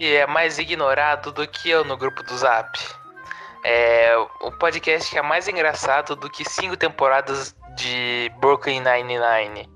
que 0.00 0.16
é 0.16 0.26
mais 0.26 0.58
ignorado 0.58 1.30
do 1.30 1.46
que 1.46 1.68
eu 1.68 1.84
no 1.84 1.94
grupo 1.94 2.22
do 2.22 2.34
Zap. 2.34 2.78
É 3.62 4.16
o 4.40 4.50
podcast 4.50 5.10
que 5.10 5.18
é 5.18 5.20
mais 5.20 5.46
engraçado 5.46 6.16
do 6.16 6.30
que 6.30 6.42
cinco 6.42 6.74
temporadas 6.74 7.54
de 7.76 8.32
Brooklyn 8.40 8.80
Nine-Nine. 8.80 9.68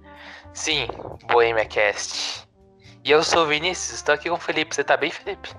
Sim, 0.54 0.88
Bohemia 1.30 1.66
Cast. 1.66 2.48
E 3.04 3.10
eu 3.10 3.22
sou 3.22 3.42
o 3.42 3.46
Vinícius, 3.46 3.96
estou 3.96 4.14
aqui 4.14 4.30
com 4.30 4.36
o 4.36 4.40
Felipe. 4.40 4.74
Você 4.74 4.82
tá 4.82 4.96
bem, 4.96 5.10
Felipe? 5.10 5.50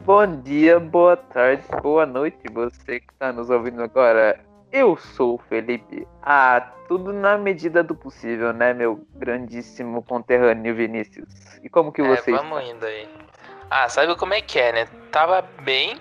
Bom 0.00 0.40
dia, 0.40 0.80
boa 0.80 1.16
tarde, 1.16 1.62
boa 1.80 2.04
noite, 2.04 2.40
você 2.52 2.98
que 2.98 3.12
está 3.12 3.32
nos 3.32 3.50
ouvindo 3.50 3.84
agora. 3.84 4.44
Eu 4.72 4.96
sou 4.96 5.36
o 5.36 5.38
Felipe. 5.38 6.08
Ah, 6.20 6.72
tudo 6.88 7.12
na 7.12 7.38
medida 7.38 7.84
do 7.84 7.94
possível, 7.94 8.52
né, 8.52 8.74
meu 8.74 9.06
grandíssimo 9.14 10.02
conterrâneo 10.02 10.74
Vinícius? 10.74 11.60
E 11.62 11.68
como 11.68 11.92
que 11.92 12.02
você 12.02 12.32
é, 12.32 12.36
vamos 12.36 12.58
está? 12.58 12.74
indo 12.74 12.84
aí. 12.84 13.23
Ah, 13.70 13.88
sabe 13.88 14.14
como 14.16 14.34
é 14.34 14.40
que 14.40 14.58
é, 14.58 14.72
né? 14.72 14.86
Tava 15.10 15.42
bem 15.62 16.00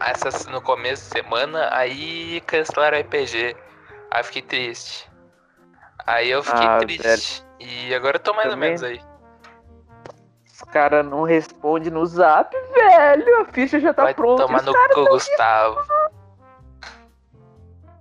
essas, 0.00 0.46
no 0.46 0.60
começo 0.60 1.08
da 1.12 1.20
semana, 1.22 1.68
aí 1.72 2.40
cancelaram 2.42 2.98
o 2.98 3.00
RPG. 3.00 3.56
Aí 4.10 4.22
fiquei 4.24 4.42
triste. 4.42 5.10
Aí 6.06 6.30
eu 6.30 6.42
fiquei 6.42 6.66
Ah, 6.66 6.78
triste. 6.78 7.44
E 7.58 7.94
agora 7.94 8.16
eu 8.16 8.20
tô 8.20 8.32
mais 8.34 8.48
Também? 8.50 8.70
ou 8.74 8.80
menos 8.80 8.82
aí. 8.82 9.00
Os 10.46 10.60
caras 10.72 11.04
não 11.06 11.22
respondem 11.22 11.90
no 11.90 12.04
zap, 12.06 12.54
velho. 12.74 13.40
A 13.42 13.44
ficha 13.46 13.78
já 13.80 13.94
tá 13.94 14.04
Vai 14.04 14.14
pronta. 14.14 14.44
tomar 14.46 14.60
Os 14.60 14.66
no 14.66 14.72
cu, 14.94 15.04
Gustavo. 15.08 15.80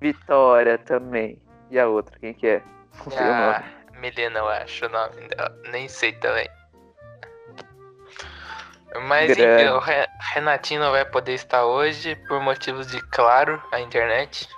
Vitória 0.02 0.78
também. 0.78 1.42
E 1.70 1.80
a 1.80 1.88
outra, 1.88 2.18
quem 2.20 2.34
que 2.34 2.48
é? 2.48 2.62
Não 3.06 3.18
Ah. 3.18 3.64
Milena, 4.00 4.40
eu 4.40 4.48
acho 4.48 4.86
o 4.86 4.90
nome 4.90 5.28
dela. 5.28 5.54
Nem 5.72 5.88
sei 5.90 6.14
também. 6.14 6.50
Mas 9.04 9.36
Grande. 9.36 9.64
enfim, 9.64 9.72
o 9.72 9.80
Re- 9.80 10.08
Renatinho 10.34 10.82
não 10.82 10.92
vai 10.92 11.06
poder 11.06 11.34
estar 11.34 11.66
hoje 11.66 12.16
por 12.28 12.42
motivos 12.42 12.88
de, 12.88 13.00
claro, 13.10 13.62
a 13.72 13.80
internet. 13.80 14.50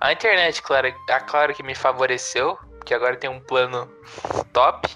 A 0.00 0.12
internet, 0.12 0.62
claro, 0.62 0.92
a 1.08 1.20
Claro 1.20 1.54
que 1.54 1.62
me 1.62 1.74
favoreceu, 1.74 2.58
porque 2.78 2.94
agora 2.94 3.16
tem 3.16 3.30
um 3.30 3.40
plano 3.40 3.88
top. 4.52 4.88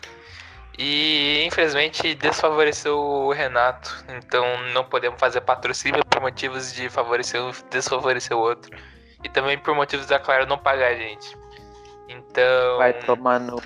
E 0.76 1.44
infelizmente 1.46 2.16
desfavoreceu 2.16 2.98
o 2.98 3.32
Renato. 3.32 4.04
Então 4.08 4.44
não 4.72 4.84
podemos 4.84 5.20
fazer 5.20 5.40
patrocínio 5.42 6.04
por 6.06 6.20
motivos 6.20 6.72
de 6.72 6.88
favorecer 6.88 7.40
um, 7.40 7.52
desfavorecer 7.70 8.36
o 8.36 8.40
outro. 8.40 8.76
E 9.22 9.28
também 9.28 9.56
por 9.56 9.74
motivos 9.74 10.06
da 10.06 10.18
Claro 10.18 10.46
não 10.46 10.58
pagar 10.58 10.88
a 10.88 10.94
gente. 10.96 11.38
Então. 12.08 12.78
Vai 12.78 12.92
tomar 12.92 13.38
no. 13.38 13.62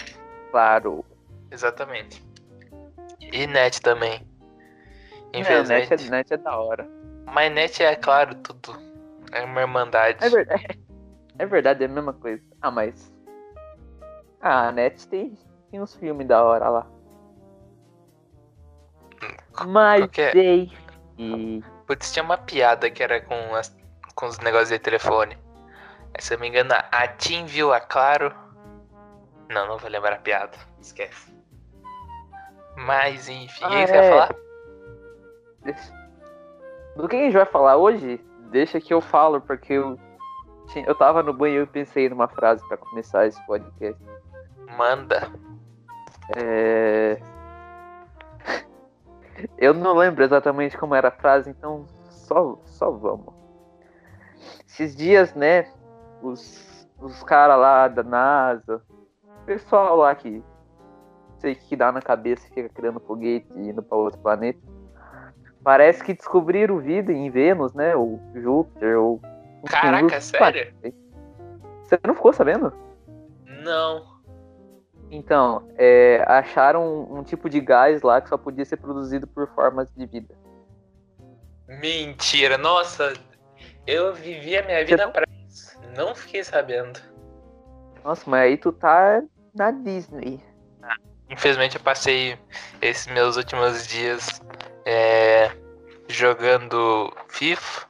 Claro. 0.50 1.04
Exatamente. 1.50 2.22
E 3.20 3.46
net 3.46 3.80
também. 3.80 4.27
É, 5.32 5.40
Infelizmente. 5.40 5.90
net, 5.90 6.06
é, 6.06 6.10
net 6.10 6.34
é 6.34 6.36
da 6.36 6.56
hora. 6.56 6.88
Mas 7.26 7.52
net 7.52 7.82
é 7.82 7.94
claro, 7.96 8.34
tudo. 8.36 8.76
É 9.32 9.42
uma 9.44 9.60
irmandade. 9.60 10.24
É 10.24 10.28
verdade. 10.28 10.66
É 11.40 11.46
verdade, 11.46 11.84
é 11.84 11.86
a 11.86 11.88
mesma 11.88 12.12
coisa. 12.12 12.42
Ah, 12.60 12.68
mas. 12.68 13.12
Ah, 14.40 14.66
a 14.66 14.72
net 14.72 15.06
tem, 15.06 15.38
tem 15.70 15.80
uns 15.80 15.94
filmes 15.94 16.26
da 16.26 16.42
hora 16.42 16.68
lá. 16.68 16.86
Mas 19.66 20.00
qualquer- 20.00 20.36
ei. 20.36 20.72
E. 21.16 21.62
Putz, 21.86 22.12
tinha 22.12 22.24
uma 22.24 22.36
piada 22.38 22.90
que 22.90 23.02
era 23.04 23.20
com, 23.20 23.54
as, 23.54 23.72
com 24.16 24.26
os 24.26 24.38
negócios 24.40 24.70
de 24.70 24.80
telefone. 24.80 25.38
Aí, 26.14 26.20
se 26.20 26.34
eu 26.34 26.38
não 26.38 26.42
me 26.42 26.48
engano, 26.48 26.74
a 26.74 27.06
Tim 27.08 27.44
viu 27.46 27.72
a 27.72 27.78
Claro. 27.80 28.34
Não, 29.48 29.66
não 29.68 29.78
vou 29.78 29.88
lembrar 29.88 30.14
a 30.14 30.18
piada. 30.18 30.58
Esquece. 30.80 31.32
Mas 32.76 33.28
enfim, 33.28 33.64
Ah, 33.64 33.68
o 33.68 33.70
que 33.70 33.86
você 33.86 33.94
ia 33.94 34.00
é. 34.02 34.10
falar? 34.10 34.34
Do 36.96 37.08
que 37.08 37.16
a 37.16 37.20
gente 37.20 37.34
vai 37.36 37.46
falar 37.46 37.76
hoje? 37.76 38.20
Deixa 38.50 38.80
que 38.80 38.92
eu 38.92 39.00
falo, 39.00 39.40
porque 39.40 39.72
eu. 39.74 39.98
tinha- 40.68 40.86
Eu 40.86 40.94
tava 40.94 41.22
no 41.22 41.32
banho 41.32 41.62
e 41.62 41.66
pensei 41.66 42.08
numa 42.08 42.28
frase 42.28 42.66
pra 42.68 42.76
começar 42.76 43.26
esse 43.26 43.40
podcast. 43.46 44.02
Manda. 44.76 45.30
É... 46.36 47.20
Eu 49.56 49.72
não 49.72 49.94
lembro 49.96 50.24
exatamente 50.24 50.76
como 50.76 50.94
era 50.94 51.08
a 51.08 51.12
frase, 51.12 51.50
então 51.50 51.86
só, 52.10 52.58
só 52.64 52.90
vamos. 52.90 53.32
Esses 54.66 54.94
dias, 54.96 55.34
né, 55.34 55.70
os, 56.22 56.88
os 57.00 57.22
caras 57.22 57.58
lá 57.58 57.86
da 57.88 58.02
NASA, 58.02 58.82
o 59.24 59.44
pessoal 59.46 59.96
lá 59.96 60.14
que 60.14 60.42
sei 61.38 61.54
que 61.54 61.76
dá 61.76 61.92
na 61.92 62.02
cabeça 62.02 62.46
e 62.46 62.50
fica 62.54 62.68
criando 62.68 62.98
foguete 63.00 63.46
e 63.54 63.68
indo 63.68 63.82
pra 63.82 63.96
outro 63.96 64.20
planeta, 64.20 64.58
parece 65.68 66.02
que 66.02 66.14
descobriram 66.14 66.78
vida 66.78 67.12
em 67.12 67.28
Vênus, 67.28 67.74
né, 67.74 67.94
ou 67.94 68.18
Júpiter, 68.34 68.98
ou... 68.98 69.20
Caraca, 69.68 70.18
sério? 70.18 70.72
Você 71.82 72.00
não 72.06 72.14
ficou 72.14 72.32
sabendo? 72.32 72.72
Não. 73.44 74.18
Então, 75.10 75.68
é, 75.76 76.24
acharam 76.26 76.82
um, 76.82 77.18
um 77.18 77.22
tipo 77.22 77.50
de 77.50 77.60
gás 77.60 78.00
lá 78.00 78.18
que 78.18 78.30
só 78.30 78.38
podia 78.38 78.64
ser 78.64 78.78
produzido 78.78 79.26
por 79.26 79.46
formas 79.48 79.92
de 79.94 80.06
vida. 80.06 80.34
Mentira, 81.68 82.56
nossa. 82.56 83.12
Eu 83.86 84.14
vivi 84.14 84.56
a 84.56 84.62
minha 84.64 84.86
vida 84.86 85.06
pra 85.10 85.26
isso. 85.46 85.78
Não 85.94 86.14
fiquei 86.14 86.42
sabendo. 86.42 86.98
Nossa, 88.02 88.22
mas 88.24 88.40
aí 88.40 88.56
tu 88.56 88.72
tá 88.72 89.22
na 89.54 89.70
Disney. 89.70 90.42
Infelizmente 91.28 91.76
eu 91.76 91.82
passei 91.82 92.38
esses 92.80 93.06
meus 93.12 93.36
últimos 93.36 93.86
dias 93.86 94.40
é, 94.88 95.50
jogando 96.08 97.12
FIFA. 97.28 97.86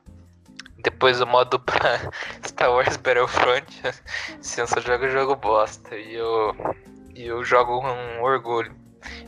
Depois 0.82 1.20
o 1.20 1.26
modo 1.26 1.58
pra 1.62 2.10
Star 2.44 2.72
Wars 2.72 2.96
Battlefront. 2.96 3.82
Sim, 4.42 4.62
eu 4.62 4.66
só 4.66 4.80
jogo 4.80 5.08
jogo 5.08 5.36
bosta. 5.36 5.96
E 5.96 6.14
eu, 6.14 6.54
e 7.14 7.24
eu 7.26 7.44
jogo 7.44 7.80
com 7.80 8.22
orgulho. 8.22 8.74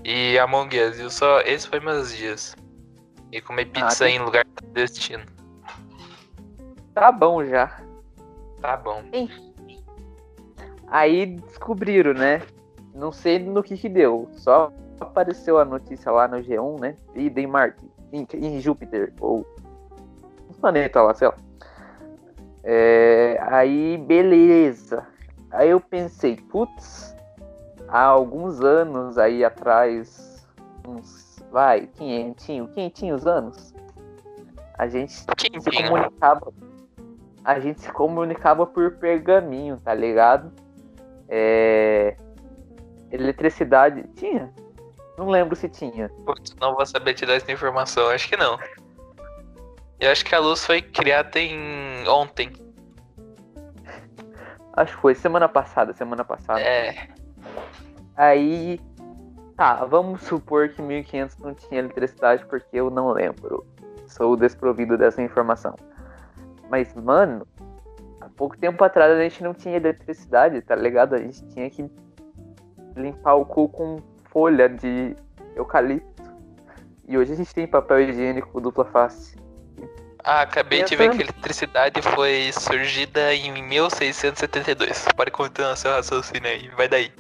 E 0.04 0.36
Among 0.38 0.76
Us, 0.80 0.98
eu 0.98 1.10
só. 1.10 1.40
Esses 1.42 1.66
foram 1.66 1.84
meus 1.84 2.14
dias. 2.16 2.56
E 3.30 3.40
comer 3.40 3.66
pizza 3.66 4.04
tem- 4.04 4.16
em 4.16 4.18
lugar 4.18 4.44
destino. 4.72 5.24
Tá 6.92 7.12
bom 7.12 7.44
já. 7.44 7.80
Tá 8.60 8.76
bom. 8.76 9.04
Aí 10.88 11.26
descobriram, 11.26 12.12
né? 12.14 12.42
Não 12.92 13.12
sei 13.12 13.38
no 13.38 13.62
que 13.62 13.76
que 13.76 13.88
deu. 13.88 14.28
Só 14.32 14.72
apareceu 15.00 15.58
a 15.58 15.64
notícia 15.64 16.12
lá 16.12 16.28
no 16.28 16.38
G1, 16.38 16.80
né? 16.80 16.96
Vida 17.14 17.40
em 17.40 17.46
Marte, 17.46 17.84
em, 18.12 18.26
em 18.34 18.60
Júpiter, 18.60 19.12
ou 19.20 19.46
um 20.48 20.54
planeta 20.60 21.02
lá, 21.02 21.14
sei 21.14 21.28
lá. 21.28 21.34
É, 22.62 23.38
aí, 23.42 23.96
beleza. 23.96 25.06
Aí 25.50 25.70
eu 25.70 25.80
pensei, 25.80 26.36
putz, 26.36 27.16
há 27.88 28.04
alguns 28.04 28.60
anos 28.60 29.18
aí 29.18 29.44
atrás, 29.44 30.46
uns, 30.86 31.42
vai, 31.50 31.86
quinhentinho, 31.86 32.68
quinhentinhos 32.68 33.26
anos, 33.26 33.74
a 34.80 34.86
gente 34.86 35.12
se 35.12 35.26
Quentinho. 35.26 35.88
comunicava. 35.88 36.52
A 37.44 37.58
gente 37.58 37.80
se 37.82 37.92
comunicava 37.92 38.66
por 38.66 38.92
pergaminho, 38.92 39.78
tá 39.78 39.92
ligado? 39.92 40.50
É... 41.28 42.16
Eletricidade. 43.10 44.04
Tinha? 44.14 44.50
Não 45.18 45.28
lembro 45.28 45.54
se 45.54 45.68
tinha. 45.68 46.08
Putz, 46.24 46.54
não 46.60 46.74
vou 46.74 46.86
saber 46.86 47.14
te 47.14 47.26
dar 47.26 47.34
essa 47.34 47.50
informação, 47.52 48.08
acho 48.08 48.28
que 48.28 48.36
não. 48.36 48.58
Eu 49.98 50.10
acho 50.10 50.24
que 50.24 50.34
a 50.34 50.38
luz 50.38 50.64
foi 50.64 50.80
criada 50.80 51.38
em 51.38 52.08
ontem. 52.08 52.52
Acho 54.72 54.94
que 54.94 55.02
foi 55.02 55.14
semana 55.14 55.48
passada, 55.48 55.92
semana 55.92 56.24
passada. 56.24 56.60
É, 56.60 57.08
Aí. 58.20 58.78
Tá, 59.56 59.84
vamos 59.84 60.22
supor 60.22 60.70
que 60.70 60.80
1500 60.80 61.36
não 61.38 61.54
tinha 61.54 61.80
eletricidade 61.80 62.44
porque 62.46 62.76
eu 62.76 62.90
não 62.90 63.12
lembro. 63.12 63.66
Sou 64.06 64.36
desprovido 64.36 64.96
dessa 64.96 65.22
informação. 65.22 65.74
Mas, 66.70 66.94
mano, 66.94 67.46
há 68.20 68.28
pouco 68.28 68.56
tempo 68.58 68.82
atrás 68.84 69.12
a 69.12 69.22
gente 69.22 69.42
não 69.42 69.54
tinha 69.54 69.76
eletricidade, 69.76 70.60
tá 70.62 70.74
ligado? 70.74 71.14
A 71.14 71.18
gente 71.18 71.46
tinha 71.48 71.68
que 71.68 71.90
limpar 72.96 73.34
o 73.34 73.44
cu 73.44 73.68
com 73.68 74.00
folha 74.30 74.68
de 74.68 75.14
eucalipto. 75.56 76.22
E 77.06 77.18
hoje 77.18 77.32
a 77.32 77.36
gente 77.36 77.54
tem 77.54 77.66
papel 77.66 78.00
higiênico 78.00 78.60
dupla 78.60 78.84
face. 78.84 79.36
Ah, 80.22 80.42
acabei 80.42 80.84
de 80.84 80.96
ver 80.96 81.10
que 81.10 81.18
a 81.18 81.24
eletricidade 81.24 82.00
foi 82.02 82.50
surgida 82.52 83.34
em 83.34 83.62
1672. 83.62 85.06
Pode 85.16 85.30
continuar 85.30 85.76
seu 85.76 85.90
raciocínio 85.90 86.46
aí, 86.48 86.68
vai 86.76 86.88
daí. 86.88 87.10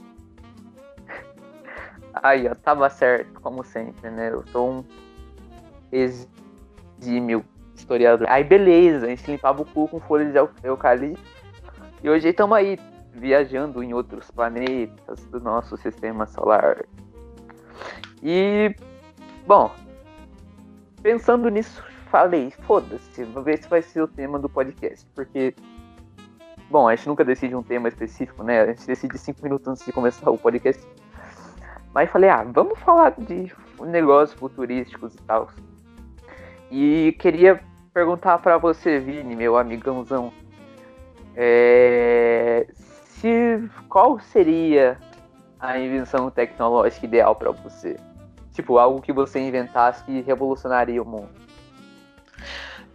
Aí, 2.14 2.46
ó, 2.48 2.54
tava 2.54 2.88
certo, 2.90 3.40
como 3.40 3.64
sempre, 3.64 4.10
né? 4.10 4.30
Eu 4.30 4.44
sou 4.48 4.70
um 4.70 4.84
exímio 5.90 7.44
historiador. 7.74 8.28
Aí, 8.28 8.44
beleza, 8.44 9.06
a 9.06 9.08
gente 9.08 9.30
limpava 9.30 9.62
o 9.62 9.64
cu 9.64 9.88
com 9.88 9.98
folha 10.00 10.26
de 10.26 10.36
eu- 10.36 10.50
eucalipto. 10.62 11.20
E 12.02 12.10
hoje 12.10 12.28
estamos 12.28 12.56
aí, 12.56 12.78
viajando 13.20 13.82
em 13.82 13.92
outros 13.92 14.30
planetas 14.30 15.24
do 15.26 15.38
nosso 15.38 15.76
sistema 15.76 16.26
solar. 16.26 16.84
E, 18.22 18.74
Bom, 19.46 19.70
pensando 21.02 21.48
nisso, 21.48 21.82
falei, 22.10 22.52
foda-se, 22.66 23.24
vou 23.24 23.42
ver 23.42 23.60
se 23.60 23.68
vai 23.68 23.82
ser 23.82 24.02
o 24.02 24.06
tema 24.06 24.38
do 24.38 24.48
podcast, 24.48 25.06
porque 25.14 25.54
bom, 26.70 26.86
a 26.86 26.94
gente 26.94 27.08
nunca 27.08 27.24
decide 27.24 27.56
um 27.56 27.62
tema 27.62 27.88
específico, 27.88 28.44
né? 28.44 28.60
A 28.60 28.66
gente 28.66 28.86
decide 28.86 29.18
cinco 29.18 29.42
minutos 29.42 29.66
antes 29.66 29.84
de 29.84 29.92
começar 29.92 30.30
o 30.30 30.38
podcast. 30.38 30.86
Mas 31.92 32.08
falei, 32.10 32.30
ah, 32.30 32.44
vamos 32.44 32.78
falar 32.78 33.10
de 33.18 33.52
negócios 33.80 34.38
futurísticos 34.38 35.14
e 35.14 35.22
tal. 35.22 35.50
E 36.70 37.16
queria 37.18 37.60
perguntar 37.92 38.38
para 38.38 38.56
você, 38.56 39.00
Vini, 39.00 39.34
meu 39.34 39.56
amigãozão, 39.56 40.32
é, 41.34 42.68
se 43.20 43.70
qual 43.88 44.18
seria 44.18 44.98
a 45.58 45.78
invenção 45.78 46.30
tecnológica 46.30 47.04
ideal 47.04 47.34
para 47.34 47.50
você? 47.50 47.96
Tipo, 48.52 48.78
algo 48.78 49.02
que 49.02 49.12
você 49.12 49.38
inventasse 49.38 50.02
que 50.04 50.22
revolucionaria 50.22 51.02
o 51.02 51.06
mundo. 51.06 51.30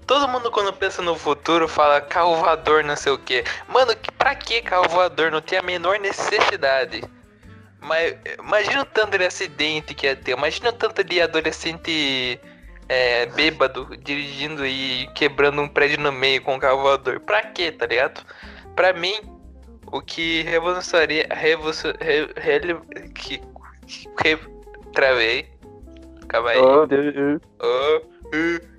Todo 0.06 0.28
mundo 0.28 0.52
quando 0.52 0.74
pensa 0.74 1.02
no 1.02 1.16
futuro 1.16 1.68
fala 1.68 2.02
carro 2.02 2.36
voador, 2.36 2.84
não 2.84 2.96
sei 2.96 3.12
o 3.12 3.18
que. 3.18 3.44
Mano, 3.68 3.94
pra 4.18 4.36
que 4.36 4.62
carro 4.62 4.90
voador? 4.90 5.32
Não 5.32 5.42
tem 5.42 5.58
a 5.58 5.64
menor 5.64 6.00
necessidade. 6.00 7.04
Mas 7.80 8.16
imagina 8.40 8.82
o 8.82 8.86
tanto 8.86 9.18
de 9.18 9.26
acidente 9.26 9.94
que 9.94 10.08
ia 10.08 10.16
ter. 10.16 10.32
Imagina 10.32 10.70
o 10.70 10.74
tanto 10.74 11.04
de 11.04 11.22
adolescente 11.22 12.40
é, 12.90 13.28
bêbado 13.28 13.96
dirigindo 13.98 14.66
e 14.66 15.08
quebrando 15.16 15.62
um 15.62 15.68
prédio 15.68 16.00
no 16.00 16.12
meio 16.12 16.42
com 16.42 16.56
um 16.56 16.60
carro 16.60 16.82
voador. 16.82 17.20
Pra 17.20 17.42
quê, 17.42 17.72
tá 17.72 17.86
ligado? 17.86 18.24
Pra 18.76 18.94
mim, 18.94 19.35
o 19.92 20.02
que 20.02 20.42
revolucionaria. 20.44 21.28
Revolucion, 21.32 21.94
re, 22.00 22.28
re, 22.38 22.60
que, 23.14 23.42
re, 24.24 24.38
travei. 24.94 25.50
Calma 26.28 26.52
aí. 26.52 26.60
Oh, 26.60 26.86
Deus. 26.86 27.42
Oh, 27.62 27.98
uh, 27.98 28.76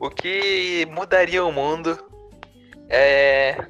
o 0.00 0.10
que 0.10 0.86
mudaria 0.90 1.44
o 1.44 1.52
mundo 1.52 1.98
é. 2.88 3.66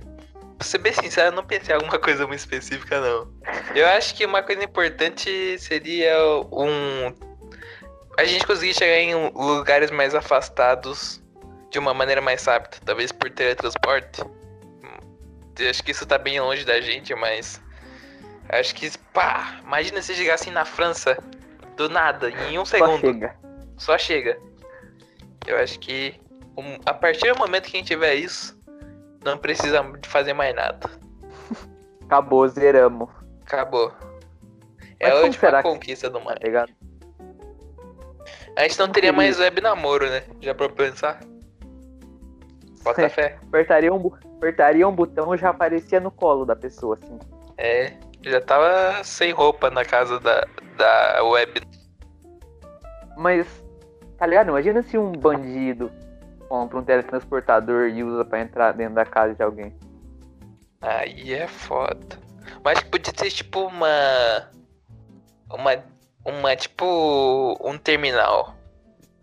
Pra 0.56 0.66
ser 0.69 0.78
bem 0.78 0.92
sincero, 0.92 1.28
eu 1.28 1.32
não 1.32 1.44
pensei 1.44 1.75
em 1.75 1.78
alguma 1.78 1.98
coisa 1.98 2.26
muito 2.26 2.40
específica, 2.40 3.00
não. 3.00 3.28
Eu 3.75 3.87
acho 3.88 4.14
que 4.14 4.25
uma 4.25 4.42
coisa 4.42 4.62
importante 4.62 5.58
seria 5.58 6.16
um. 6.52 7.12
A 8.16 8.25
gente 8.25 8.46
conseguir 8.46 8.75
chegar 8.75 8.98
em 8.98 9.14
lugares 9.34 9.90
mais 9.90 10.14
afastados 10.14 11.20
de 11.70 11.78
uma 11.80 11.92
maneira 11.92 12.20
mais 12.20 12.44
rápida, 12.44 12.76
talvez 12.84 13.10
por 13.10 13.28
teletransporte. 13.30 14.22
Acho 15.68 15.82
que 15.84 15.92
isso 15.92 16.06
tá 16.06 16.18
bem 16.18 16.40
longe 16.40 16.64
da 16.64 16.80
gente, 16.80 17.14
mas. 17.14 17.60
Acho 18.48 18.74
que. 18.74 18.90
Pá! 19.12 19.60
Imagina 19.62 20.02
se 20.02 20.14
chegasse 20.14 20.50
na 20.50 20.64
França 20.64 21.16
do 21.76 21.88
nada, 21.88 22.30
em 22.30 22.58
um 22.58 22.64
segundo. 22.64 23.00
Só 23.00 23.06
chega. 23.06 23.36
Só 23.76 23.98
chega. 23.98 24.38
Eu 25.46 25.58
acho 25.58 25.78
que 25.78 26.20
um, 26.56 26.78
a 26.86 26.94
partir 26.94 27.32
do 27.32 27.38
momento 27.38 27.68
que 27.68 27.76
a 27.76 27.80
gente 27.80 27.88
tiver 27.88 28.14
isso, 28.14 28.58
não 29.24 29.36
precisa 29.36 29.82
de 29.82 30.08
fazer 30.08 30.32
mais 30.32 30.54
nada. 30.54 30.90
Acabou, 32.06 32.46
zeramos. 32.48 33.08
Acabou. 33.44 33.92
É 35.00 35.10
a 35.10 35.16
última 35.16 35.62
conquista 35.62 36.08
do 36.08 36.20
mundo. 36.20 36.38
Tá 36.40 36.66
a 38.56 38.62
gente 38.62 38.78
não 38.78 38.88
teria 38.88 39.12
mais 39.12 39.38
web 39.38 39.60
namoro, 39.60 40.08
né? 40.08 40.22
Já 40.40 40.54
pra 40.54 40.68
pensar. 40.68 41.20
Bota 42.82 43.08
fé. 43.10 43.36
Apertaria 43.48 43.92
um, 43.92 44.12
apertaria 44.44 44.87
um 44.87 44.94
botão 44.94 45.35
e 45.35 45.38
já 45.38 45.49
aparecia 45.49 45.99
no 45.99 46.11
colo 46.11 46.44
da 46.44 46.55
pessoa, 46.55 46.99
assim. 47.02 47.19
É, 47.56 47.94
já 48.23 48.41
tava 48.41 49.02
sem 49.02 49.32
roupa 49.32 49.70
na 49.70 49.85
casa 49.85 50.20
da, 50.20 50.46
da 50.76 51.25
web. 51.25 51.62
Mas, 53.17 53.46
tá 54.19 54.26
ligado? 54.26 54.49
Imagina 54.49 54.82
se 54.82 54.99
um 54.99 55.12
bandido 55.12 55.91
compra 56.49 56.79
um 56.79 56.85
teletransportador 56.85 57.88
e 57.88 58.05
usa 58.05 58.25
para 58.25 58.41
entrar 58.41 58.73
dentro 58.73 58.94
da 58.94 59.06
casa 59.06 59.35
de 59.35 59.43
alguém. 59.43 59.75
Aí 60.82 61.32
é 61.32 61.49
foda. 61.49 62.19
Mas 62.62 62.82
podia 62.82 63.12
ser 63.17 63.31
tipo 63.31 63.61
uma. 63.61 64.50
Uma. 65.50 65.85
Uma 66.23 66.56
tipo. 66.56 67.56
Um 67.62 67.79
terminal. 67.79 68.55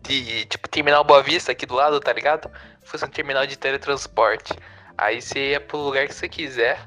De. 0.00 0.46
Tipo, 0.46 0.68
terminal 0.68 1.04
Boa 1.04 1.22
Vista 1.22 1.52
aqui 1.52 1.64
do 1.64 1.74
lado, 1.74 2.00
tá 2.00 2.12
ligado? 2.12 2.50
Fosse 2.82 3.04
um 3.04 3.08
terminal 3.08 3.46
de 3.46 3.56
teletransporte. 3.56 4.54
Aí 5.02 5.20
você 5.20 5.50
ia 5.50 5.60
pro 5.60 5.78
lugar 5.78 6.06
que 6.06 6.14
você 6.14 6.28
quiser. 6.28 6.78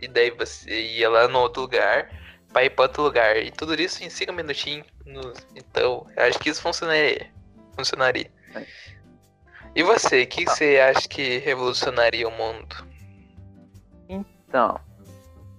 E 0.00 0.08
daí 0.08 0.30
você 0.30 0.70
ia 0.70 1.08
lá 1.10 1.28
no 1.28 1.38
outro 1.40 1.62
lugar. 1.62 2.10
Pra 2.52 2.64
ir 2.64 2.70
pra 2.70 2.84
outro 2.84 3.02
lugar. 3.02 3.36
E 3.36 3.50
tudo 3.50 3.74
isso 3.74 4.02
em 4.02 4.10
5 4.10 4.32
minutinhos. 4.32 4.86
Então, 5.54 6.06
eu 6.16 6.24
acho 6.24 6.38
que 6.38 6.50
isso 6.50 6.62
funcionaria. 6.62 7.28
Funcionaria. 7.76 8.30
E 9.74 9.82
você, 9.82 10.22
o 10.22 10.26
que 10.26 10.44
tá. 10.44 10.54
você 10.54 10.78
acha 10.78 11.08
que 11.08 11.38
revolucionaria 11.38 12.26
o 12.26 12.32
mundo? 12.32 12.76
Então, 14.08 14.80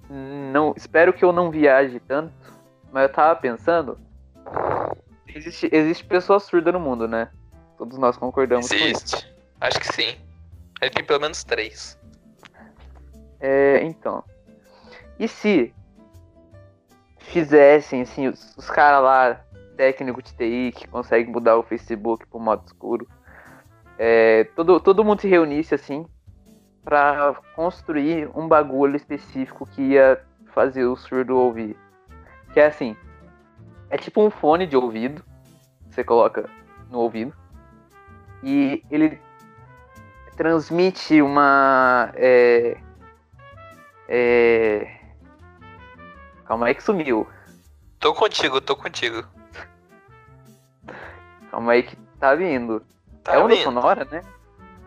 não, 0.09 0.73
espero 0.75 1.13
que 1.13 1.23
eu 1.23 1.31
não 1.31 1.49
viaje 1.49 1.99
tanto, 2.01 2.33
mas 2.91 3.03
eu 3.03 3.13
tava 3.13 3.39
pensando, 3.39 3.97
existe, 5.33 5.69
existe 5.71 6.03
pessoa 6.03 6.41
surda 6.41 6.73
no 6.73 6.79
mundo, 6.79 7.07
né? 7.07 7.29
Todos 7.77 7.97
nós 7.97 8.17
concordamos 8.17 8.69
existe. 8.69 9.11
com 9.11 9.17
isso. 9.17 9.27
Acho 9.61 9.79
que 9.79 9.93
sim. 9.93 10.17
Gente 10.83 10.93
tem 10.93 11.03
pelo 11.03 11.19
menos 11.19 11.43
três. 11.43 11.99
É, 13.39 13.83
então. 13.83 14.23
E 15.19 15.27
se 15.27 15.73
fizessem, 17.19 18.01
assim, 18.01 18.27
os, 18.27 18.55
os 18.57 18.69
caras 18.69 19.03
lá, 19.03 19.41
técnico 19.77 20.21
de 20.21 20.33
TI, 20.33 20.71
que 20.75 20.87
conseguem 20.87 21.31
mudar 21.31 21.57
o 21.57 21.63
Facebook 21.63 22.25
pro 22.27 22.39
modo 22.39 22.63
escuro, 22.65 23.07
é, 23.97 24.45
todo, 24.55 24.79
todo 24.79 25.03
mundo 25.03 25.21
se 25.21 25.27
reunisse 25.27 25.75
assim 25.75 26.07
para 26.83 27.35
construir 27.55 28.29
um 28.35 28.47
bagulho 28.47 28.95
específico 28.95 29.67
que 29.67 29.81
ia 29.81 30.19
fazer 30.53 30.85
o 30.85 30.95
surdo 30.95 31.37
ouvir. 31.37 31.77
Que 32.53 32.59
é 32.59 32.65
assim, 32.65 32.97
é 33.89 33.97
tipo 33.97 34.21
um 34.21 34.31
fone 34.31 34.65
de 34.65 34.75
ouvido, 34.75 35.23
você 35.87 36.03
coloca 36.03 36.49
no 36.89 36.99
ouvido 36.99 37.33
e 38.43 38.83
ele 38.89 39.19
transmite 40.35 41.21
uma 41.21 42.11
é, 42.15 42.77
é, 44.07 44.99
calma 46.45 46.67
aí 46.67 46.75
que 46.75 46.83
sumiu. 46.83 47.27
Tô 47.99 48.13
contigo, 48.13 48.59
tô 48.59 48.75
contigo. 48.75 49.25
Calma 51.49 51.73
aí 51.73 51.83
que 51.83 51.95
tá 52.19 52.33
vindo. 52.35 52.83
Tá 53.23 53.35
é 53.35 53.39
onda 53.39 53.53
vindo. 53.53 53.63
sonora, 53.63 54.07
né? 54.09 54.23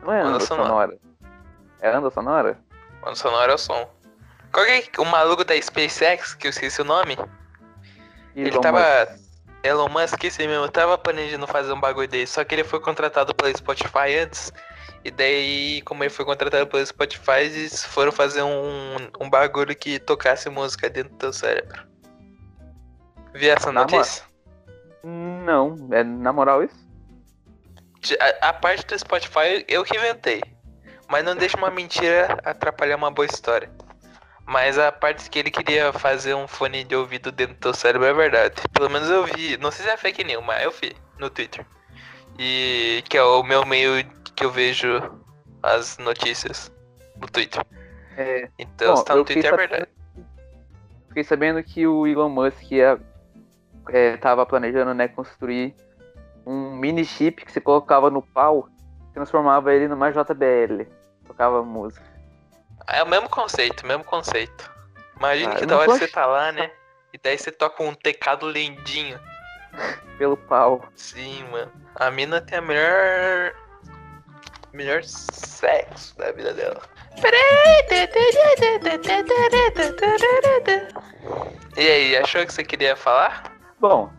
Não 0.02 0.12
é 0.12 0.24
onda, 0.24 0.40
sonora. 0.40 0.68
sonora. 0.68 0.98
É 1.80 1.98
onda 1.98 2.10
sonora? 2.10 2.58
Onda 3.02 3.14
sonora 3.14 3.52
é 3.52 3.54
o 3.54 3.58
som. 3.58 3.88
Qual 4.52 4.64
é 4.66 4.82
o 4.98 5.04
maluco 5.04 5.44
da 5.44 5.60
SpaceX, 5.60 6.34
que 6.34 6.46
eu 6.46 6.50
esqueci 6.50 6.80
o 6.80 6.84
nome? 6.84 7.14
Elon 7.14 7.28
ele 8.34 8.60
tava. 8.60 8.80
Musk. 8.80 9.23
Elon 9.64 9.88
Musk, 9.88 10.22
esse 10.22 10.46
mesmo, 10.46 10.68
tava 10.68 10.98
planejando 10.98 11.46
fazer 11.46 11.72
um 11.72 11.80
bagulho 11.80 12.06
desse, 12.06 12.34
só 12.34 12.44
que 12.44 12.54
ele 12.54 12.64
foi 12.64 12.80
contratado 12.80 13.34
pela 13.34 13.50
Spotify 13.56 14.18
antes. 14.22 14.52
E 15.02 15.10
daí, 15.10 15.80
como 15.82 16.04
ele 16.04 16.10
foi 16.10 16.24
contratado 16.24 16.66
pelo 16.66 16.84
Spotify, 16.84 17.40
eles 17.40 17.82
foram 17.82 18.12
fazer 18.12 18.42
um, 18.42 18.96
um 19.20 19.30
bagulho 19.30 19.74
que 19.74 19.98
tocasse 19.98 20.50
música 20.50 20.90
dentro 20.90 21.12
do 21.12 21.18
teu 21.18 21.32
cérebro. 21.32 21.82
Vi 23.32 23.48
essa 23.48 23.72
notícia? 23.72 24.24
Não, 25.02 25.76
é 25.92 26.04
na 26.04 26.32
moral 26.32 26.62
isso? 26.62 26.84
a, 28.20 28.48
a, 28.48 28.52
parte 28.52 28.86
do 28.86 28.98
Spotify 28.98 29.64
eu 29.66 29.82
que 29.82 29.96
inventei. 29.96 30.42
Mas 31.08 31.24
não 31.24 31.34
deixa 31.34 31.56
uma 31.56 31.70
mentira 31.70 32.38
atrapalhar 32.44 32.96
uma 32.96 33.10
boa 33.10 33.26
história. 33.26 33.70
Mas 34.46 34.78
a 34.78 34.92
parte 34.92 35.30
que 35.30 35.38
ele 35.38 35.50
queria 35.50 35.92
fazer 35.92 36.34
um 36.34 36.46
fone 36.46 36.84
de 36.84 36.94
ouvido 36.94 37.32
dentro 37.32 37.54
do 37.54 37.60
teu 37.60 37.74
cérebro 37.74 38.06
é 38.06 38.12
verdade. 38.12 38.54
Pelo 38.72 38.90
menos 38.90 39.08
eu 39.08 39.24
vi. 39.24 39.56
Não 39.56 39.70
sei 39.70 39.86
se 39.86 39.90
é 39.90 39.96
fake 39.96 40.22
news, 40.24 40.44
mas 40.44 40.62
eu 40.62 40.70
vi 40.70 40.94
no 41.18 41.30
Twitter. 41.30 41.64
E 42.38 43.02
que 43.08 43.16
é 43.16 43.22
o 43.22 43.42
meu 43.42 43.64
meio 43.64 44.04
que 44.34 44.44
eu 44.44 44.50
vejo 44.50 45.00
as 45.62 45.96
notícias 45.98 46.70
no 47.16 47.26
Twitter. 47.26 47.64
É, 48.16 48.48
então, 48.58 48.94
bom, 48.94 48.96
se 48.96 49.04
tá 49.04 49.16
no 49.16 49.24
Twitter 49.24 49.52
é 49.52 49.56
verdade. 49.56 49.88
Fiquei 51.08 51.24
sabendo 51.24 51.62
que 51.62 51.86
o 51.86 52.06
Elon 52.06 52.28
Musk 52.28 52.70
ia, 52.70 53.00
é, 53.88 54.16
tava 54.16 54.44
planejando 54.44 54.92
né, 54.92 55.08
construir 55.08 55.74
um 56.44 56.76
mini 56.76 57.04
chip 57.04 57.44
que 57.44 57.50
você 57.50 57.60
colocava 57.60 58.10
no 58.10 58.20
pau, 58.20 58.68
transformava 59.12 59.72
ele 59.72 59.88
numa 59.88 60.10
JBL. 60.10 60.86
Tocava 61.26 61.62
música. 61.62 62.13
É 62.86 63.02
o 63.02 63.06
mesmo 63.06 63.28
conceito, 63.28 63.86
mesmo 63.86 64.04
conceito. 64.04 64.70
Imagina 65.16 65.52
ah, 65.52 65.56
que 65.56 65.66
da 65.66 65.78
hora 65.78 65.90
você 65.92 66.08
tá 66.08 66.26
lá, 66.26 66.52
né? 66.52 66.70
E 67.12 67.18
daí 67.18 67.38
você 67.38 67.50
toca 67.50 67.82
um 67.82 67.94
tecado 67.94 68.50
lindinho. 68.50 69.18
Pelo 70.18 70.36
pau. 70.36 70.84
Sim, 70.94 71.44
mano. 71.50 71.72
A 71.94 72.10
mina 72.10 72.40
tem 72.40 72.58
a 72.58 72.60
melhor. 72.60 73.54
Melhor 74.72 75.04
sexo 75.04 76.16
da 76.18 76.32
vida 76.32 76.52
dela. 76.52 76.82
E 81.76 81.88
aí, 81.88 82.16
achou 82.16 82.44
que 82.44 82.52
você 82.52 82.64
queria 82.64 82.96
falar? 82.96 83.52
Bom, 83.80 84.10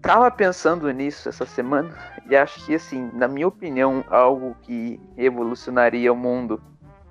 tava 0.00 0.30
pensando 0.30 0.90
nisso 0.90 1.28
essa 1.28 1.44
semana 1.44 1.94
e 2.28 2.36
acho 2.36 2.64
que, 2.64 2.74
assim, 2.74 3.10
na 3.12 3.28
minha 3.28 3.48
opinião, 3.48 4.04
algo 4.08 4.56
que 4.62 4.98
revolucionaria 5.16 6.12
o 6.12 6.16
mundo, 6.16 6.62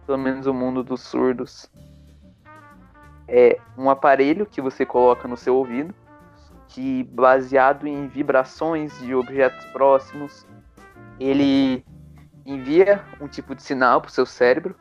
pelo 0.10 0.18
menos 0.18 0.48
o 0.48 0.54
mundo 0.56 0.84
dos 0.84 1.02
surdos, 1.02 1.70
é 3.28 3.60
um 3.78 3.92
aparelho 3.92 4.44
que 4.44 4.60
você 4.60 4.84
coloca 4.84 5.28
no 5.28 5.38
seu 5.38 5.56
ouvido, 5.56 5.94
que 6.68 7.04
baseado 7.04 7.86
em 7.86 8.08
vibrações 8.08 8.98
de 9.02 9.14
objetos 9.14 9.64
próximos, 9.68 10.48
ele 11.20 11.86
envia 12.44 13.04
um 13.22 13.28
tipo 13.28 13.54
de 13.54 13.62
sinal 13.62 14.02
para 14.02 14.10
o 14.10 14.12
seu 14.12 14.26
cérebro 14.26 14.74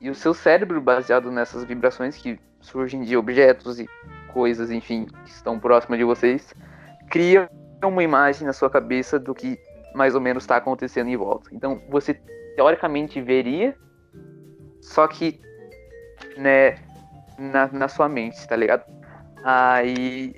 e 0.00 0.10
o 0.10 0.16
seu 0.16 0.34
cérebro, 0.34 0.80
baseado 0.80 1.30
nessas 1.30 1.62
vibrações 1.62 2.16
que 2.16 2.36
surgem 2.60 3.02
de 3.02 3.16
objetos 3.16 3.78
e 3.78 3.88
coisas, 4.32 4.72
enfim, 4.72 5.06
que 5.24 5.30
estão 5.30 5.60
próximas 5.60 5.96
de 5.96 6.04
vocês, 6.04 6.52
cria 7.08 7.48
uma 7.84 8.02
imagem 8.02 8.44
na 8.44 8.52
sua 8.52 8.68
cabeça 8.68 9.16
do 9.16 9.32
que 9.32 9.60
mais 9.94 10.16
ou 10.16 10.20
menos 10.20 10.42
está 10.42 10.56
acontecendo 10.56 11.08
em 11.08 11.16
volta. 11.16 11.50
Então 11.52 11.80
você 11.88 12.14
teoricamente 12.56 13.22
veria, 13.22 13.76
só 14.86 15.06
que 15.08 15.40
né, 16.36 16.76
na, 17.38 17.66
na 17.68 17.88
sua 17.88 18.08
mente, 18.08 18.46
tá 18.46 18.56
ligado? 18.56 18.84
Aí, 19.44 20.34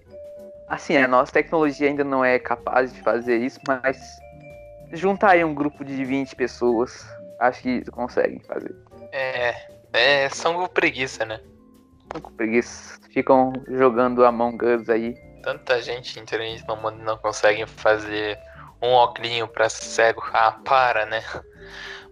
assim, 0.68 0.96
a 0.96 1.06
nossa 1.06 1.32
tecnologia 1.32 1.88
ainda 1.88 2.04
não 2.04 2.24
é 2.24 2.38
capaz 2.38 2.92
de 2.92 3.00
fazer 3.02 3.38
isso, 3.38 3.60
mas 3.66 4.18
juntar 4.92 5.32
aí 5.32 5.44
um 5.44 5.54
grupo 5.54 5.84
de 5.84 6.04
20 6.04 6.34
pessoas, 6.34 7.06
acho 7.38 7.62
que 7.62 7.90
conseguem 7.90 8.40
fazer. 8.40 8.74
É, 9.12 9.54
é 9.92 10.28
são 10.30 10.66
preguiça, 10.68 11.24
né? 11.24 11.40
São 12.12 12.20
preguiça. 12.32 12.98
Ficam 13.10 13.52
jogando 13.68 14.24
Among 14.24 14.58
Us 14.64 14.88
aí. 14.88 15.14
Tanta 15.42 15.80
gente 15.80 16.18
inteligente 16.18 16.66
no 16.66 16.76
mundo 16.76 16.98
não 16.98 17.16
consegue 17.16 17.64
fazer 17.66 18.38
um 18.82 18.90
óculos 18.90 19.50
pra 19.52 19.68
cego. 19.68 20.22
Ah, 20.32 20.52
para, 20.52 21.06
né? 21.06 21.22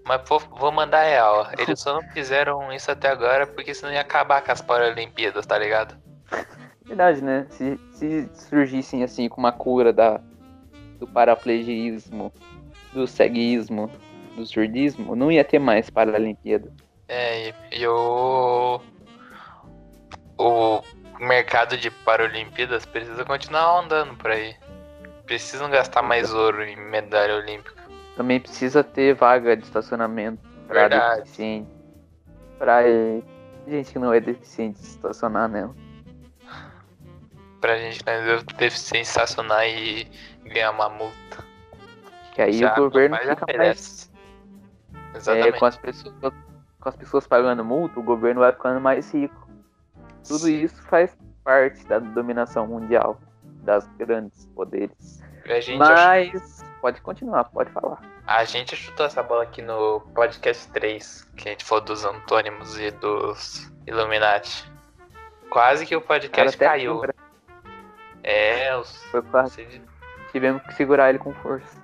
Mas 0.06 0.22
vou, 0.28 0.38
vou 0.38 0.70
mandar 0.70 1.02
real. 1.02 1.48
Eles 1.58 1.80
só 1.80 1.94
não 1.94 2.02
fizeram 2.10 2.72
isso 2.72 2.88
até 2.90 3.08
agora 3.08 3.44
porque 3.44 3.74
senão 3.74 3.92
ia 3.92 4.00
acabar 4.00 4.40
com 4.40 4.52
as 4.52 4.62
Paralimpíadas, 4.62 5.44
tá 5.44 5.58
ligado? 5.58 5.96
Verdade, 6.84 7.20
né? 7.22 7.44
Se, 7.50 7.78
se 7.92 8.30
surgissem 8.32 9.02
assim 9.02 9.28
com 9.28 9.40
uma 9.40 9.50
cura 9.50 9.92
da, 9.92 10.20
do 11.00 11.08
paraplegismo, 11.08 12.32
do 12.92 13.04
ceguismo, 13.08 13.90
do 14.36 14.46
surdismo, 14.46 15.16
não 15.16 15.32
ia 15.32 15.42
ter 15.42 15.58
mais 15.58 15.90
Paralimpíada. 15.90 16.72
É, 17.08 17.52
e 17.72 17.86
o. 17.86 18.80
O 20.38 20.82
mercado 21.18 21.76
de 21.76 21.90
Paralimpíadas 21.90 22.86
precisa 22.86 23.24
continuar 23.24 23.80
andando 23.80 24.14
por 24.16 24.30
aí. 24.30 24.54
Precisam 25.24 25.68
gastar 25.68 26.02
mais 26.02 26.32
ouro 26.32 26.62
em 26.62 26.76
medalha 26.76 27.36
olímpica. 27.36 27.85
Também 28.16 28.40
precisa 28.40 28.82
ter 28.82 29.14
vaga 29.14 29.56
de 29.56 29.64
estacionamento 29.64 30.40
para 30.66 30.88
deficiente. 31.18 31.68
Pra 32.58 32.82
gente 33.68 33.92
que 33.92 33.98
não 33.98 34.12
é 34.12 34.20
deficiente 34.20 34.80
estacionar 34.80 35.48
nela. 35.48 35.74
Pra 37.60 37.76
gente 37.78 38.04
não 38.06 38.12
é 38.12 38.38
deficiente 38.56 39.06
estacionar 39.08 39.66
e 39.68 40.08
ganhar 40.44 40.70
uma 40.70 40.88
multa. 40.88 41.44
Que 42.34 42.42
aí 42.42 42.52
Já 42.54 42.72
o 42.72 42.76
governo 42.76 43.16
fica 43.16 43.46
mais. 43.46 43.58
merece. 43.58 44.10
É, 45.14 45.16
Exatamente. 45.16 45.58
com, 45.58 45.64
as 45.66 45.76
pessoas, 45.78 46.14
com 46.80 46.88
as 46.88 46.96
pessoas 46.96 47.26
pagando 47.26 47.64
multa, 47.64 47.98
o 47.98 48.02
governo 48.02 48.40
vai 48.40 48.52
ficando 48.52 48.80
mais 48.80 49.12
rico. 49.12 49.48
Tudo 50.26 50.48
isso 50.48 50.82
faz 50.82 51.16
parte 51.44 51.86
da 51.86 51.98
dominação 51.98 52.66
mundial 52.66 53.18
das 53.62 53.86
grandes 53.96 54.46
poderes. 54.54 55.22
A 55.44 55.60
gente, 55.60 55.82
ach- 55.82 55.88
Mas 56.32 56.64
pode 56.80 57.00
continuar, 57.00 57.44
pode 57.44 57.70
falar. 57.70 58.00
a 58.26 58.44
gente 58.44 58.76
chutou 58.76 59.06
essa 59.06 59.22
bola 59.22 59.42
aqui 59.44 59.62
no 59.62 60.00
podcast 60.14 60.68
3, 60.72 61.24
que 61.36 61.48
a 61.48 61.52
gente 61.52 61.64
falou 61.64 61.84
dos 61.84 62.04
antônimos 62.04 62.78
e 62.78 62.90
dos 62.92 63.70
Illuminati. 63.86 64.70
Quase 65.50 65.86
que 65.86 65.94
o 65.96 66.00
podcast 66.00 66.56
caiu. 66.58 66.94
lembra, 66.94 67.14
É, 68.22 68.76
os. 68.76 69.02
foi 69.04 69.22
quase, 69.22 69.80
tivemos 70.32 70.62
que 70.64 70.74
segurar 70.74 71.08
ele 71.10 71.18
com 71.18 71.32
força. 71.34 71.76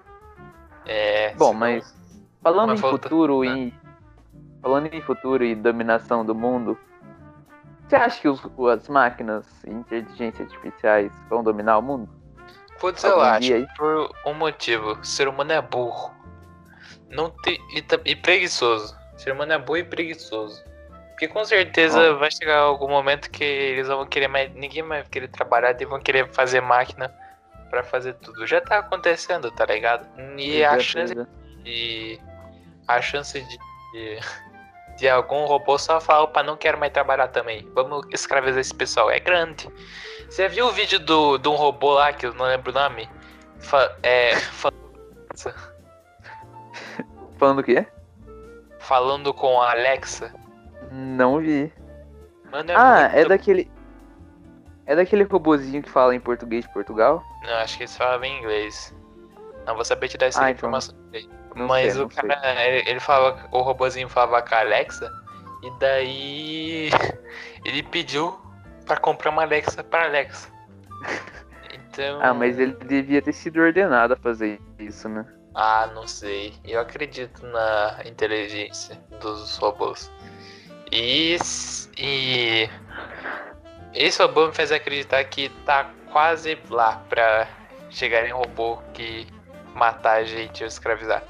É, 0.84 1.32
Bom, 1.34 1.52
mas 1.52 1.94
falando 2.42 2.70
Mas 2.70 2.78
em 2.80 2.82
volta- 2.82 3.08
futuro 3.08 3.40
né? 3.42 3.56
e 3.56 3.74
falando 4.60 4.86
em 4.92 5.00
futuro 5.00 5.44
e 5.44 5.54
dominação 5.54 6.24
do 6.24 6.34
mundo, 6.34 6.76
você 7.86 7.94
acha 7.96 8.20
que 8.20 8.28
os, 8.28 8.42
as 8.72 8.88
máquinas 8.88 9.46
e 9.64 9.70
inteligências 9.70 10.48
artificiais 10.50 11.12
vão 11.28 11.42
dominar 11.44 11.78
o 11.78 11.82
mundo? 11.82 12.08
Putz, 12.82 13.04
eu 13.04 13.12
algum 13.12 13.24
acho. 13.24 13.76
Por 13.76 14.12
um 14.26 14.34
motivo. 14.34 14.98
O 14.98 15.04
ser 15.04 15.28
humano 15.28 15.52
é 15.52 15.62
burro. 15.62 16.12
Não 17.08 17.30
tem, 17.30 17.54
e, 17.70 17.84
e 18.10 18.16
preguiçoso. 18.16 18.98
O 19.14 19.18
ser 19.18 19.32
humano 19.32 19.52
é 19.52 19.58
burro 19.58 19.78
e 19.78 19.84
preguiçoso. 19.84 20.60
Porque 21.10 21.28
com 21.28 21.44
certeza 21.44 22.14
Ó. 22.14 22.16
vai 22.16 22.28
chegar 22.32 22.58
algum 22.58 22.88
momento 22.88 23.30
que 23.30 23.44
eles 23.44 23.86
vão 23.86 24.04
querer 24.04 24.26
mais. 24.26 24.52
Ninguém 24.52 24.82
vai 24.82 25.04
querer 25.04 25.28
trabalhar 25.28 25.80
e 25.80 25.84
vão 25.84 26.00
querer 26.00 26.28
fazer 26.32 26.60
máquina 26.60 27.14
pra 27.70 27.84
fazer 27.84 28.14
tudo. 28.14 28.44
Já 28.48 28.60
tá 28.60 28.78
acontecendo, 28.78 29.48
tá 29.52 29.64
ligado? 29.64 30.04
E 30.36 30.64
a 30.64 30.70
Pois 30.70 30.82
é, 30.82 30.84
chance 30.84 31.14
de. 31.62 32.20
A 32.88 33.00
chance 33.00 33.40
de. 33.40 33.58
De, 35.02 35.08
algum 35.08 35.44
robô 35.46 35.76
só 35.78 36.00
falar, 36.00 36.22
opa, 36.22 36.42
não 36.44 36.56
quero 36.56 36.78
mais 36.78 36.92
trabalhar 36.92 37.26
também. 37.26 37.68
Vamos 37.74 38.06
escravizar 38.12 38.60
esse 38.60 38.72
pessoal. 38.72 39.10
É 39.10 39.18
grande. 39.18 39.68
Você 40.30 40.48
viu 40.48 40.66
o 40.66 40.70
vídeo 40.70 41.00
do, 41.00 41.38
de 41.38 41.48
um 41.48 41.56
robô 41.56 41.94
lá, 41.94 42.12
que 42.12 42.24
eu 42.24 42.32
não 42.34 42.44
lembro 42.46 42.70
o 42.70 42.74
nome? 42.74 43.08
Fa- 43.58 43.92
é, 44.02 44.36
fa- 44.36 44.72
Falando 47.36 47.58
o 47.58 47.62
quê? 47.64 47.86
falando 48.78 49.32
com 49.34 49.60
a 49.60 49.70
Alexa. 49.72 50.32
Não 50.90 51.38
vi. 51.38 51.72
Mano, 52.50 52.70
é 52.70 52.74
ah, 52.76 53.00
é 53.12 53.14
muito- 53.16 53.28
daquele. 53.28 53.70
É 54.86 54.96
daquele 54.96 55.22
robozinho 55.24 55.82
que 55.82 55.88
fala 55.90 56.14
em 56.14 56.20
português 56.20 56.64
de 56.64 56.72
Portugal? 56.72 57.22
Não, 57.42 57.54
acho 57.58 57.76
que 57.76 57.84
eles 57.84 57.96
falavam 57.96 58.24
em 58.26 58.38
inglês. 58.38 58.94
Não 59.66 59.74
vou 59.76 59.84
saber 59.84 60.08
te 60.08 60.18
dar 60.18 60.26
essa 60.26 60.40
Ah, 60.40 60.50
então 60.50 60.58
informação. 60.58 60.94
Não 61.54 61.66
Mas 61.66 61.94
sei, 61.94 62.02
o 62.04 62.10
sei. 62.10 62.28
cara, 62.28 62.64
ele, 62.66 63.00
falava, 63.00 63.48
o 63.50 63.60
robozinho 63.62 64.08
falava 64.08 64.42
com 64.42 64.54
a 64.54 64.60
Alexa, 64.60 65.12
e 65.62 65.70
daí 65.78 66.90
ele 67.64 67.82
pediu 67.82 68.38
pra 68.86 68.96
comprar 68.96 69.30
uma 69.30 69.42
Alexa 69.42 69.82
pra 69.84 70.04
Alexa. 70.04 70.48
Então. 71.92 72.20
Ah, 72.22 72.32
mas 72.32 72.58
ele 72.58 72.72
devia 72.86 73.20
ter 73.20 73.34
sido 73.34 73.60
ordenado 73.60 74.14
a 74.14 74.16
fazer 74.16 74.58
isso, 74.78 75.10
né? 75.10 75.26
Ah, 75.54 75.90
não 75.94 76.06
sei. 76.06 76.54
Eu 76.64 76.80
acredito 76.80 77.46
na 77.46 77.98
inteligência 78.06 78.98
dos 79.20 79.58
robôs. 79.58 80.10
E, 80.90 81.36
e 81.98 82.68
esse 83.92 84.22
robô 84.22 84.46
me 84.46 84.54
fez 84.54 84.72
acreditar 84.72 85.22
que 85.24 85.50
tá 85.66 85.90
quase 86.10 86.58
lá 86.70 86.96
pra 87.10 87.46
chegar 87.90 88.26
em 88.26 88.32
robô 88.32 88.78
que 88.94 89.26
matar 89.74 90.20
a 90.20 90.24
gente 90.24 90.62
ou 90.62 90.68
escravizar. 90.68 91.22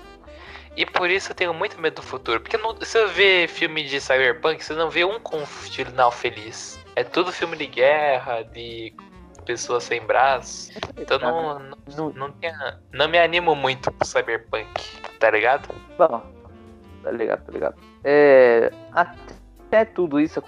E 0.76 0.86
por 0.86 1.10
isso 1.10 1.32
eu 1.32 1.36
tenho 1.36 1.52
muito 1.52 1.80
medo 1.80 1.96
do 1.96 2.02
futuro. 2.02 2.40
Porque 2.40 2.56
não, 2.56 2.74
se 2.80 2.98
eu 2.98 3.08
ver 3.08 3.46
filme 3.48 3.84
de 3.84 4.00
cyberpunk, 4.00 4.64
você 4.64 4.72
não 4.74 4.88
vê 4.88 5.04
um 5.04 5.20
com 5.20 5.44
final 5.44 6.10
feliz. 6.10 6.80
É 6.96 7.04
tudo 7.04 7.30
filme 7.32 7.56
de 7.56 7.66
guerra, 7.66 8.42
de 8.42 8.94
pessoas 9.44 9.84
sem 9.84 10.00
braços. 10.06 10.70
Então 10.96 11.18
não, 11.18 11.58
não, 11.58 12.10
Não, 12.14 12.32
tenha- 12.32 12.78
não 12.92 13.08
me 13.08 13.18
animo 13.18 13.54
muito 13.54 13.90
pro 13.92 14.06
cyberpunk, 14.06 14.98
tá 15.18 15.30
ligado? 15.30 15.68
Bom, 15.98 16.22
tá 17.02 17.10
ligado, 17.10 17.44
tá 17.44 17.52
ligado. 17.52 17.74
É, 18.04 18.70
até 18.92 19.84
tudo 19.84 20.18
isso 20.20 20.42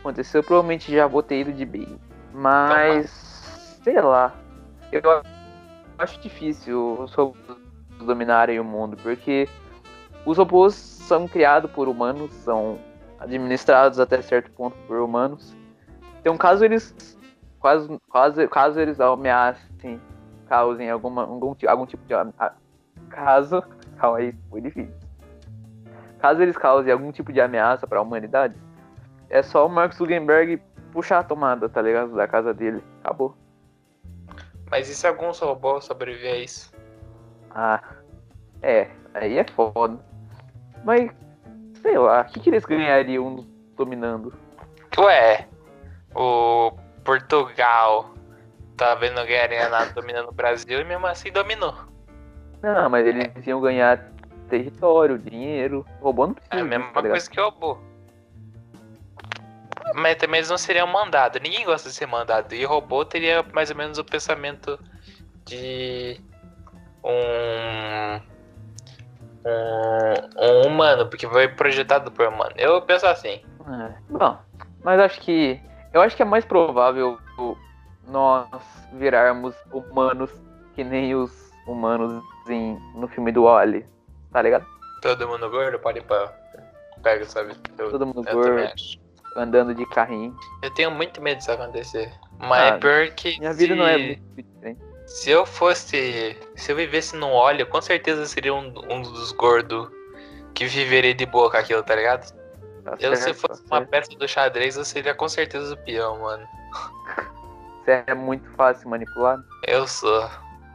aconteceu, 0.00 0.40
eu 0.40 0.44
provavelmente 0.44 0.90
já 0.94 1.06
vou 1.06 1.22
ter 1.22 1.40
ido 1.40 1.52
de 1.52 1.64
bem. 1.66 1.98
Mas, 2.32 3.10
sei 3.82 4.00
lá, 4.00 4.34
eu 4.92 5.02
acho 5.98 6.20
difícil 6.20 7.06
robôs 7.14 7.58
dominarem 8.08 8.58
o 8.58 8.64
mundo, 8.64 8.96
porque 8.96 9.48
os 10.26 10.36
robôs 10.36 10.74
são 10.74 11.28
criados 11.28 11.70
por 11.70 11.88
humanos, 11.88 12.32
são 12.34 12.78
administrados 13.20 14.00
até 14.00 14.20
certo 14.20 14.50
ponto 14.50 14.76
por 14.86 14.98
humanos. 14.98 15.56
Então, 16.20 16.36
caso 16.36 16.64
eles, 16.64 17.16
caso, 17.62 18.00
caso, 18.12 18.48
caso 18.48 18.80
eles 18.80 19.00
ameacem, 19.00 20.00
causem 20.48 20.90
alguma, 20.90 21.22
algum, 21.22 21.54
algum 21.66 21.86
tipo 21.86 22.04
de 22.04 22.14
caso, 23.08 23.62
calma 23.96 24.18
aí, 24.18 24.34
foi 24.50 24.60
difícil. 24.60 24.94
Caso 26.18 26.42
eles 26.42 26.56
causem 26.56 26.92
algum 26.92 27.12
tipo 27.12 27.32
de 27.32 27.40
ameaça 27.40 27.86
para 27.86 28.00
a 28.00 28.02
humanidade, 28.02 28.56
é 29.30 29.42
só 29.42 29.66
o 29.66 29.68
Mark 29.68 29.92
Zuckerberg 29.92 30.60
puxar 30.92 31.20
a 31.20 31.24
tomada, 31.24 31.68
tá 31.68 31.82
ligado? 31.82 32.14
Da 32.14 32.26
casa 32.26 32.54
dele. 32.54 32.82
Acabou. 33.04 33.36
Mas 34.70 34.88
e 34.88 34.94
se 34.94 35.06
alguns 35.06 35.38
robôs 35.38 35.84
sobreviver 35.84 36.34
a 36.34 36.38
isso? 36.38 36.72
Ah, 37.54 37.82
é, 38.62 38.88
aí 39.14 39.38
é 39.38 39.44
foda. 39.44 39.98
Mas, 40.84 41.10
sei 41.82 41.98
lá, 41.98 42.22
o 42.22 42.24
que, 42.32 42.40
que 42.40 42.50
eles 42.50 42.64
ganhariam 42.64 43.46
dominando? 43.76 44.32
Ué, 44.98 45.46
o 46.14 46.72
Portugal 47.04 48.14
tava 48.76 49.00
vendo 49.00 49.24
ganhar 49.26 49.70
nada 49.70 49.92
dominando 49.92 50.28
o 50.28 50.32
Brasil 50.32 50.80
e 50.80 50.84
mesmo 50.84 51.06
assim 51.06 51.30
dominou. 51.30 51.74
Não, 52.62 52.88
mas 52.88 53.06
eles 53.06 53.46
iam 53.46 53.60
ganhar 53.60 54.10
território, 54.48 55.18
dinheiro. 55.18 55.84
Robô 56.00 56.26
não 56.26 56.34
precisa. 56.34 56.56
É 56.56 56.60
a 56.60 56.64
mesma 56.64 56.92
tá 56.92 57.02
coisa 57.02 57.30
que 57.30 57.40
robô. 57.40 57.78
Mas 59.94 60.16
também 60.16 60.38
eles 60.38 60.50
não 60.50 60.58
seriam 60.58 60.86
mandado. 60.86 61.38
Ninguém 61.40 61.64
gosta 61.64 61.88
de 61.88 61.94
ser 61.94 62.06
mandado. 62.06 62.54
E 62.54 62.64
robô 62.64 63.04
teria 63.04 63.44
mais 63.52 63.70
ou 63.70 63.76
menos 63.76 63.98
o 63.98 64.04
pensamento 64.04 64.78
de 65.44 66.20
um. 67.04 68.20
Um, 69.44 70.64
um 70.64 70.66
humano, 70.66 71.06
porque 71.08 71.26
foi 71.26 71.48
projetado 71.48 72.10
por 72.10 72.26
humano. 72.28 72.52
Eu 72.56 72.82
penso 72.82 73.06
assim. 73.06 73.40
É, 73.66 73.94
Bom, 74.10 74.38
mas 74.82 75.00
acho 75.00 75.20
que. 75.20 75.60
Eu 75.92 76.02
acho 76.02 76.14
que 76.16 76.22
é 76.22 76.24
mais 76.24 76.44
provável 76.44 77.18
nós 78.06 78.48
virarmos 78.92 79.54
humanos 79.72 80.30
que 80.74 80.84
nem 80.84 81.14
os 81.14 81.50
humanos 81.66 82.22
em, 82.48 82.78
no 82.94 83.08
filme 83.08 83.32
do 83.32 83.44
Wally. 83.44 83.86
Tá 84.32 84.42
ligado? 84.42 84.66
Todo 85.00 85.28
mundo 85.28 85.48
gordo 85.50 85.78
pode 85.78 85.98
ir 85.98 86.02
pra. 86.02 86.32
Pega, 87.02 87.24
sabe? 87.24 87.54
Eu, 87.78 87.90
Todo 87.90 88.06
mundo 88.06 88.24
gordo, 88.24 88.72
andando 89.36 89.74
de 89.74 89.86
carrinho. 89.86 90.36
Eu 90.62 90.74
tenho 90.74 90.90
muito 90.90 91.22
medo 91.22 91.38
disso 91.38 91.52
acontecer. 91.52 92.12
Mas 92.38 92.60
Ah, 92.62 92.66
é 92.66 92.78
pior 92.78 93.08
que. 93.14 93.38
Minha 93.38 93.52
vida 93.52 93.72
se- 93.74 93.78
não 93.78 93.86
é 93.86 93.96
muito 93.98 94.22
diferente. 94.36 94.80
Se 95.08 95.30
eu 95.30 95.46
fosse. 95.46 96.36
Se 96.54 96.70
eu 96.70 96.76
vivesse 96.76 97.16
num 97.16 97.32
óleo, 97.32 97.66
com 97.66 97.80
certeza 97.80 98.26
seria 98.26 98.52
um, 98.52 98.72
um 98.90 99.00
dos 99.00 99.32
gordos 99.32 99.88
que 100.54 100.66
viveria 100.66 101.14
de 101.14 101.24
boa 101.24 101.50
com 101.50 101.56
aquilo, 101.56 101.82
tá 101.82 101.94
ligado? 101.96 102.30
Tá 102.84 102.94
Eu, 103.00 103.16
se 103.16 103.22
certo, 103.22 103.40
fosse 103.40 103.64
tá 103.64 103.78
uma 103.78 103.86
peça 103.86 104.10
do 104.10 104.28
xadrez, 104.28 104.76
eu 104.76 104.84
seria 104.84 105.14
com 105.14 105.26
certeza 105.26 105.72
o 105.72 105.76
peão, 105.78 106.20
mano. 106.20 106.46
Você 107.82 108.04
é 108.06 108.14
muito 108.14 108.48
fácil 108.50 108.90
manipular. 108.90 109.38
Eu 109.66 109.86
sou. 109.86 110.28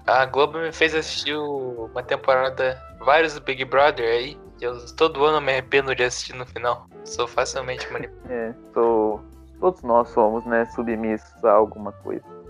A 0.08 0.26
Globo 0.26 0.58
me 0.58 0.72
fez 0.72 0.96
assistir 0.96 1.36
uma 1.36 2.02
temporada, 2.02 2.82
vários 3.02 3.36
do 3.36 3.42
Big 3.42 3.64
Brother 3.66 4.06
aí. 4.06 4.38
e 4.60 4.64
Eu, 4.64 4.84
todo 4.96 5.24
ano 5.24 5.40
me 5.40 5.52
arrependo 5.52 5.96
de 5.96 6.04
assistir 6.04 6.34
no 6.34 6.46
final. 6.46 6.88
Sou 7.06 7.28
facilmente 7.28 7.88
manipulado. 7.94 8.24
É, 8.34 8.54
sou. 8.74 9.24
Todos 9.60 9.82
nós 9.84 10.10
somos, 10.10 10.44
né, 10.46 10.66
submissos 10.74 11.46
a 11.46 11.52
alguma 11.52 11.92
coisa. 11.92 12.43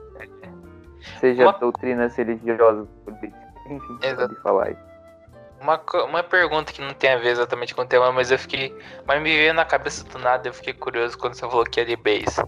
Seja 1.19 1.43
uma... 1.43 1.53
doutrinas 1.53 2.15
religiosas, 2.15 2.87
enfim, 3.67 3.97
Exato. 4.01 4.35
falar 4.41 4.71
isso 4.71 4.81
Uma, 5.61 5.81
uma 6.05 6.23
pergunta 6.23 6.71
que 6.71 6.81
não 6.81 6.93
tem 6.93 7.11
a 7.11 7.17
ver 7.17 7.29
exatamente 7.29 7.73
com 7.73 7.81
o 7.81 7.85
tema, 7.85 8.11
mas 8.11 8.31
eu 8.31 8.39
fiquei. 8.39 8.75
Mas 9.05 9.21
me 9.21 9.35
veio 9.35 9.53
na 9.53 9.65
cabeça 9.65 10.03
do 10.05 10.19
nada, 10.19 10.47
eu 10.47 10.53
fiquei 10.53 10.73
curioso 10.73 11.17
quando 11.17 11.35
você 11.35 11.41
falou 11.41 11.63
que 11.63 11.79
é 11.79 11.85
de 11.85 11.95
base. 11.95 12.43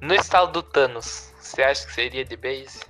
No 0.00 0.14
estado 0.14 0.52
do 0.52 0.62
Thanos, 0.62 1.32
você 1.38 1.62
acha 1.62 1.86
que 1.86 1.92
seria 1.92 2.24
de 2.24 2.36
base? 2.36 2.80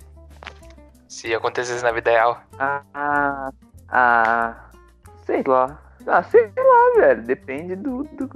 Se 1.09 1.35
acontecesse 1.35 1.83
na 1.83 1.93
vida 1.93 2.11
real? 2.11 2.41
Ah. 2.59 3.53
Ah. 3.89 4.71
Sei 5.25 5.43
lá. 5.47 5.79
Ah, 6.07 6.23
sei 6.23 6.51
lá, 6.57 7.01
velho. 7.01 7.23
Depende 7.23 7.77
do, 7.77 8.05
do 8.05 8.29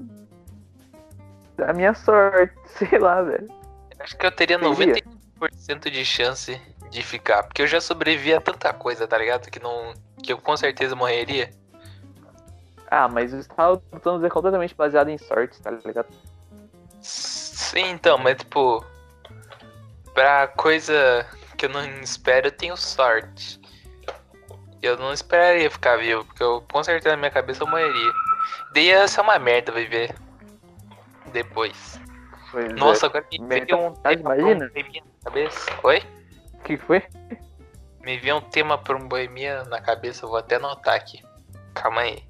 da 1.57 1.73
minha 1.73 1.95
sorte, 1.95 2.55
sei 2.67 2.99
lá, 2.99 3.23
velho. 3.23 3.49
Acho 3.99 4.17
que 4.17 4.27
eu 4.27 4.31
teria 4.31 4.59
90, 4.59 5.06
1% 5.41 5.91
de 5.91 6.05
chance 6.05 6.61
de 6.91 7.03
ficar. 7.03 7.43
Porque 7.45 7.63
eu 7.63 7.67
já 7.67 7.81
sobrevivi 7.81 8.35
a 8.35 8.41
tanta 8.41 8.73
coisa, 8.73 9.07
tá 9.07 9.19
ligado? 9.19 9.51
Que 9.51 9.61
não. 9.61 9.95
Que 10.23 10.33
eu 10.33 10.39
com 10.39 10.57
certeza 10.57 10.97
morreria. 10.97 11.51
Ah, 12.91 13.09
mas 13.09 13.33
o 13.33 13.43
Star 13.43 13.77
Thanos 14.03 14.23
é 14.23 14.29
completamente 14.29 14.75
baseado 14.75 15.09
em 15.09 15.19
sorte, 15.19 15.61
tá 15.61 15.71
ligado? 15.71 16.09
Sim, 17.01 17.91
então, 17.91 18.19
mas 18.19 18.39
tipo. 18.39 18.85
Pra 20.15 20.49
coisa 20.49 21.27
que 21.59 21.67
eu 21.67 21.71
não 21.71 21.85
espero, 22.01 22.47
eu 22.47 22.53
tenho 22.53 22.77
sorte. 22.77 23.61
Eu 24.81 24.97
não 24.97 25.13
esperaria 25.13 25.71
ficar 25.71 25.97
vivo, 25.97 26.25
porque 26.25 26.43
eu 26.43 26.65
com 26.73 26.83
certeza 26.83 27.11
na 27.11 27.17
minha 27.19 27.31
cabeça 27.31 27.63
eu 27.63 27.67
morreria. 27.67 28.13
Daí 28.73 28.87
ia 28.87 29.09
ser 29.09 29.21
uma 29.21 29.39
merda 29.39 29.73
viver. 29.73 30.15
Depois. 31.33 32.01
Pois 32.57 32.73
Nossa, 32.73 33.05
é. 33.05 33.09
agora 33.11 33.27
me 33.31 33.47
veio 33.47 33.77
um 33.77 33.93
tá, 33.93 34.09
tema 34.09 34.23
pra 34.23 34.33
um 34.33 34.49
imagina? 34.49 34.71
boemia 34.73 35.03
na 35.05 35.31
cabeça. 35.31 35.71
Oi? 35.83 36.03
O 36.55 36.59
que 36.61 36.77
foi? 36.79 37.03
Me 38.01 38.17
veio 38.17 38.37
um 38.37 38.41
tema 38.41 38.79
pra 38.79 38.97
um 38.97 39.07
boemia 39.07 39.63
na 39.65 39.79
cabeça, 39.79 40.25
eu 40.25 40.31
vou 40.31 40.39
até 40.39 40.57
anotar 40.57 40.95
aqui. 40.95 41.23
Calma 41.75 42.01
aí. 42.01 42.23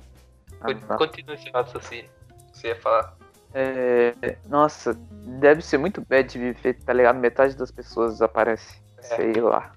Ah, 0.60 0.74
tá. 0.74 0.96
Continua 0.96 1.36
esse 1.36 1.48
raciocínio. 1.50 2.10
Você 2.52 2.66
ia 2.66 2.74
falar. 2.74 3.14
É, 3.54 4.36
nossa, 4.48 4.94
deve 5.38 5.62
ser 5.62 5.78
muito 5.78 6.00
bad 6.00 6.28
de 6.28 6.40
viver, 6.40 6.74
tá 6.74 6.92
ligado? 6.92 7.20
Metade 7.20 7.54
das 7.54 7.70
pessoas 7.70 8.14
desaparece. 8.14 8.82
É. 8.98 9.02
Sei 9.02 9.32
lá. 9.34 9.76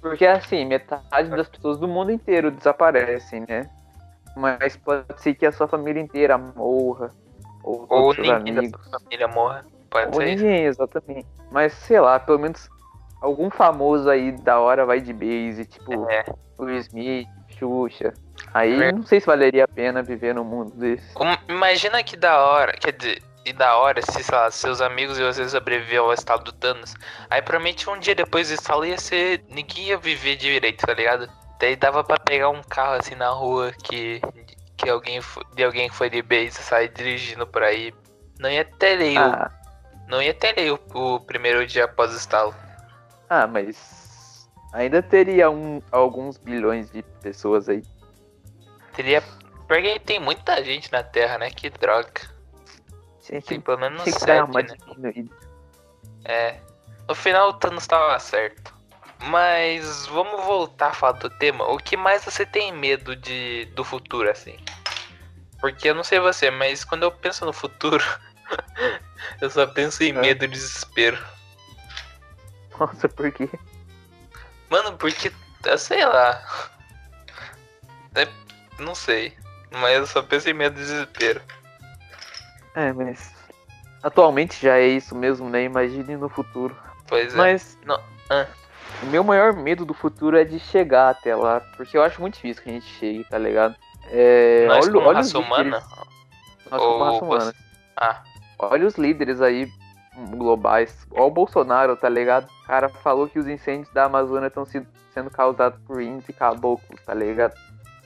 Porque 0.00 0.26
assim, 0.26 0.64
metade 0.64 1.28
das 1.28 1.48
pessoas 1.48 1.76
do 1.76 1.88
mundo 1.88 2.12
inteiro 2.12 2.52
desaparecem, 2.52 3.44
né? 3.48 3.68
Mas 4.36 4.76
pode 4.76 5.20
ser 5.20 5.34
que 5.34 5.44
a 5.44 5.50
sua 5.50 5.66
família 5.66 6.00
inteira 6.00 6.38
morra. 6.38 7.10
Ou, 7.62 7.86
Ou 7.88 8.14
ninguém 8.14 8.54
da 8.54 8.60
amigos. 8.60 8.86
sua 8.88 9.00
família 9.00 9.28
morra. 9.28 9.64
Pode 9.90 10.06
Ou 10.08 10.14
ser 10.14 10.28
isso. 10.34 10.44
ninguém, 10.44 10.64
exatamente. 10.64 11.26
Mas 11.50 11.72
sei 11.72 12.00
lá, 12.00 12.18
pelo 12.20 12.38
menos 12.38 12.68
algum 13.20 13.50
famoso 13.50 14.08
aí 14.08 14.32
da 14.32 14.60
hora 14.60 14.86
vai 14.86 15.00
de 15.00 15.12
base, 15.12 15.66
tipo 15.66 16.08
É. 16.10 16.24
Will 16.58 16.76
Smith, 16.78 17.28
Xuxa. 17.58 18.14
Aí 18.54 18.82
É. 18.82 18.92
não 18.92 19.02
sei 19.04 19.20
se 19.20 19.26
valeria 19.26 19.64
a 19.64 19.68
pena 19.68 20.02
viver 20.02 20.34
num 20.34 20.44
mundo 20.44 20.72
desse. 20.76 21.12
Um- 21.18 21.52
imagina 21.52 22.02
que 22.02 22.16
da 22.16 22.38
hora, 22.42 22.72
quer 22.72 22.92
dizer, 22.92 23.22
e 23.44 23.52
da 23.52 23.76
hora 23.78 24.00
se, 24.02 24.22
sei 24.22 24.34
lá, 24.38 24.50
seus 24.50 24.80
amigos 24.80 25.18
e 25.18 25.22
você 25.24 25.48
sobreviver 25.48 26.00
ao 26.00 26.12
estado 26.12 26.44
do 26.44 26.52
Thanos. 26.52 26.94
Aí 27.28 27.42
provavelmente 27.42 27.88
um 27.90 27.98
dia 27.98 28.14
depois 28.14 28.48
do 28.48 28.54
estalo 28.54 28.84
ia 28.84 28.98
ser. 28.98 29.42
Ninguém 29.48 29.86
ia 29.88 29.98
viver 29.98 30.36
direito, 30.36 30.86
tá 30.86 30.94
ligado? 30.94 31.28
Daí 31.58 31.74
dava 31.76 32.02
pra 32.04 32.18
pegar 32.18 32.48
um 32.50 32.62
carro 32.62 32.94
assim 32.94 33.14
na 33.14 33.28
rua 33.30 33.72
que. 33.82 34.20
Que 34.80 34.88
alguém 34.88 35.20
de 35.54 35.64
alguém 35.64 35.88
que 35.90 35.94
foi 35.94 36.08
de 36.08 36.22
base 36.22 36.52
sair 36.52 36.88
dirigindo 36.88 37.46
por 37.46 37.62
aí. 37.62 37.92
Não 38.38 38.48
ia 38.50 38.64
ter 38.64 38.96
lei, 38.96 39.16
o- 39.16 39.20
Ah, 39.20 39.50
não 40.08 40.22
ia 40.22 40.32
ter 40.32 40.54
lei 40.56 40.70
o, 40.70 40.80
o 40.94 41.20
primeiro 41.20 41.66
dia 41.66 41.84
após 41.84 42.12
o 42.12 42.16
estalo. 42.16 42.54
ah, 43.28 43.46
mas 43.46 44.48
ainda 44.72 45.02
teria 45.02 45.50
um, 45.50 45.82
alguns 45.92 46.38
bilhões 46.38 46.90
de 46.90 47.02
pessoas 47.22 47.68
aí. 47.68 47.82
Teria. 48.94 49.22
Porque 49.68 50.00
tem 50.00 50.18
muita 50.18 50.64
gente 50.64 50.90
na 50.90 51.02
Terra, 51.02 51.38
né? 51.38 51.50
Que 51.50 51.70
droga. 51.70 52.10
Tinha 53.22 53.40
Tem 53.42 53.60
pelo 53.60 53.78
menos 53.78 54.02
dar 54.04 54.46
sete, 54.46 54.50
né? 54.52 54.76
diminuída. 54.88 55.36
É. 56.24 56.56
No 57.08 57.14
final 57.14 57.50
o 57.50 57.52
Thanos 57.54 57.86
tava 57.86 58.18
certo. 58.18 58.74
Mas 59.24 60.06
vamos 60.06 60.42
voltar 60.44 60.88
a 60.88 60.92
falar 60.94 61.12
do 61.18 61.28
tema. 61.30 61.64
O 61.70 61.76
que 61.76 61.96
mais 61.96 62.24
você 62.24 62.44
tem 62.46 62.72
medo 62.72 63.14
de 63.14 63.66
do 63.76 63.84
futuro, 63.84 64.28
assim? 64.30 64.56
Porque 65.60 65.88
eu 65.88 65.94
não 65.94 66.02
sei 66.04 66.18
você, 66.18 66.50
mas 66.50 66.84
quando 66.84 67.02
eu 67.02 67.12
penso 67.12 67.44
no 67.44 67.52
futuro, 67.52 68.04
eu 69.40 69.50
só 69.50 69.66
penso 69.66 70.02
em 70.02 70.10
É. 70.10 70.20
medo 70.20 70.44
e 70.44 70.48
desespero. 70.48 71.18
Nossa, 72.78 73.08
por 73.08 73.30
quê? 73.30 73.48
Mano, 74.70 74.96
porque, 74.96 75.30
eu 75.64 75.76
sei 75.78 76.04
lá. 76.04 76.42
É, 78.14 78.26
não 78.78 78.94
sei. 78.94 79.36
Mas 79.70 79.96
eu 79.98 80.06
só 80.06 80.22
penso 80.22 80.48
em 80.48 80.54
medo 80.54 80.78
e 80.80 80.82
desespero. 80.82 81.42
É, 82.74 82.92
mas. 82.92 83.34
Atualmente 84.02 84.60
já 84.62 84.78
é 84.78 84.86
isso 84.86 85.14
mesmo, 85.14 85.50
né? 85.50 85.64
Imagine 85.64 86.16
no 86.16 86.28
futuro. 86.28 86.74
Pois 87.06 87.34
é. 87.34 87.36
Mas. 87.36 87.78
Não, 87.84 88.02
ah. 88.30 88.46
O 89.02 89.06
meu 89.06 89.22
maior 89.22 89.52
medo 89.52 89.84
do 89.84 89.92
futuro 89.94 90.38
é 90.38 90.44
de 90.44 90.58
chegar 90.58 91.10
até 91.10 91.34
lá. 91.36 91.60
Porque 91.76 91.96
eu 91.96 92.02
acho 92.02 92.20
muito 92.20 92.34
difícil 92.34 92.62
que 92.62 92.70
a 92.70 92.72
gente 92.72 92.86
chegue, 92.98 93.24
tá 93.24 93.36
ligado? 93.38 93.76
É, 94.10 94.66
Nós 94.66 94.86
olha, 94.86 94.92
como 94.92 95.12
raça 95.12 95.38
humana? 95.38 95.82
Nós 96.70 96.80
como 96.80 96.92
Ou 96.92 97.04
raça 97.04 97.24
humana. 97.24 97.54
Ah, 97.96 98.22
Olha 98.62 98.86
os 98.86 98.96
líderes 98.96 99.40
aí 99.40 99.72
globais. 100.36 101.06
Olha 101.10 101.22
o 101.22 101.30
Bolsonaro, 101.30 101.96
tá 101.96 102.08
ligado? 102.10 102.46
O 102.62 102.66
cara 102.66 102.88
falou 102.90 103.26
que 103.26 103.38
os 103.38 103.46
incêndios 103.46 103.92
da 103.94 104.04
Amazônia 104.04 104.48
estão 104.48 104.66
sendo 104.66 105.30
causados 105.30 105.80
por 105.86 106.02
índios 106.02 106.28
e 106.28 106.32
caboclos, 106.34 107.00
tá 107.06 107.14
ligado? 107.14 107.54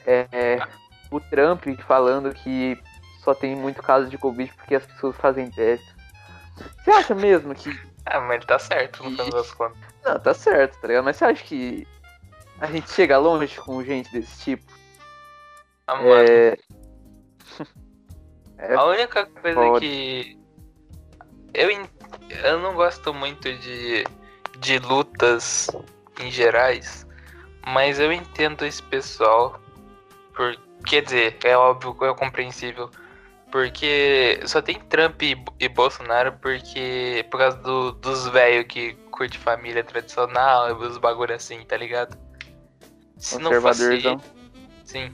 É, 0.07 0.29
é, 0.31 0.59
o 1.11 1.19
Trump 1.19 1.64
falando 1.87 2.33
que 2.33 2.81
só 3.25 3.35
tem 3.35 3.57
muito 3.57 3.83
caso 3.83 4.09
de 4.09 4.17
Covid 4.17 4.53
porque 4.55 4.77
as 4.77 4.87
pessoas 4.87 5.17
fazem 5.17 5.51
testes. 5.51 5.93
Você 6.85 6.90
acha 6.93 7.14
mesmo 7.17 7.53
que. 7.53 7.71
ah, 8.07 8.21
mas 8.21 8.37
ele 8.37 8.47
tá 8.47 8.59
certo 8.59 9.03
no 9.03 9.11
final 9.11 9.31
das 9.31 9.51
contas. 9.51 9.79
Não, 10.05 10.21
tá 10.21 10.33
certo, 10.33 10.79
tá 10.81 10.87
ligado? 10.87 11.05
Mas 11.05 11.17
você 11.17 11.25
acha 11.25 11.43
que 11.43 11.88
a 12.61 12.67
gente 12.67 12.88
chega 12.93 13.19
longe 13.19 13.59
com 13.61 13.83
gente 13.83 14.12
desse 14.12 14.40
tipo? 14.40 14.73
Ah. 15.87 16.01
É. 16.03 16.57
É 18.57 18.75
A 18.75 18.85
única 18.85 19.27
coisa 19.27 19.61
foda. 19.61 19.81
que. 19.81 20.38
Eu, 21.53 21.68
eu 22.44 22.59
não 22.61 22.75
gosto 22.75 23.12
muito 23.12 23.53
de, 23.59 24.05
de 24.59 24.79
lutas 24.79 25.68
em 26.20 26.31
gerais, 26.31 27.07
mas 27.66 27.99
eu 27.99 28.12
entendo 28.12 28.64
esse 28.64 28.83
pessoal. 28.83 29.61
Por, 30.35 30.57
quer 30.87 31.03
dizer, 31.03 31.37
é 31.44 31.57
óbvio 31.57 31.97
é 32.05 32.14
compreensível. 32.14 32.90
Porque 33.51 34.40
só 34.47 34.61
tem 34.61 34.81
Trump 34.81 35.23
e, 35.23 35.37
e 35.61 35.68
Bolsonaro 35.68 36.33
porque. 36.40 37.27
Por 37.31 37.38
causa 37.38 37.57
do, 37.59 37.92
dos 37.92 38.29
velhos 38.29 38.66
que 38.66 38.94
curte 39.11 39.38
família 39.38 39.85
tradicional 39.85 40.70
e 40.70 40.73
os 40.87 40.99
bagulho 40.99 41.35
assim, 41.35 41.61
tá 41.64 41.77
ligado? 41.77 42.16
Se 43.16 43.38
não 43.38 43.61
fosse. 43.61 44.03
Sim. 44.85 45.12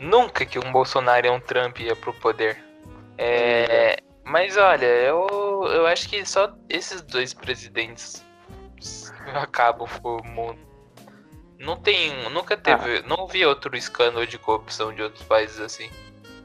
Nunca 0.00 0.46
que 0.46 0.58
um 0.58 0.70
Bolsonaro 0.72 1.26
e 1.26 1.30
um 1.30 1.40
Trump 1.40 1.80
ia 1.80 1.96
pro 1.96 2.12
poder. 2.14 2.56
É. 3.16 3.96
Mas 4.24 4.56
olha, 4.56 4.86
eu, 4.86 5.26
eu 5.72 5.86
acho 5.86 6.08
que 6.08 6.24
só 6.24 6.52
esses 6.68 7.02
dois 7.02 7.32
presidentes 7.32 8.24
acabam 9.34 9.88
o 10.04 10.22
mundo. 10.24 10.58
Não 11.58 11.76
tem. 11.76 12.12
Nunca 12.30 12.56
teve. 12.56 13.02
Não 13.02 13.26
vi 13.26 13.44
outro 13.44 13.76
escândalo 13.76 14.26
de 14.26 14.38
corrupção 14.38 14.94
de 14.94 15.02
outros 15.02 15.24
países 15.24 15.58
assim. 15.58 15.90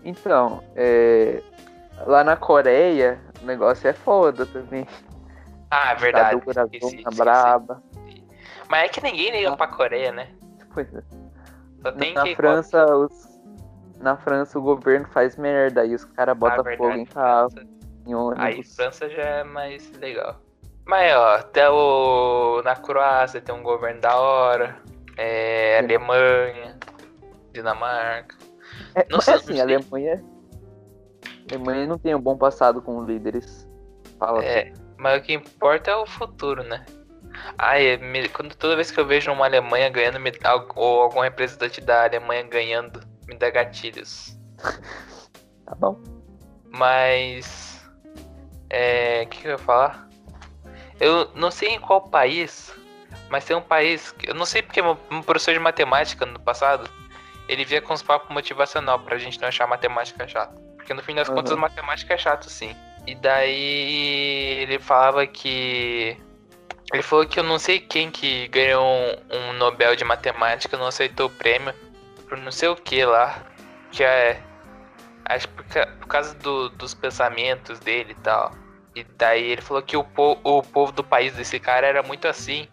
Então, 0.04 0.64
é, 0.76 1.42
lá 2.06 2.24
na 2.24 2.36
Coreia, 2.36 3.22
o 3.42 3.46
negócio 3.46 3.88
é 3.88 3.94
foda 3.94 4.46
também. 4.46 4.88
Ah, 5.70 5.92
é 5.92 5.96
verdade. 5.96 6.40
Ditadura 6.40 6.66
Esqueci, 6.66 6.98
esqueci. 6.98 7.18
braba. 7.18 7.84
Mas 8.68 8.84
é 8.86 8.88
que 8.90 9.04
ninguém 9.04 9.32
liga 9.32 9.56
pra 9.56 9.68
Coreia, 9.68 10.12
né? 10.12 10.30
Pois 10.74 10.94
é. 10.94 11.02
Só 11.82 11.92
tem 11.92 12.14
Na 12.14 12.24
que. 12.24 12.36
França, 12.36 12.86
os... 12.86 13.33
na 14.04 14.18
França 14.18 14.60
o 14.60 14.62
governo 14.62 15.08
faz 15.08 15.36
merda, 15.38 15.82
aí 15.82 15.96
os 15.96 16.06
caras 16.06 16.34
Ah, 16.34 16.36
botam 16.36 16.64
verdade, 16.64 16.78
fogo 16.78 16.94
em 17.00 17.06
carro, 17.06 17.50
em 18.06 18.14
ônibus. 18.14 18.44
Aí 18.46 18.64
França 18.64 19.10
já 19.10 19.24
é 19.24 19.44
mais 19.44 19.92
legal. 19.94 20.40
Mas 20.86 21.16
ó, 21.16 21.36
até 21.36 21.70
o. 21.70 22.62
Na 22.64 22.76
Croácia 22.76 23.40
tem 23.42 23.56
um 23.56 23.64
governo 23.64 24.02
da 24.02 24.16
hora. 24.18 24.78
É. 25.18 25.80
Alemanha. 25.80 26.78
Dinamarca. 27.54 28.36
É, 28.96 29.06
Não 29.10 29.18
mas 29.18 29.26
sei, 29.26 29.34
assim, 29.36 29.60
a 29.60 29.64
Alemanha. 29.64 30.24
A 31.26 31.56
Alemanha 31.56 31.88
não 31.88 31.98
tem 31.98 32.14
um 32.14 32.20
bom 32.20 32.38
passado 32.38 32.82
com 32.82 33.04
líderes. 33.06 33.68
Fala 34.20 34.44
É, 34.44 34.74
mas 34.98 35.20
o 35.20 35.22
que 35.24 35.34
importa 35.34 35.92
é 35.92 35.96
o 35.96 36.06
futuro, 36.06 36.64
né? 36.64 36.84
Ai, 37.58 37.98
me- 37.98 38.30
quando 38.30 38.56
toda 38.56 38.76
vez 38.76 38.92
que 38.92 39.00
eu 39.00 39.06
vejo 39.06 39.32
uma 39.32 39.46
Alemanha 39.46 39.90
ganhando, 39.90 40.20
me- 40.20 40.32
ou 40.76 41.02
algum 41.02 41.22
representante 41.22 41.80
da 41.82 42.04
Alemanha 42.04 42.44
ganhando, 42.44 43.02
me 43.28 43.36
dá 43.36 43.50
gatilhos. 43.50 44.38
tá 45.66 45.76
bom. 45.76 46.00
Mas. 46.70 47.84
É. 48.70 49.24
O 49.24 49.28
que, 49.28 49.42
que 49.42 49.48
eu 49.48 49.52
ia 49.52 49.58
falar? 49.58 50.08
Eu 51.00 51.30
não 51.36 51.52
sei 51.52 51.70
em 51.70 51.80
qual 51.80 52.02
país, 52.10 52.74
mas 53.30 53.46
tem 53.46 53.56
um 53.56 53.62
país. 53.62 54.12
que- 54.12 54.30
Eu 54.30 54.36
não 54.36 54.46
sei 54.46 54.62
porque 54.62 54.82
meu, 54.82 54.98
meu 55.10 55.24
professor 55.24 55.54
de 55.54 55.60
matemática 55.60 56.26
no 56.26 56.40
passado 56.40 56.90
ele 57.48 57.66
via 57.66 57.82
com 57.82 57.94
os 57.94 58.02
papos 58.02 58.30
motivacional 58.34 59.00
pra 59.00 59.18
gente 59.18 59.40
não 59.42 59.48
achar 59.50 59.68
matemática 59.68 60.28
chata. 60.28 60.56
Porque 60.78 60.94
no 60.94 61.04
fim 61.04 61.16
das 61.16 61.28
Aham. 61.28 61.36
contas, 61.38 61.58
matemática 61.58 62.14
é 62.14 62.18
chato 62.18 62.50
sim. 62.50 62.76
E 63.06 63.16
daí 63.16 64.60
ele 64.62 64.80
falava 64.80 65.26
que. 65.28 66.18
Ele 66.94 67.02
falou 67.04 67.26
que 67.26 67.40
eu 67.40 67.44
não 67.44 67.58
sei 67.60 67.80
quem 67.80 68.12
que 68.12 68.48
ganhou 68.50 68.84
um, 68.86 69.38
um 69.50 69.54
Nobel 69.54 69.96
de 69.96 70.04
Matemática, 70.06 70.78
não 70.78 70.88
aceitou 70.88 71.26
o 71.28 71.30
prêmio 71.30 71.74
por 72.34 72.38
não 72.40 72.52
sei 72.52 72.68
o 72.70 72.76
que 72.76 73.06
lá. 73.06 73.46
Que 73.92 74.04
é. 74.04 74.42
Acho 75.26 75.48
por, 75.50 75.64
ca- 75.66 75.86
por 76.00 76.08
causa 76.08 76.34
do- 76.36 76.70
dos 76.70 76.94
pensamentos 76.96 77.80
dele 77.80 78.14
e 78.14 78.22
tal. 78.24 78.52
E 78.96 79.04
daí 79.04 79.52
ele 79.52 79.62
falou 79.62 79.84
que 79.84 79.96
o, 79.96 80.04
po- 80.04 80.40
o 80.44 80.62
povo 80.64 80.92
do 80.92 81.04
país 81.04 81.34
desse 81.36 81.60
cara 81.60 81.86
era 81.86 82.02
muito 82.02 82.28
assim. 82.28 82.68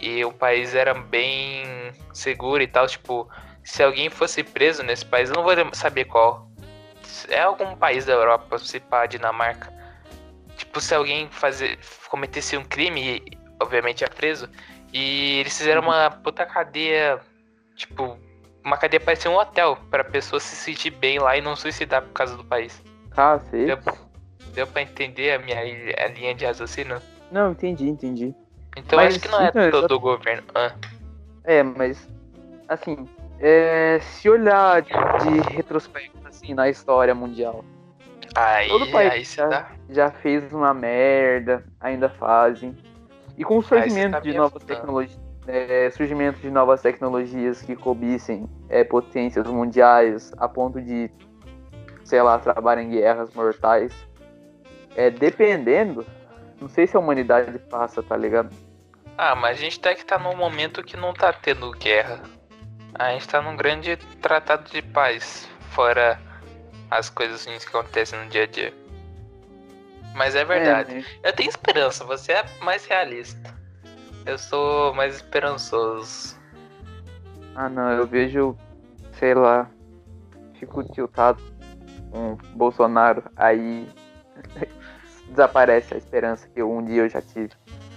E 0.00 0.24
o 0.24 0.32
país 0.32 0.74
era 0.76 0.94
bem 0.94 1.92
seguro 2.12 2.62
e 2.62 2.68
tal. 2.68 2.86
Tipo, 2.86 3.28
se 3.64 3.82
alguém 3.82 4.08
fosse 4.08 4.44
preso 4.44 4.82
nesse 4.84 5.04
país, 5.04 5.28
eu 5.28 5.34
não 5.36 5.42
vou 5.42 5.52
saber 5.74 6.04
qual. 6.04 6.48
É 7.28 7.40
algum 7.40 7.74
país 7.76 8.06
da 8.06 8.12
Europa, 8.12 8.58
se 8.58 8.78
pá, 8.78 9.06
Dinamarca. 9.06 9.72
Tipo, 10.56 10.80
se 10.80 10.94
alguém 10.94 11.28
fazer, 11.30 11.78
cometesse 12.08 12.56
um 12.56 12.64
crime, 12.64 13.22
obviamente 13.60 14.04
é 14.04 14.08
preso. 14.08 14.48
E 14.92 15.40
eles 15.40 15.56
fizeram 15.58 15.82
uma 15.82 16.10
puta 16.10 16.46
cadeia, 16.46 17.20
tipo, 17.76 18.18
uma 18.64 18.76
cadeia 18.76 19.00
parecia 19.00 19.30
um 19.30 19.36
hotel, 19.36 19.76
pra 19.90 20.04
pessoa 20.04 20.38
se 20.40 20.54
sentir 20.56 20.90
bem 20.90 21.18
lá 21.18 21.36
e 21.36 21.40
não 21.40 21.56
suicidar 21.56 22.02
por 22.02 22.12
causa 22.12 22.36
do 22.36 22.44
país. 22.44 22.82
Cacete. 23.10 23.66
Deu, 23.66 23.78
deu 24.54 24.66
pra 24.66 24.82
entender 24.82 25.32
a 25.32 25.38
minha 25.38 25.58
a 25.58 26.08
linha 26.08 26.34
de 26.34 26.44
raciocínio? 26.44 27.00
Não, 27.30 27.52
entendi, 27.52 27.88
entendi. 27.88 28.34
Então 28.76 28.96
Mas, 28.98 29.14
acho 29.16 29.20
que 29.24 29.28
não 29.28 29.40
é 29.40 29.48
então, 29.48 29.70
todo 29.70 29.92
o 29.96 30.00
governo. 30.00 30.42
Ah, 30.54 30.72
É, 31.44 31.62
mas 31.62 32.08
assim, 32.68 33.08
é, 33.40 33.98
se 34.00 34.28
olhar 34.28 34.82
de, 34.82 34.92
de 35.22 35.40
retrospecto 35.56 36.16
assim 36.28 36.54
na 36.54 36.68
história 36.68 37.14
mundial, 37.14 37.64
aí, 38.36 38.68
Todo 38.68 38.86
país 38.92 39.34
já- 39.34 39.48
dá. 39.48 39.70
já 39.88 40.10
fez 40.10 40.52
uma 40.52 40.72
merda, 40.72 41.64
ainda 41.80 42.08
fazem. 42.08 42.76
E 43.36 43.44
com 43.44 43.58
o 43.58 43.62
surgimento 43.62 44.12
tá 44.12 44.20
de 44.20 44.32
novas 44.34 44.56
afundando. 44.56 44.66
tecnologias, 44.66 45.18
é, 45.46 45.90
surgimento 45.90 46.40
de 46.40 46.50
novas 46.50 46.82
tecnologias 46.82 47.62
que 47.62 47.74
cobissem 47.74 48.48
é, 48.68 48.84
potências 48.84 49.46
mundiais 49.46 50.32
a 50.36 50.48
ponto 50.48 50.80
de, 50.80 51.10
sei 52.04 52.22
lá, 52.22 52.38
trabalhar 52.38 52.82
em 52.82 52.90
guerras 52.90 53.32
mortais, 53.34 53.92
é, 54.96 55.10
dependendo, 55.10 56.06
não 56.60 56.68
sei 56.68 56.86
se 56.86 56.96
a 56.96 57.00
humanidade 57.00 57.58
passa, 57.70 58.02
tá 58.02 58.16
ligado? 58.16 58.54
Ah, 59.16 59.34
mas 59.34 59.58
a 59.58 59.60
gente 59.60 59.78
tá 59.80 59.94
que 59.94 60.04
tá 60.04 60.18
num 60.18 60.36
momento 60.36 60.82
que 60.82 60.96
não 60.96 61.12
tá 61.12 61.32
tendo 61.32 61.70
guerra. 61.72 62.22
A 62.94 63.12
gente 63.12 63.28
tá 63.28 63.40
num 63.40 63.56
grande 63.56 63.96
tratado 63.96 64.70
de 64.70 64.82
paz, 64.82 65.48
fora 65.70 66.20
as 66.90 67.08
coisas 67.08 67.44
ruins 67.46 67.64
que 67.64 67.76
acontecem 67.76 68.18
no 68.18 68.28
dia 68.28 68.44
a 68.44 68.46
dia. 68.46 68.74
Mas 70.14 70.34
é 70.34 70.44
verdade. 70.44 70.92
É, 70.92 70.94
né? 70.96 71.04
Eu 71.22 71.32
tenho 71.32 71.48
esperança, 71.48 72.04
você 72.04 72.32
é 72.32 72.44
mais 72.62 72.84
realista. 72.84 73.59
Eu 74.26 74.38
sou 74.38 74.94
mais 74.94 75.16
esperançoso. 75.16 76.38
Ah, 77.54 77.68
não, 77.68 77.90
eu 77.92 78.06
vejo, 78.06 78.56
sei 79.12 79.34
lá, 79.34 79.68
fico 80.58 80.84
tiltado 80.84 81.42
com 82.10 82.36
Bolsonaro, 82.54 83.24
aí 83.36 83.88
desaparece 85.28 85.94
a 85.94 85.96
esperança 85.96 86.48
que 86.48 86.62
um 86.62 86.84
dia 86.84 87.02
eu 87.02 87.08
já 87.08 87.20
tive. 87.20 87.50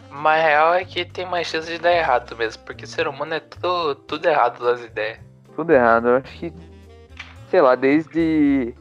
Mas 0.10 0.42
a 0.42 0.48
real 0.48 0.74
é 0.76 0.86
que 0.86 1.04
tem 1.06 1.26
mais 1.26 1.48
chance 1.48 1.68
de 1.68 1.80
dar 1.80 1.92
errado 1.92 2.36
mesmo, 2.38 2.64
porque 2.64 2.86
ser 2.86 3.08
humano 3.08 3.34
é 3.34 3.40
tudo, 3.40 3.96
tudo 3.96 4.26
errado 4.28 4.64
das 4.64 4.82
ideias. 4.82 5.20
Tudo 5.56 5.72
errado, 5.72 6.08
eu 6.08 6.18
acho 6.18 6.40
que, 6.40 6.54
sei 7.50 7.62
lá, 7.62 7.76
desde. 7.76 8.74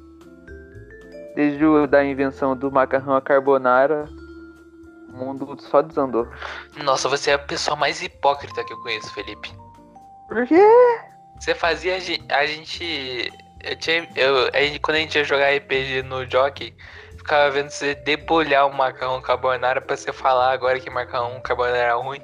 Desde 1.35 1.65
o, 1.65 1.87
da 1.87 2.05
invenção 2.05 2.55
do 2.55 2.71
macarrão 2.71 3.15
a 3.15 3.23
carbonara, 3.23 4.05
o 5.13 5.17
mundo 5.17 5.57
só 5.61 5.83
desandou. 5.83 6.27
Nossa, 6.83 7.09
você 7.09 7.31
é 7.31 7.35
a 7.35 7.39
pessoa 7.39 7.77
mais 7.77 8.03
hipócrita 8.03 8.65
que 8.65 8.73
eu 8.73 8.81
conheço, 8.81 9.13
Felipe. 9.13 9.53
Por 10.29 10.47
quê? 10.47 10.63
Você 11.39 11.55
fazia 11.55 11.97
a 11.97 11.99
gen- 11.99 12.25
a 12.31 12.47
gente. 12.47 13.31
Eu 13.65 13.77
tinha, 13.77 14.09
eu, 14.17 14.49
a 14.53 14.61
gente- 14.61 14.81
quando 14.81 14.97
a 14.97 15.01
gente 15.01 15.17
ia 15.17 15.25
jogar 15.25 15.49
RPG 15.55 16.03
no 16.03 16.29
Jockey, 16.29 16.75
ficava 17.17 17.51
vendo 17.51 17.71
você 17.71 17.95
debulhar 17.95 18.67
o 18.67 18.73
macarrão 18.75 19.21
carbonara 19.21 19.81
pra 19.81 19.97
você 19.97 20.13
falar 20.13 20.53
agora 20.53 20.81
que 20.81 20.91
macarrão 20.91 21.41
carbonara 21.41 21.77
era 21.77 21.95
ruim. 21.95 22.21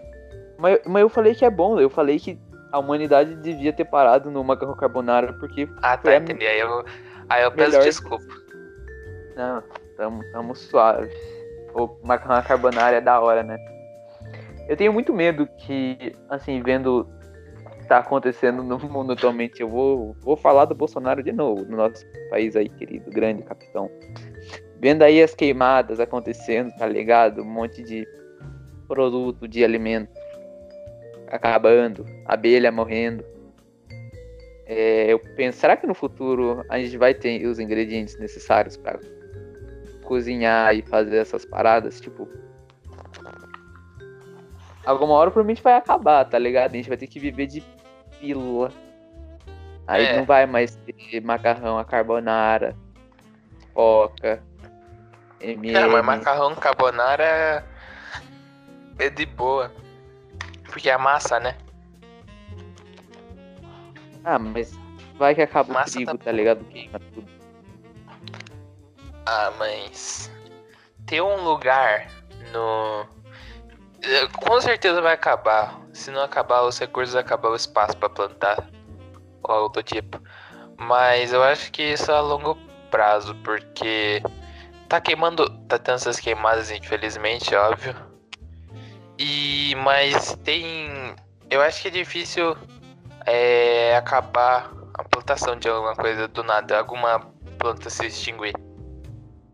Mas, 0.59 0.81
mas 0.87 1.03
eu 1.03 1.09
falei 1.09 1.35
que 1.35 1.45
é 1.45 1.51
bom, 1.51 1.79
eu 1.79 1.89
falei 1.91 2.19
que 2.19 2.39
a 2.73 2.79
humanidade 2.79 3.37
devia 3.37 3.73
ter 3.73 3.85
parado 3.85 4.31
no 4.31 4.43
macarrão 4.43 4.75
carbonara, 4.75 5.33
porque. 5.35 5.69
Ah, 5.83 5.97
tá, 5.97 6.17
entendi. 6.17 6.47
Aí 6.47 6.59
eu, 6.61 6.85
aí 7.29 7.43
eu 7.45 7.53
peço 7.53 7.81
desculpa. 7.83 8.27
Não, 9.37 9.63
tamo, 9.97 10.25
tamo 10.33 10.55
suave. 10.57 11.13
O 11.79 11.97
macarrão 12.05 12.43
carbonara 12.43 12.97
é 12.97 13.01
da 13.01 13.21
hora, 13.21 13.45
né? 13.45 13.57
Eu 14.69 14.77
tenho 14.77 14.93
muito 14.93 15.15
medo 15.15 15.47
que, 15.59 16.13
assim, 16.29 16.61
vendo 16.61 17.09
o 17.65 17.71
que 17.79 17.87
tá 17.87 17.99
acontecendo 17.99 18.63
no 18.63 18.79
mundo 18.79 19.13
atualmente, 19.13 19.61
eu 19.61 19.69
vou, 19.69 20.15
vou 20.21 20.37
falar 20.37 20.65
do 20.65 20.75
Bolsonaro 20.75 21.23
de 21.23 21.33
novo, 21.33 21.65
no 21.65 21.77
nosso 21.77 22.05
país 22.31 22.57
aí, 22.57 22.69
querido, 22.69 23.11
grande 23.11 23.43
capitão. 23.45 23.89
Vendo 24.81 25.03
aí 25.03 25.23
as 25.23 25.35
queimadas 25.35 26.01
acontecendo, 26.01 26.71
tá 26.77 26.87
ligado? 26.87 27.43
Um 27.43 27.47
monte 27.47 27.83
de 27.83 28.07
produto 28.89 29.47
de 29.47 29.65
alimento 29.65 30.11
acabando, 31.29 32.05
abelha 32.25 32.73
morrendo. 32.73 33.25
É, 34.67 35.13
eu 35.13 35.19
penso, 35.19 35.59
será 35.59 35.77
que 35.77 35.87
no 35.87 35.95
futuro 35.95 36.65
a 36.69 36.79
gente 36.79 36.97
vai 36.97 37.15
ter 37.15 37.47
os 37.47 37.59
ingredientes 37.59 38.19
necessários 38.19 38.77
para 38.77 38.99
cozinhar 40.09 40.75
e 40.75 40.81
fazer 40.81 41.19
essas 41.19 41.45
paradas? 41.45 42.01
Tipo, 42.01 42.27
alguma 44.87 45.13
hora 45.13 45.31
provavelmente 45.31 45.63
vai 45.63 45.75
acabar, 45.75 46.25
tá 46.25 46.39
ligado? 46.39 46.73
A 46.73 46.77
gente 46.77 46.89
vai 46.89 46.97
ter 46.97 47.07
que 47.07 47.21
viver 47.21 47.47
de 47.47 47.61
pílula. 48.19 48.73
Aí 49.87 50.07
É. 50.07 50.17
não 50.17 50.25
vai 50.25 50.47
mais 50.47 50.77
ter 50.77 51.21
macarrão 51.21 51.79
a 51.79 51.85
carbonara, 51.85 52.75
coca, 53.75 54.43
MM. 55.41 55.73
Cara, 55.73 55.89
mas 55.89 56.05
macarrão 56.05 56.55
carbonara 56.55 57.23
é- 57.25 57.65
é 58.99 59.11
de 59.11 59.27
boa. 59.27 59.71
Porque 60.65 60.89
é 60.91 60.97
massa, 60.99 61.39
né? 61.39 61.55
Ah, 64.25 64.39
mas 64.39 64.79
vai 65.17 65.35
que 65.35 65.41
acaba 65.43 65.73
Massa 65.73 65.91
o 65.91 65.93
trigo, 65.95 66.19
tá 66.19 66.25
tá 66.25 66.33
ligado? 66.33 66.65
Queima 66.65 66.99
tudo. 67.15 67.38
Ah, 69.31 69.53
mas. 69.59 70.31
Tem 71.07 71.21
um 71.21 71.45
lugar 71.45 72.09
no. 72.51 73.07
Eh, 74.03 74.27
Com 74.43 74.59
certeza 74.59 75.03
vai 75.03 75.13
acabar. 75.13 75.79
Se 75.93 76.11
não 76.11 76.23
acabar 76.23 76.63
os 76.63 76.79
recursos, 76.79 77.15
acabar 77.15 77.51
o 77.51 77.57
espaço 77.57 77.95
pra 77.99 78.09
plantar. 78.09 78.67
Ou 79.43 79.55
algo 79.55 79.69
do 79.69 79.83
tipo. 79.83 80.19
Mas 80.79 81.33
eu 81.35 81.43
acho 81.43 81.71
que 81.71 81.83
isso 81.83 82.11
é 82.11 82.15
a 82.15 82.21
longo 82.23 82.57
prazo, 82.91 83.35
porque 83.45 84.23
tá 84.89 84.99
queimando. 84.99 85.47
Tá 85.69 85.79
tendo 85.79 85.97
essas 85.97 86.19
queimadas, 86.19 86.71
infelizmente, 86.71 87.55
óbvio. 87.55 87.95
E. 89.19 89.75
Mas 89.85 90.37
tem. 90.43 91.15
Eu 91.51 91.61
acho 91.61 91.83
que 91.83 91.89
é 91.89 91.91
difícil 91.91 92.57
é, 93.27 93.95
acabar 93.95 94.71
a 94.95 95.05
plantação 95.05 95.55
de 95.59 95.69
alguma 95.69 95.95
coisa 95.95 96.27
do 96.29 96.43
nada. 96.43 96.79
Alguma 96.79 97.21
planta 97.59 97.91
se 97.91 98.07
extinguir. 98.07 98.55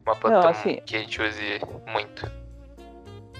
Uma 0.06 0.14
planta 0.16 0.40
Não, 0.40 0.48
assim- 0.48 0.80
que 0.84 0.96
a 0.96 0.98
gente 1.00 1.20
use 1.20 1.60
muito. 1.86 2.30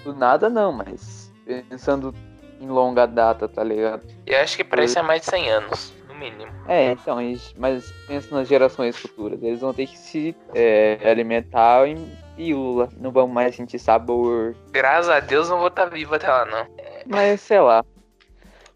Do 0.02 0.14
nada 0.14 0.48
não, 0.48 0.72
mas 0.72 1.32
pensando 1.68 2.14
em 2.60 2.66
longa 2.68 3.06
data, 3.06 3.48
tá 3.48 3.62
ligado? 3.62 4.02
Eu 4.26 4.40
acho 4.40 4.56
que 4.56 4.80
isso 4.82 4.98
é 4.98 5.02
mais 5.02 5.22
de 5.22 5.26
100 5.28 5.50
anos, 5.50 5.92
no 6.08 6.14
mínimo. 6.14 6.50
É, 6.66 6.92
então, 6.92 7.18
mas 7.56 7.92
pensa 8.06 8.34
nas 8.34 8.48
gerações 8.48 8.96
futuras. 8.96 9.42
Eles 9.42 9.60
vão 9.60 9.74
ter 9.74 9.86
que 9.86 9.98
se 9.98 10.34
é, 10.54 10.98
alimentar 11.04 11.86
em 11.86 11.96
pílula. 12.36 12.88
Não 12.98 13.10
vão 13.10 13.28
mais 13.28 13.54
sentir 13.54 13.78
sabor. 13.78 14.54
Graças 14.70 15.10
a 15.10 15.20
Deus 15.20 15.48
não 15.48 15.58
vou 15.58 15.68
estar 15.68 15.86
vivo 15.86 16.14
até 16.14 16.28
lá, 16.28 16.44
não. 16.44 16.66
Mas 17.06 17.40
sei 17.40 17.60
lá. 17.60 17.84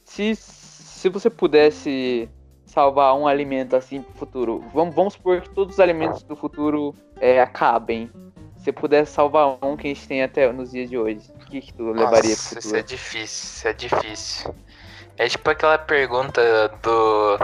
Se, 0.05 0.35
se 0.37 1.09
você 1.09 1.31
pudesse 1.31 2.29
salvar 2.79 3.13
um 3.17 3.27
alimento 3.27 3.75
assim 3.75 4.03
pro 4.03 4.15
futuro, 4.15 4.65
vamos, 4.73 4.95
vamos 4.95 5.15
supor 5.15 5.41
que 5.41 5.51
todos 5.51 5.75
os 5.75 5.81
alimentos 5.81 6.23
do 6.23 6.37
futuro 6.37 6.95
é, 7.21 7.43
acabem. 7.43 8.09
Se 8.57 8.67
você 8.67 8.73
pudesse 8.73 9.13
salvar 9.13 9.59
um 9.65 9.77
que 9.77 9.89
a 9.89 9.95
gente 9.95 10.07
tem 10.07 10.23
até 10.23 10.53
nos 10.53 10.71
dias 10.71 10.89
de 10.89 10.97
hoje, 10.97 11.29
o 11.35 11.39
que, 11.47 11.61
que 11.61 11.75
tu 11.75 11.91
levaria 11.91 12.21
pro 12.21 12.29
Nossa, 12.29 12.29
isso 12.31 12.55
futuro? 12.55 12.77
é 12.77 12.83
difícil, 12.83 13.25
isso 13.27 13.69
é 13.69 13.73
difícil. 13.73 14.55
É 15.17 15.29
tipo 15.29 15.51
aquela 15.51 15.77
pergunta 15.77 16.69
do. 16.81 17.37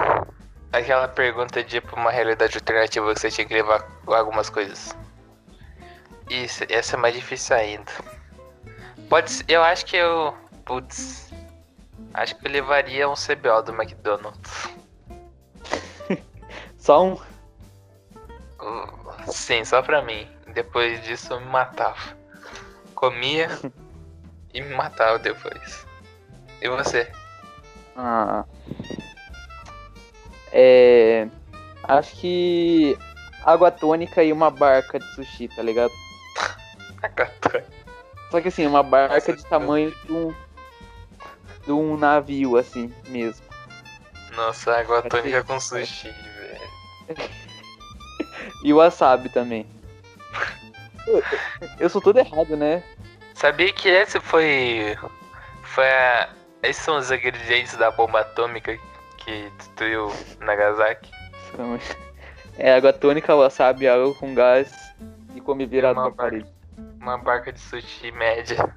Aquela 0.72 1.08
pergunta 1.08 1.64
de 1.64 1.80
tipo, 1.80 1.96
uma 1.96 2.12
realidade 2.12 2.56
alternativa 2.56 3.12
que 3.12 3.20
você 3.20 3.30
tinha 3.30 3.44
que 3.44 3.54
levar 3.54 3.88
algumas 4.06 4.48
coisas. 4.48 4.96
Isso, 6.30 6.64
essa 6.68 6.94
é 6.94 6.98
mais 6.98 7.14
difícil 7.14 7.56
ainda. 7.56 7.90
Pode 9.08 9.32
ser, 9.32 9.44
eu 9.48 9.64
acho 9.64 9.84
que 9.84 9.96
eu. 9.96 10.32
Putz. 10.64 11.32
Acho 12.12 12.36
que 12.36 12.46
eu 12.46 12.52
levaria 12.52 13.08
um 13.08 13.14
CBO 13.14 13.62
do 13.64 13.72
McDonald's. 13.74 14.83
Só 16.84 17.02
um. 17.02 17.14
Uh, 17.14 19.32
Sim, 19.32 19.64
só 19.64 19.80
pra 19.80 20.02
mim. 20.02 20.28
Depois 20.52 21.02
disso 21.02 21.32
eu 21.32 21.40
me 21.40 21.46
matava. 21.46 22.14
Comia 22.94 23.48
e 24.52 24.60
me 24.60 24.74
matava 24.74 25.18
depois. 25.18 25.86
E 26.60 26.68
você? 26.68 27.10
Ah. 27.96 28.44
É. 30.52 31.26
Acho 31.84 32.14
que. 32.16 32.98
Água 33.46 33.70
tônica 33.70 34.22
e 34.22 34.30
uma 34.30 34.50
barca 34.50 34.98
de 34.98 35.06
sushi, 35.14 35.48
tá 35.48 35.62
ligado? 35.62 35.92
Só 38.30 38.42
que 38.42 38.48
assim, 38.48 38.66
uma 38.66 38.82
barca 38.82 39.14
Nossa, 39.14 39.32
de 39.32 39.46
tamanho 39.46 39.90
de 40.04 40.12
um. 40.12 40.34
de 41.64 41.72
um 41.72 41.96
navio, 41.96 42.58
assim 42.58 42.92
mesmo. 43.08 43.42
Nossa, 44.36 44.76
água 44.76 45.00
tônica 45.00 45.42
com 45.44 45.58
sushi, 45.58 46.10
velho. 46.10 46.33
E 48.62 48.72
o 48.72 48.76
wasabi 48.76 49.28
também. 49.28 49.66
Eu- 51.78 51.88
sou 51.90 52.00
todo 52.00 52.18
errado, 52.18 52.56
né? 52.56 52.82
Sabia 53.34 53.72
que 53.72 53.88
esse 53.88 54.18
foi. 54.20 54.96
Foi 55.62 55.86
a. 55.86 56.28
Esses 56.62 56.82
são 56.82 56.96
os 56.96 57.10
ingredientes 57.10 57.76
da 57.76 57.90
bomba 57.90 58.20
atômica 58.20 58.78
que 59.18 59.50
destruiu 59.58 60.10
Nagasaki. 60.40 61.10
É 62.56 62.72
água 62.74 62.92
tônica, 62.92 63.34
wasabi, 63.36 63.86
água 63.86 64.14
com 64.14 64.34
gás 64.34 64.72
e 65.34 65.40
come 65.40 65.66
virado 65.66 66.00
pra 66.00 66.10
parede. 66.10 66.46
Uma 67.00 67.18
barca 67.18 67.52
de 67.52 67.60
sushi 67.60 68.10
média. 68.12 68.74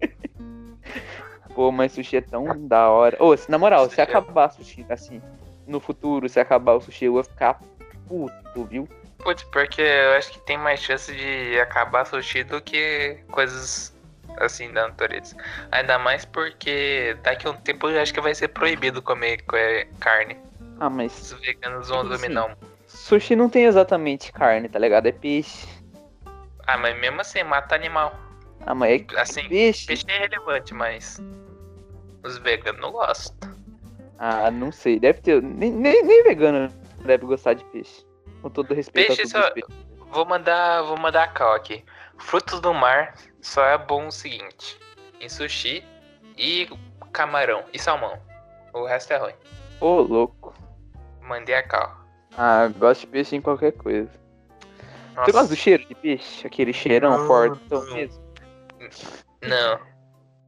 Pô, 1.54 1.70
mas 1.72 1.92
sushi 1.92 2.16
é 2.16 2.20
tão 2.20 2.66
da 2.66 2.88
hora. 2.90 3.16
Ô, 3.22 3.36
se- 3.36 3.50
na 3.50 3.58
moral, 3.58 3.84
se 3.84 3.90
Sushi 3.90 4.00
é- 4.00 4.04
acabar 4.04 4.50
sushi, 4.50 4.86
assim, 4.88 5.20
no 5.66 5.80
futuro, 5.80 6.28
se 6.28 6.38
acabar 6.40 6.74
o 6.74 6.80
sushi, 6.80 7.06
eu 7.06 7.12
vou 7.14 7.24
ficar 7.24 7.60
puto, 8.08 8.64
viu? 8.64 8.88
Putz, 9.18 9.42
porque 9.44 9.80
eu 9.82 10.12
acho 10.12 10.30
que 10.32 10.38
tem 10.40 10.56
mais 10.56 10.80
chance 10.80 11.12
de 11.14 11.58
acabar 11.60 12.04
sushi 12.06 12.44
do 12.44 12.60
que 12.60 13.18
coisas 13.30 13.92
assim 14.38 14.70
da 14.72 14.86
natureza. 14.88 15.34
Ainda 15.72 15.98
mais 15.98 16.24
porque 16.24 17.16
daqui 17.22 17.46
a 17.46 17.50
um 17.50 17.56
tempo 17.56 17.88
eu 17.88 18.00
acho 18.00 18.12
que 18.14 18.20
vai 18.20 18.34
ser 18.34 18.48
proibido 18.48 19.02
comer 19.02 19.38
co- 19.42 19.56
carne. 19.98 20.36
Ah, 20.78 20.90
mas 20.90 21.32
Os 21.32 21.40
veganos 21.40 21.88
vão 21.88 22.02
Tipo 22.02 22.12
assim, 22.14 22.22
dominar. 22.24 22.52
o- 22.52 22.56
sushi 22.86 23.34
não 23.34 23.48
tem 23.48 23.64
exatamente 23.64 24.30
carne, 24.30 24.68
tá 24.68 24.78
ligado? 24.78 25.06
É 25.06 25.12
peixe. 25.12 25.66
Ah, 26.66 26.76
mas 26.76 26.96
mesmo 27.00 27.20
assim, 27.20 27.42
mata 27.42 27.74
animal. 27.74 28.14
Ah, 28.64 28.74
mas 28.74 29.00
é 29.00 29.20
Assim, 29.20 29.48
peixe. 29.48 29.86
peixe 29.86 30.04
é 30.08 30.18
relevante, 30.18 30.74
mas 30.74 31.18
os 32.22 32.38
veganos 32.38 32.80
não 32.80 32.92
gostam. 32.92 33.55
Ah, 34.18 34.50
não 34.50 34.72
sei. 34.72 34.98
Deve 34.98 35.20
ter. 35.20 35.42
Nem, 35.42 35.70
nem, 35.70 36.02
nem 36.02 36.22
vegano 36.22 36.72
deve 37.04 37.26
gostar 37.26 37.54
de 37.54 37.64
peixe. 37.66 38.04
Com 38.42 38.50
todo 38.50 38.74
respeito 38.74 39.08
Peixe 39.08 39.26
só-. 39.28 39.50
Vou 40.10 40.24
mandar, 40.24 40.82
vou 40.82 40.96
mandar 40.96 41.24
a 41.24 41.28
cal 41.28 41.54
aqui. 41.54 41.84
Frutos 42.18 42.60
do 42.60 42.72
mar 42.72 43.14
só 43.40 43.64
é 43.64 43.76
bom 43.78 44.06
o 44.06 44.12
seguinte: 44.12 44.78
em 45.20 45.28
sushi 45.28 45.84
e 46.36 46.68
camarão 47.12 47.64
e 47.72 47.78
salmão. 47.78 48.18
O 48.72 48.84
resto 48.86 49.12
é 49.12 49.16
ruim. 49.16 49.34
Ô, 49.80 50.00
louco. 50.00 50.54
Mandei 51.20 51.54
a 51.54 51.62
cal. 51.62 51.96
Ah, 52.36 52.68
gosto 52.78 53.02
de 53.02 53.06
peixe 53.08 53.36
em 53.36 53.40
qualquer 53.40 53.72
coisa. 53.72 54.10
Nossa, 55.14 55.24
Você 55.24 55.32
gosta 55.32 55.48
do 55.48 55.56
cheiro 55.56 55.84
de 55.86 55.94
peixe? 55.94 56.46
Aquele 56.46 56.72
cheirão 56.72 57.18
Não, 57.18 57.26
fortão 57.26 57.84
não. 57.84 57.94
mesmo? 57.94 58.22
Não. 59.42 59.95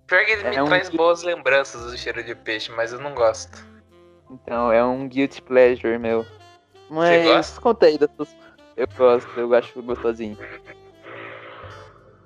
Pior 0.08 0.24
que 0.24 0.32
ele 0.32 0.42
É 0.42 0.50
me 0.50 0.62
um 0.62 0.64
traz 0.64 0.88
boas 0.88 1.22
lembranças 1.22 1.90
do 1.90 1.96
cheiro 1.96 2.24
de 2.24 2.34
peixe, 2.34 2.72
mas 2.72 2.92
eu 2.92 2.98
não 2.98 3.14
gosto. 3.14 3.64
Então, 4.30 4.72
é 4.72 4.84
um 4.84 5.06
guilty 5.06 5.40
pleasure, 5.42 5.98
meu. 5.98 6.26
Mas 6.90 7.24
gosta? 7.24 7.60
conta 7.60 7.86
aí 7.86 7.98
das 7.98 8.10
suas... 8.16 8.34
Eu 8.76 8.88
gosto, 8.96 9.28
eu 9.38 9.54
acho 9.54 9.82
gostosinho. 9.82 10.38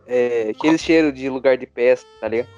É, 0.06 0.50
aquele 0.50 0.78
cheiro 0.78 1.12
de 1.12 1.28
lugar 1.28 1.56
de 1.56 1.66
pesca, 1.66 2.08
tá 2.20 2.28
ligado? 2.28 2.48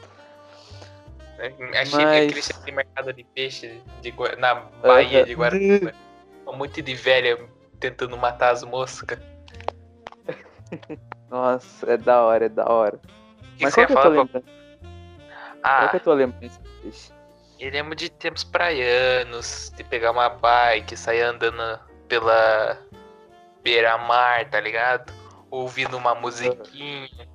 Achei 1.39 2.05
Mas- 2.05 2.27
aquele 2.27 2.43
cheiro 2.43 2.65
de 2.65 2.73
mercado 2.73 3.13
de 3.13 3.25
peixe 3.25 3.81
de 4.03 4.15
na 4.39 4.55
Bahia 4.55 5.25
de 5.25 5.35
Guarapari. 5.35 5.95
Muito 6.47 6.83
de 6.83 6.95
velha 6.95 7.39
tentando 7.81 8.17
matar 8.17 8.53
as 8.53 8.63
moscas. 8.63 9.19
Nossa, 11.31 11.93
é 11.93 11.97
da 11.97 12.23
hora, 12.23 12.47
é 12.47 12.49
da 12.49 12.71
hora. 12.71 13.01
Que, 13.57 13.65
Mas 13.65 13.75
que 13.75 13.87
qual 13.87 14.05
você 14.05 14.11
que 14.13 14.19
é 14.19 14.23
a 14.23 14.27
tua 14.27 14.43
lembrança? 15.65 15.79
Qual 15.79 15.87
Ah, 15.87 15.89
que 15.89 15.97
é 15.97 15.99
a 15.99 16.03
tua 16.03 16.15
lembrança? 16.15 16.61
Eu 17.59 17.71
lembro 17.71 17.95
de 17.95 18.11
tempos 18.11 18.45
praianos, 18.45 19.73
de 19.77 19.85
pegar 19.85 20.11
uma 20.11 20.29
bike, 20.29 20.97
sair 20.97 21.23
andando 21.23 21.81
pela 22.09 22.79
beira-mar, 23.63 24.49
tá 24.51 24.61
ligado? 24.61 25.13
Ouvindo 25.51 25.97
uma 25.97 26.15
musiquinha, 26.15 27.29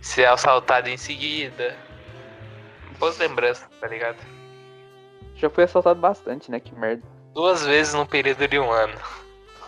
ser 0.00 0.26
assaltado 0.26 0.88
em 0.88 0.96
seguida. 0.96 1.76
Boas 2.98 3.18
lembranças, 3.18 3.68
tá 3.80 3.88
ligado? 3.88 4.18
Já 5.36 5.48
fui 5.48 5.64
assaltado 5.64 5.98
bastante, 6.00 6.50
né? 6.50 6.60
Que 6.60 6.74
merda. 6.74 7.02
Duas 7.32 7.64
vezes 7.64 7.94
no 7.94 8.06
período 8.06 8.46
de 8.46 8.58
um 8.58 8.70
ano. 8.70 8.98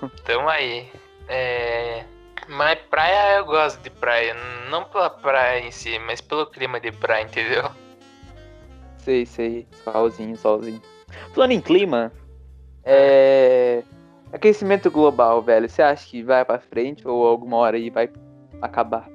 Tamo 0.24 0.48
aí. 0.48 0.92
É... 1.28 2.04
Mas 2.48 2.78
praia 2.90 3.38
eu 3.38 3.44
gosto 3.46 3.80
de 3.80 3.90
praia. 3.90 4.34
Não 4.68 4.84
pela 4.84 5.08
praia 5.08 5.60
em 5.60 5.70
si, 5.70 5.98
mas 6.00 6.20
pelo 6.20 6.46
clima 6.46 6.78
de 6.78 6.92
praia, 6.92 7.22
entendeu? 7.22 7.70
Sei, 9.04 9.26
sei. 9.26 9.68
Solzinho, 9.84 10.36
solzinho. 10.36 10.80
Falando 11.34 11.52
em 11.52 11.60
clima, 11.60 12.10
é. 12.82 13.82
Aquecimento 14.32 14.90
global, 14.90 15.42
velho. 15.42 15.68
Você 15.68 15.82
acha 15.82 16.08
que 16.08 16.22
vai 16.22 16.44
pra 16.44 16.58
frente 16.58 17.06
ou 17.06 17.26
alguma 17.26 17.58
hora 17.58 17.76
aí 17.76 17.90
vai 17.90 18.10
acabar? 18.60 19.08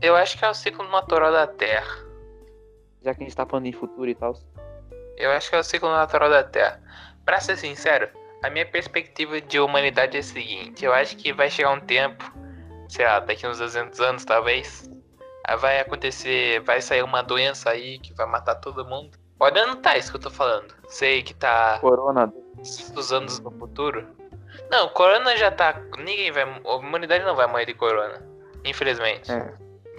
Eu 0.00 0.16
acho 0.16 0.36
que 0.38 0.44
é 0.44 0.50
o 0.50 0.54
ciclo 0.54 0.88
natural 0.88 1.30
da 1.30 1.46
Terra. 1.46 1.94
Já 3.02 3.14
que 3.14 3.22
a 3.22 3.26
gente 3.26 3.36
tá 3.36 3.46
falando 3.46 3.66
em 3.66 3.72
futuro 3.72 4.08
e 4.08 4.14
tal. 4.14 4.34
Eu 5.16 5.30
acho 5.30 5.50
que 5.50 5.56
é 5.56 5.58
o 5.58 5.62
ciclo 5.62 5.90
natural 5.90 6.30
da 6.30 6.42
Terra. 6.42 6.82
Pra 7.24 7.38
ser 7.38 7.56
sincero, 7.56 8.08
a 8.42 8.50
minha 8.50 8.66
perspectiva 8.66 9.40
de 9.40 9.60
humanidade 9.60 10.16
é 10.16 10.20
a 10.20 10.22
seguinte: 10.22 10.84
eu 10.84 10.92
acho 10.92 11.16
que 11.16 11.32
vai 11.32 11.50
chegar 11.50 11.70
um 11.70 11.80
tempo, 11.80 12.32
sei 12.88 13.04
lá, 13.04 13.20
daqui 13.20 13.46
uns 13.46 13.58
200 13.58 14.00
anos 14.00 14.24
talvez, 14.24 14.90
vai 15.60 15.80
acontecer, 15.80 16.60
vai 16.60 16.80
sair 16.80 17.02
uma 17.02 17.22
doença 17.22 17.70
aí 17.70 17.98
que 18.00 18.12
vai 18.14 18.26
matar 18.26 18.56
todo 18.56 18.84
mundo. 18.84 19.23
Pode 19.38 19.58
anotar 19.58 19.96
isso 19.98 20.10
que 20.10 20.16
eu 20.16 20.20
tô 20.22 20.30
falando. 20.30 20.74
Sei 20.88 21.22
que 21.22 21.34
tá 21.34 21.78
Corona. 21.80 22.32
os 22.96 23.12
anos 23.12 23.40
no 23.40 23.50
futuro, 23.50 24.06
Não, 24.70 24.88
corona 24.88 25.36
já 25.36 25.50
tá. 25.50 25.80
Ninguém 25.98 26.30
vai. 26.32 26.42
A 26.64 26.74
humanidade 26.76 27.24
não 27.24 27.34
vai 27.34 27.46
morrer 27.46 27.66
de 27.66 27.74
corona. 27.74 28.22
Infelizmente. 28.64 29.30
É. 29.30 29.52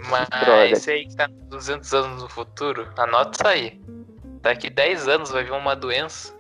Mas 0.09 0.27
Droga. 0.29 0.91
aí 0.91 1.05
que 1.07 1.15
tá 1.15 1.27
200 1.49 1.93
anos 1.93 2.21
no 2.23 2.29
futuro, 2.29 2.87
anota 2.97 3.31
isso 3.37 3.47
aí. 3.47 3.81
Daqui 4.41 4.69
10 4.69 5.07
anos 5.07 5.31
vai 5.31 5.43
vir 5.43 5.51
uma 5.53 5.75
doença 5.75 6.33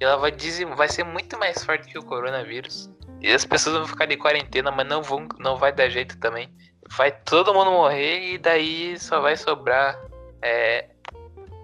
e 0.00 0.04
ela 0.04 0.16
vai, 0.16 0.30
dizim- 0.30 0.66
vai 0.74 0.88
ser 0.88 1.04
muito 1.04 1.38
mais 1.38 1.62
forte 1.64 1.88
que 1.88 1.98
o 1.98 2.02
coronavírus. 2.04 2.90
E 3.20 3.32
as 3.32 3.44
pessoas 3.44 3.76
vão 3.76 3.86
ficar 3.86 4.06
de 4.06 4.16
quarentena, 4.16 4.70
mas 4.70 4.86
não 4.86 5.02
vão, 5.02 5.26
não 5.38 5.56
vai 5.56 5.72
dar 5.72 5.88
jeito 5.88 6.18
também. 6.18 6.48
Vai 6.96 7.10
todo 7.12 7.52
mundo 7.54 7.70
morrer 7.70 8.32
e 8.34 8.38
daí 8.38 8.98
só 8.98 9.20
vai 9.20 9.36
sobrar. 9.36 9.98
É, 10.42 10.88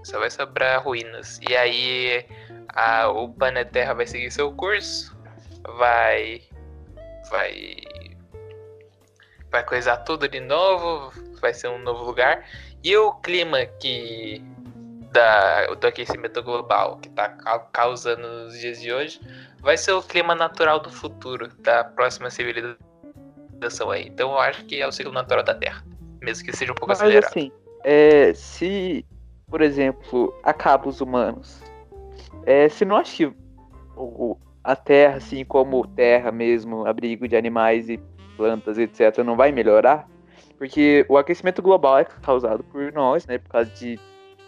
só 0.07 0.19
vai 0.21 0.31
sobrar 0.31 0.83
ruínas. 0.85 1.41
E 1.49 1.57
aí 1.57 2.25
a, 2.69 3.09
o 3.09 3.29
planeta 3.29 3.71
Terra 3.71 3.95
vai 3.95 4.07
seguir 4.07 4.31
seu 4.31 4.53
curso. 4.53 5.17
Vai. 5.77 6.43
Vai. 7.31 7.77
Vai 9.51 9.65
coisar 9.65 9.97
tudo 9.99 10.29
de 10.29 10.41
novo. 10.41 11.13
Vai 11.41 11.53
ser 11.53 11.69
um 11.69 11.79
novo 11.79 12.05
lugar. 12.05 12.45
E 12.83 12.97
o 12.97 13.13
clima 13.15 13.67
que. 13.67 14.43
Da, 15.13 15.67
do 15.75 15.87
aquecimento 15.87 16.43
global 16.43 16.99
que 16.99 17.09
tá 17.09 17.31
ca- 17.31 17.61
causando 17.73 18.29
nos 18.29 18.59
dias 18.59 18.79
de 18.83 18.93
hoje 18.93 19.19
vai 19.61 19.79
ser 19.79 19.93
o 19.93 20.03
clima 20.03 20.35
natural 20.35 20.79
do 20.79 20.91
futuro, 20.91 21.49
da 21.61 21.83
próxima 21.83 22.29
civilização 22.29 23.91
aí. 23.91 24.07
Então 24.09 24.33
eu 24.33 24.39
acho 24.39 24.65
que 24.67 24.79
é 24.79 24.87
o 24.87 24.93
ciclo 24.93 25.13
natural 25.13 25.43
da 25.43 25.55
Terra. 25.55 25.83
Mesmo 26.21 26.45
que 26.45 26.55
seja 26.55 26.73
um 26.73 26.75
pouco 26.75 26.89
Mas 26.89 27.01
acelerado. 27.01 27.31
assim, 27.31 27.51
é, 27.83 28.35
se, 28.35 29.07
por 29.49 29.61
exemplo, 29.61 30.35
acaba 30.43 30.89
os 30.89 31.01
humanos, 31.01 31.63
é, 32.45 32.69
se 32.69 32.85
não 32.85 32.97
acha 32.97 33.17
que 33.17 33.27
o- 33.27 33.33
o- 33.97 34.39
a 34.63 34.75
Terra, 34.75 35.17
assim 35.17 35.45
como 35.45 35.87
terra 35.87 36.33
mesmo, 36.33 36.87
abrigo 36.87 37.29
de 37.29 37.37
animais 37.37 37.89
e 37.89 37.99
plantas, 38.37 38.77
etc., 38.79 39.19
não 39.25 39.37
vai 39.37 39.53
melhorar? 39.53 40.09
Porque 40.59 41.07
o 41.09 41.17
aquecimento 41.17 41.63
global 41.63 41.99
é 41.99 42.05
causado 42.05 42.65
por 42.65 42.93
nós, 42.93 43.27
né? 43.27 43.39
Por 43.39 43.51
causa 43.51 43.71
de, 43.71 43.99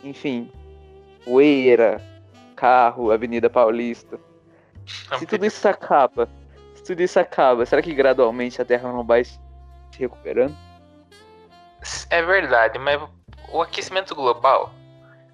enfim, 0.02 0.50
poeira, 1.24 2.00
carro, 2.56 3.12
Avenida 3.12 3.48
Paulista. 3.48 4.18
Se 5.18 5.26
tudo 5.26 5.46
isso 5.46 5.68
acaba, 5.68 6.28
se 6.74 6.82
tudo 6.82 7.00
isso 7.02 7.20
acaba, 7.20 7.64
será 7.64 7.80
que 7.82 7.94
gradualmente 7.94 8.60
a 8.60 8.64
Terra 8.64 8.90
não 8.90 9.04
vai 9.04 9.24
se 9.24 9.38
recuperando? 9.98 10.56
É 12.10 12.22
verdade, 12.22 12.78
mas 12.78 13.00
o 13.52 13.62
aquecimento 13.62 14.14
global 14.14 14.70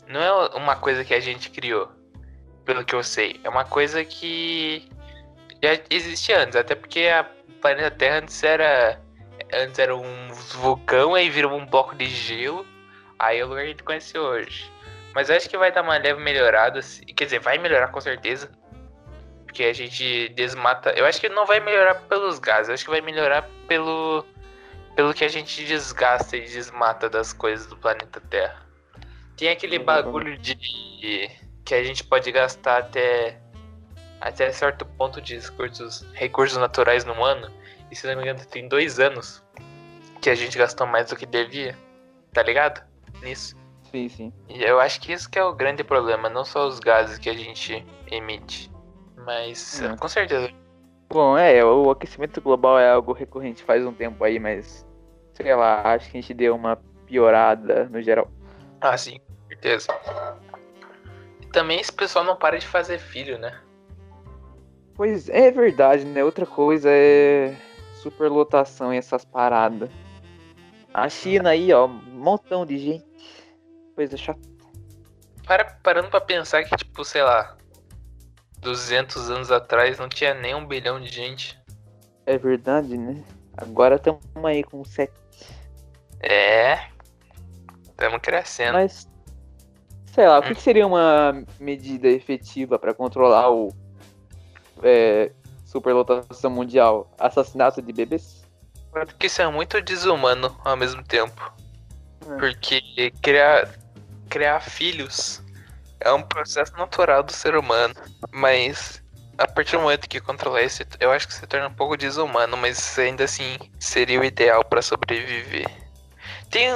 não 0.06 0.20
é 0.20 0.56
uma 0.56 0.76
coisa 0.76 1.04
que 1.04 1.14
a 1.14 1.20
gente 1.20 1.50
criou, 1.50 1.90
pelo 2.64 2.84
que 2.84 2.94
eu 2.94 3.02
sei. 3.02 3.40
É 3.44 3.48
uma 3.48 3.64
coisa 3.64 4.04
que 4.04 4.88
já 5.62 5.80
existia 5.90 6.42
antes, 6.42 6.56
até 6.56 6.74
porque 6.74 7.06
a 7.06 7.24
planeta 7.60 7.90
Terra 7.90 8.18
antes 8.18 8.42
era 8.42 9.00
antes 9.52 9.78
era 9.78 9.96
um 9.96 10.32
vulcão 10.32 11.14
aí 11.14 11.28
virou 11.30 11.52
um 11.52 11.66
bloco 11.66 11.94
de 11.94 12.06
gelo, 12.06 12.66
aí 13.18 13.38
é 13.38 13.44
o 13.44 13.48
lugar 13.48 13.62
que 13.62 13.66
a 13.66 13.70
gente 13.70 13.82
conhece 13.82 14.18
hoje. 14.18 14.70
Mas 15.14 15.30
acho 15.30 15.48
que 15.48 15.56
vai 15.56 15.70
dar 15.70 15.82
uma 15.82 15.96
leve 15.96 16.20
melhorada, 16.20 16.80
assim, 16.80 17.04
quer 17.04 17.24
dizer, 17.24 17.38
vai 17.38 17.56
melhorar 17.56 17.88
com 17.88 18.00
certeza. 18.00 18.50
Porque 19.44 19.62
a 19.64 19.72
gente 19.72 20.28
desmata. 20.30 20.90
Eu 20.90 21.06
acho 21.06 21.20
que 21.20 21.28
não 21.28 21.46
vai 21.46 21.60
melhorar 21.60 21.94
pelos 21.94 22.40
gases, 22.40 22.68
eu 22.68 22.74
acho 22.74 22.84
que 22.84 22.90
vai 22.90 23.00
melhorar 23.00 23.48
pelo 23.68 24.26
pelo 24.96 25.12
que 25.12 25.24
a 25.24 25.28
gente 25.28 25.64
desgasta 25.64 26.36
e 26.36 26.42
desmata 26.42 27.08
das 27.08 27.32
coisas 27.32 27.66
do 27.66 27.76
planeta 27.76 28.20
Terra. 28.20 28.63
Tem 29.36 29.48
aquele 29.48 29.78
bagulho 29.78 30.38
de 30.38 30.54
que 31.64 31.74
a 31.74 31.82
gente 31.82 32.04
pode 32.04 32.30
gastar 32.30 32.78
até 32.78 33.40
até 34.20 34.50
certo 34.52 34.86
ponto 34.86 35.20
de 35.20 35.38
recursos, 35.38 36.06
recursos 36.14 36.56
naturais 36.56 37.04
no 37.04 37.22
ano. 37.22 37.50
E 37.90 37.96
se 37.96 38.06
não 38.06 38.16
me 38.16 38.22
engano, 38.22 38.40
tem 38.46 38.68
dois 38.68 38.98
anos 38.98 39.42
que 40.20 40.30
a 40.30 40.34
gente 40.34 40.56
gastou 40.56 40.86
mais 40.86 41.10
do 41.10 41.16
que 41.16 41.26
devia. 41.26 41.76
Tá 42.32 42.42
ligado? 42.42 42.82
Nisso. 43.22 43.56
Sim, 43.90 44.08
sim. 44.08 44.32
E 44.48 44.62
eu 44.62 44.80
acho 44.80 45.00
que 45.00 45.12
isso 45.12 45.30
que 45.30 45.38
é 45.38 45.44
o 45.44 45.52
grande 45.52 45.84
problema, 45.84 46.28
não 46.28 46.44
só 46.44 46.66
os 46.66 46.80
gases 46.80 47.18
que 47.18 47.28
a 47.28 47.34
gente 47.34 47.84
emite. 48.10 48.70
Mas 49.18 49.80
É. 49.82 49.96
com 49.96 50.08
certeza. 50.08 50.50
Bom, 51.10 51.36
é, 51.36 51.64
o 51.64 51.90
aquecimento 51.90 52.40
global 52.40 52.78
é 52.78 52.90
algo 52.90 53.12
recorrente 53.12 53.62
faz 53.62 53.84
um 53.84 53.92
tempo 53.92 54.24
aí, 54.24 54.38
mas 54.38 54.86
sei 55.34 55.54
lá, 55.54 55.82
acho 55.94 56.10
que 56.10 56.18
a 56.18 56.20
gente 56.20 56.34
deu 56.34 56.56
uma 56.56 56.76
piorada 57.06 57.88
no 57.90 58.02
geral. 58.02 58.28
Ah, 58.84 58.98
sim, 58.98 59.18
com 59.18 59.48
certeza. 59.48 59.88
E 61.40 61.46
também 61.46 61.80
esse 61.80 61.90
pessoal 61.90 62.22
não 62.22 62.36
para 62.36 62.58
de 62.58 62.66
fazer 62.66 62.98
filho, 62.98 63.38
né? 63.38 63.58
Pois 64.94 65.26
é 65.30 65.50
verdade, 65.50 66.04
né? 66.04 66.22
Outra 66.22 66.44
coisa 66.44 66.90
é 66.90 67.56
superlotação 68.02 68.92
e 68.92 68.98
essas 68.98 69.24
paradas. 69.24 69.88
A 70.92 71.08
China 71.08 71.48
aí, 71.48 71.72
ó, 71.72 71.86
um 71.86 71.88
montão 71.88 72.66
de 72.66 72.76
gente. 72.76 73.06
Coisa 73.94 74.18
chata. 74.18 74.38
Para, 75.46 75.64
parando 75.82 76.10
pra 76.10 76.20
pensar 76.20 76.62
que, 76.64 76.76
tipo, 76.76 77.02
sei 77.06 77.22
lá, 77.22 77.56
200 78.58 79.30
anos 79.30 79.50
atrás 79.50 79.98
não 79.98 80.10
tinha 80.10 80.34
nem 80.34 80.54
um 80.54 80.66
bilhão 80.66 81.00
de 81.00 81.08
gente. 81.08 81.58
É 82.26 82.36
verdade, 82.36 82.98
né? 82.98 83.24
Agora 83.56 83.96
estamos 83.96 84.22
aí 84.44 84.62
com 84.62 84.84
sete. 84.84 85.14
É. 86.20 86.93
Estamos 87.94 88.20
crescendo. 88.20 88.72
Mas, 88.72 89.08
sei 90.12 90.26
lá, 90.26 90.40
o 90.40 90.42
que, 90.42 90.54
que 90.54 90.60
seria 90.60 90.86
uma 90.86 91.44
medida 91.60 92.08
efetiva 92.08 92.78
para 92.78 92.92
controlar 92.92 93.50
o 93.50 93.72
é, 94.82 95.30
superlotação 95.64 96.50
mundial? 96.50 97.10
Assassinato 97.18 97.80
de 97.80 97.92
bebês? 97.92 98.44
Porque 98.90 99.26
isso 99.26 99.40
é 99.40 99.48
muito 99.48 99.80
desumano 99.80 100.56
ao 100.64 100.76
mesmo 100.76 101.02
tempo. 101.04 101.52
É. 102.28 102.36
Porque 102.36 103.12
criar, 103.22 103.68
criar 104.28 104.60
filhos 104.60 105.42
é 106.00 106.12
um 106.12 106.22
processo 106.22 106.72
natural 106.76 107.22
do 107.22 107.32
ser 107.32 107.56
humano. 107.56 107.94
Mas 108.32 109.02
a 109.38 109.46
partir 109.46 109.76
do 109.76 109.82
momento 109.82 110.08
que 110.08 110.20
controlar 110.20 110.62
isso, 110.62 110.82
eu 111.00 111.10
acho 111.10 111.26
que 111.26 111.34
se 111.34 111.46
torna 111.46 111.68
um 111.68 111.74
pouco 111.74 111.96
desumano, 111.96 112.56
mas 112.56 112.98
ainda 112.98 113.24
assim 113.24 113.58
seria 113.78 114.20
o 114.20 114.24
ideal 114.24 114.64
pra 114.64 114.82
sobreviver. 114.82 115.66
Tem, 116.50 116.70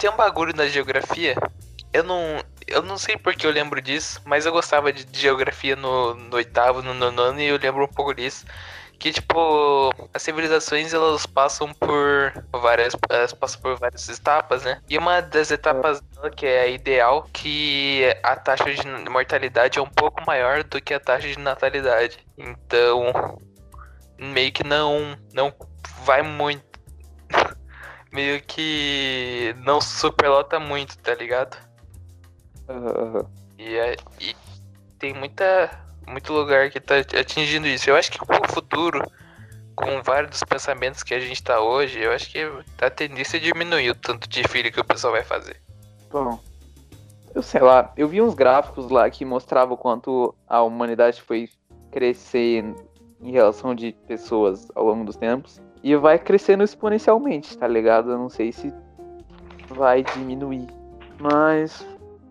tem 0.00 0.10
um 0.10 0.16
bagulho 0.16 0.56
na 0.56 0.66
geografia. 0.66 1.36
Eu 1.92 2.02
não, 2.02 2.42
eu 2.66 2.82
não 2.82 2.96
sei 2.96 3.16
porque 3.16 3.46
eu 3.46 3.50
lembro 3.50 3.82
disso, 3.82 4.20
mas 4.24 4.46
eu 4.46 4.52
gostava 4.52 4.92
de, 4.92 5.06
geografia 5.12 5.76
no, 5.76 6.14
no 6.14 6.36
oitavo, 6.36 6.80
no 6.80 6.94
nono, 6.94 7.38
e 7.40 7.46
eu 7.46 7.58
lembro 7.58 7.84
um 7.84 7.88
pouco 7.88 8.14
disso. 8.14 8.46
Que 8.98 9.12
tipo, 9.12 9.90
as 10.12 10.22
civilizações 10.22 10.92
elas 10.92 11.24
passam 11.26 11.72
por 11.72 12.32
várias. 12.52 12.94
Elas 13.08 13.32
passam 13.32 13.60
por 13.60 13.78
várias 13.78 14.08
etapas, 14.08 14.64
né? 14.64 14.80
E 14.88 14.96
uma 14.98 15.20
das 15.20 15.50
etapas 15.50 16.00
dela, 16.00 16.30
que 16.30 16.46
é 16.46 16.60
a 16.62 16.66
ideal, 16.66 17.26
que 17.32 18.04
a 18.22 18.36
taxa 18.36 18.72
de 18.72 19.10
mortalidade 19.10 19.78
é 19.78 19.82
um 19.82 19.88
pouco 19.88 20.24
maior 20.26 20.64
do 20.64 20.80
que 20.80 20.92
a 20.92 21.00
taxa 21.00 21.28
de 21.28 21.38
natalidade. 21.38 22.18
Então, 22.36 23.38
meio 24.18 24.52
que 24.52 24.64
não, 24.64 25.16
não 25.32 25.52
vai 26.04 26.22
muito. 26.22 26.69
Meio 28.12 28.42
que 28.42 29.54
não 29.64 29.80
superlota 29.80 30.58
muito, 30.58 30.98
tá 30.98 31.14
ligado? 31.14 31.56
Aham. 32.68 33.26
E, 33.58 33.76
é- 33.76 33.96
e 34.20 34.34
tem 34.98 35.14
muita, 35.14 35.70
muito 36.06 36.32
lugar 36.32 36.70
que 36.70 36.80
tá 36.80 36.96
atingindo 36.98 37.66
isso. 37.66 37.88
Eu 37.90 37.96
acho 37.96 38.10
que 38.10 38.18
com 38.18 38.34
o 38.34 38.52
futuro, 38.52 39.02
com 39.74 40.02
vários 40.02 40.30
dos 40.30 40.44
pensamentos 40.44 41.02
que 41.02 41.14
a 41.14 41.20
gente 41.20 41.42
tá 41.42 41.60
hoje, 41.60 41.98
eu 41.98 42.12
acho 42.12 42.30
que 42.30 42.38
a 42.80 42.90
tendência 42.90 43.36
é 43.36 43.40
diminuir 43.40 43.90
o 43.90 43.94
tanto 43.94 44.28
de 44.28 44.42
filho 44.48 44.72
que 44.72 44.80
o 44.80 44.84
pessoal 44.84 45.12
vai 45.12 45.22
fazer. 45.22 45.60
Bom, 46.10 46.38
eu 47.34 47.42
sei 47.42 47.60
lá, 47.60 47.92
eu 47.96 48.08
vi 48.08 48.20
uns 48.20 48.34
gráficos 48.34 48.90
lá 48.90 49.08
que 49.08 49.24
mostravam 49.24 49.74
o 49.74 49.78
quanto 49.78 50.34
a 50.48 50.62
humanidade 50.62 51.22
foi 51.22 51.48
crescer 51.92 52.64
em 53.20 53.30
relação 53.32 53.74
de 53.74 53.92
pessoas 54.06 54.68
ao 54.74 54.84
longo 54.84 55.04
dos 55.04 55.16
tempos. 55.16 55.60
E 55.82 55.96
vai 55.96 56.18
crescendo 56.18 56.62
exponencialmente, 56.62 57.56
tá 57.56 57.66
ligado? 57.66 58.10
Eu 58.10 58.18
não 58.18 58.28
sei 58.28 58.52
se 58.52 58.72
vai 59.68 60.02
diminuir. 60.02 60.66
Mas, 61.18 61.86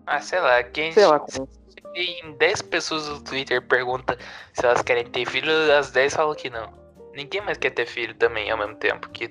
Ah, 0.06 0.20
sei 0.20 0.40
lá, 0.40 0.62
quem 0.62 0.92
sei 0.92 1.06
lá, 1.06 1.20
se 1.28 1.38
com- 1.40 1.48
tem 1.92 2.36
10 2.38 2.62
pessoas 2.62 3.08
no 3.08 3.20
Twitter 3.22 3.60
pergunta 3.62 4.16
se 4.52 4.64
elas 4.64 4.82
querem 4.82 5.04
ter 5.04 5.24
filho, 5.26 5.50
as 5.76 5.90
10 5.90 6.14
falam 6.14 6.34
que 6.34 6.48
não. 6.50 6.72
Ninguém 7.14 7.40
mais 7.40 7.58
quer 7.58 7.70
ter 7.70 7.86
filho 7.86 8.14
também 8.14 8.50
ao 8.50 8.58
mesmo 8.58 8.76
tempo 8.76 9.08
que 9.10 9.30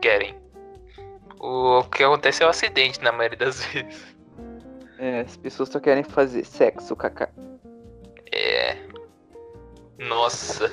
querem. 0.00 0.34
O 1.40 1.82
que 1.84 2.02
acontece 2.04 2.42
é 2.42 2.46
o 2.46 2.50
acidente 2.50 3.02
na 3.02 3.12
maioria 3.12 3.38
das 3.38 3.64
vezes. 3.72 4.14
é, 4.98 5.20
as 5.20 5.36
pessoas 5.38 5.68
só 5.70 5.80
querem 5.80 6.04
fazer 6.04 6.44
sexo, 6.44 6.94
kaká. 6.94 7.30
É. 8.32 8.76
Nossa. 9.98 10.70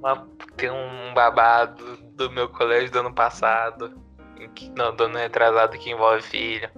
Tem 0.00 0.12
uma- 0.12 0.28
Tem 0.56 0.70
um 0.70 1.12
babado 1.14 1.96
do 2.14 2.30
meu 2.30 2.48
colégio 2.48 2.90
do 2.90 3.00
ano 3.00 3.12
passado. 3.14 3.92
que- 4.54 4.70
Não, 4.76 4.94
do 4.94 5.04
ano 5.04 5.16
retrasado 5.18 5.76
que 5.78 5.90
envolve 5.90 6.22
filho. 6.22 6.68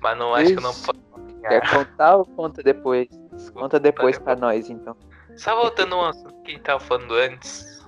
Mas 0.00 0.16
não 0.18 0.34
acho 0.34 0.52
que 0.52 0.58
eu 0.58 0.62
não 0.62 0.72
posso. 0.72 0.94
Quer 1.40 1.70
contar 1.70 2.16
ou 2.16 2.24
conta 2.24 2.62
depois? 2.62 3.08
Conta 3.52 3.78
depois 3.78 4.18
pra 4.18 4.34
nós, 4.36 4.68
então. 4.70 4.96
Só 5.36 5.54
voltando 5.54 5.94
ao 5.94 6.06
assunto 6.06 6.42
que 6.42 6.52
a 6.52 6.54
gente 6.54 6.62
tava 6.62 6.80
falando 6.80 7.14
antes, 7.14 7.84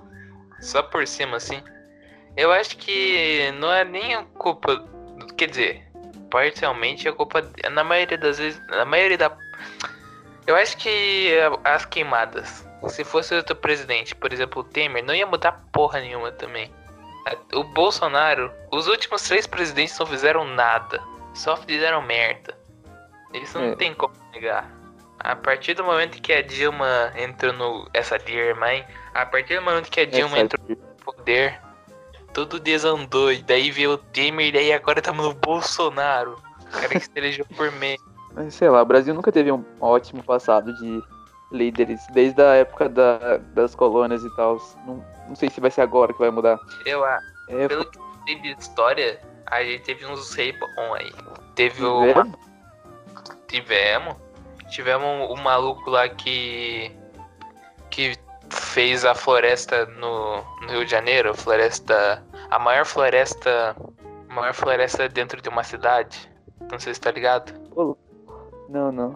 só 0.61 0.83
por 0.83 1.05
cima 1.07 1.37
assim, 1.37 1.61
eu 2.37 2.51
acho 2.51 2.77
que 2.77 3.51
não 3.59 3.71
é 3.71 3.83
nem 3.83 4.15
a 4.15 4.23
culpa. 4.23 4.85
Quer 5.35 5.47
dizer, 5.49 5.87
parcialmente 6.29 7.07
é 7.07 7.11
culpa. 7.11 7.41
Na 7.71 7.83
maioria 7.83 8.17
das 8.17 8.37
vezes. 8.37 8.61
Na 8.67 8.85
maioria 8.85 9.17
da. 9.17 9.35
Eu 10.45 10.55
acho 10.55 10.77
que 10.77 11.31
as 11.63 11.85
queimadas. 11.85 12.67
Se 12.87 13.03
fosse 13.03 13.35
outro 13.35 13.55
presidente, 13.55 14.15
por 14.15 14.31
exemplo, 14.31 14.61
o 14.61 14.63
Temer, 14.63 15.03
não 15.03 15.13
ia 15.13 15.25
mudar 15.27 15.63
porra 15.71 15.99
nenhuma 15.99 16.31
também. 16.31 16.71
O 17.53 17.63
Bolsonaro, 17.63 18.51
os 18.71 18.87
últimos 18.87 19.21
três 19.23 19.45
presidentes 19.45 19.97
não 19.99 20.05
fizeram 20.05 20.45
nada. 20.45 21.01
Só 21.33 21.57
fizeram 21.57 22.01
merda. 22.01 22.57
Isso 23.33 23.59
não 23.59 23.67
É. 23.73 23.75
tem 23.75 23.93
como 23.93 24.13
negar. 24.31 24.71
A 25.19 25.35
partir 25.35 25.73
do 25.73 25.83
momento 25.83 26.21
que 26.21 26.31
a 26.31 26.41
Dilma 26.41 27.11
entrou 27.15 27.51
no. 27.53 27.87
Essa 27.93 28.17
Dilma, 28.17 28.73
hein? 28.73 28.85
A 29.13 29.25
partir 29.25 29.57
do 29.57 29.61
momento 29.63 29.91
que 29.91 29.99
a 29.99 30.05
Dilma 30.05 30.37
Essa- 30.37 30.45
entrou 30.45 30.61
no 30.69 30.75
poder, 31.03 31.59
tudo 32.33 32.57
desandou. 32.59 33.31
E 33.31 33.43
daí 33.43 33.69
veio 33.69 33.91
o 33.91 33.97
Temer, 33.97 34.47
e 34.47 34.51
daí 34.53 34.73
agora 34.73 34.99
estamos 34.99 35.25
no 35.25 35.33
Bolsonaro. 35.33 36.41
O 36.61 36.71
cara 36.71 36.87
que 36.87 36.99
se 37.01 37.11
elegeu 37.15 37.45
por 37.57 37.69
meio. 37.73 37.99
Mas 38.33 38.53
sei 38.55 38.69
lá, 38.69 38.81
o 38.81 38.85
Brasil 38.85 39.13
nunca 39.13 39.31
teve 39.31 39.51
um 39.51 39.63
ótimo 39.81 40.23
passado 40.23 40.73
de 40.75 41.03
líderes, 41.51 42.05
desde 42.11 42.41
a 42.41 42.55
época 42.55 42.87
da- 42.89 43.37
das 43.53 43.73
colônias 43.75 44.23
e 44.23 44.35
tal. 44.35 44.57
Não, 44.85 45.03
não 45.27 45.35
sei 45.35 45.49
se 45.49 45.59
vai 45.59 45.71
ser 45.71 45.81
agora 45.81 46.13
que 46.13 46.19
vai 46.19 46.29
mudar. 46.29 46.59
Eu 46.85 47.03
acho. 47.03 47.25
É, 47.49 47.67
Pelo 47.67 47.85
que 47.85 47.99
teve 48.25 48.53
de 48.53 48.61
história, 48.61 49.19
a 49.47 49.63
gente 49.63 49.83
teve 49.83 50.05
uns 50.05 50.33
rei 50.35 50.51
bom 50.53 50.93
aí. 50.93 51.11
Teve 51.55 51.83
o. 51.83 52.01
Tivemos. 53.47 54.15
Tivemos 54.69 55.31
o 55.31 55.35
maluco 55.41 55.89
lá 55.89 56.07
que. 56.07 56.91
que 57.89 58.15
fez 58.51 59.03
a 59.05 59.13
floresta 59.15 59.85
no, 59.85 60.43
no 60.61 60.67
Rio 60.69 60.85
de 60.85 60.91
Janeiro. 60.91 61.33
Floresta. 61.35 62.23
A 62.51 62.59
maior 62.59 62.85
floresta. 62.85 63.75
A 64.29 64.33
maior 64.33 64.53
floresta 64.53 65.09
dentro 65.09 65.41
de 65.41 65.49
uma 65.49 65.63
cidade. 65.63 66.31
Não 66.71 66.79
sei 66.79 66.93
se 66.93 67.01
tá 67.01 67.09
ligado. 67.11 67.51
Não, 68.69 68.91
não. 68.91 69.15